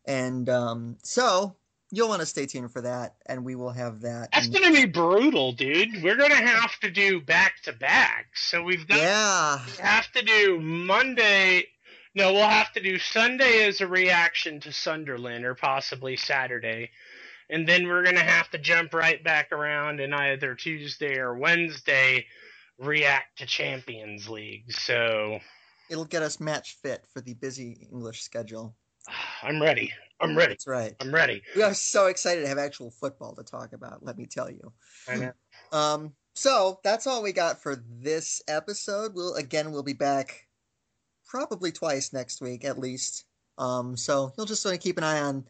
[0.05, 1.55] And um, so
[1.91, 4.31] you'll want to stay tuned for that, and we will have that.
[4.33, 6.03] That's going to be brutal, dude.
[6.03, 8.29] We're going to have to do back to back.
[8.35, 8.99] So we've got.
[8.99, 9.61] Yeah.
[9.67, 11.67] We have to do Monday.
[12.15, 16.91] No, we'll have to do Sunday as a reaction to Sunderland, or possibly Saturday.
[17.49, 21.37] And then we're going to have to jump right back around and either Tuesday or
[21.37, 22.27] Wednesday
[22.79, 24.73] react to Champions League.
[24.73, 25.41] So.
[25.89, 28.77] It'll get us match fit for the busy English schedule.
[29.43, 29.93] I'm ready.
[30.21, 30.53] I'm ready.
[30.53, 30.95] That's right.
[31.01, 31.43] I'm ready.
[31.57, 34.05] We are so excited to have actual football to talk about.
[34.05, 34.73] Let me tell you.
[35.09, 35.33] I know.
[35.73, 36.13] Um.
[36.35, 39.15] So that's all we got for this episode.
[39.15, 40.47] We'll again we'll be back
[41.27, 43.25] probably twice next week at least.
[43.59, 43.97] Um.
[43.97, 45.45] So you'll just want to keep an eye on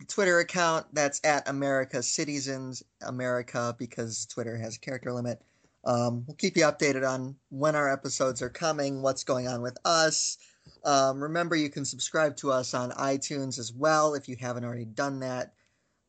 [0.00, 0.86] the Twitter account.
[0.92, 5.40] That's at America Cityzens America because Twitter has a character limit.
[5.84, 9.76] Um, we'll keep you updated on when our episodes are coming, what's going on with
[9.84, 10.38] us.
[10.84, 14.84] Um, remember, you can subscribe to us on iTunes as well if you haven't already
[14.84, 15.54] done that.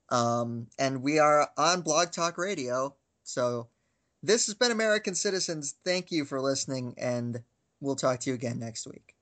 [0.09, 2.95] Um, and we are on Blog Talk Radio.
[3.23, 3.67] So
[4.21, 5.73] this has been American Cityzens.
[5.83, 7.41] Thank you for listening, and
[7.79, 9.14] we'll talk to you again next week.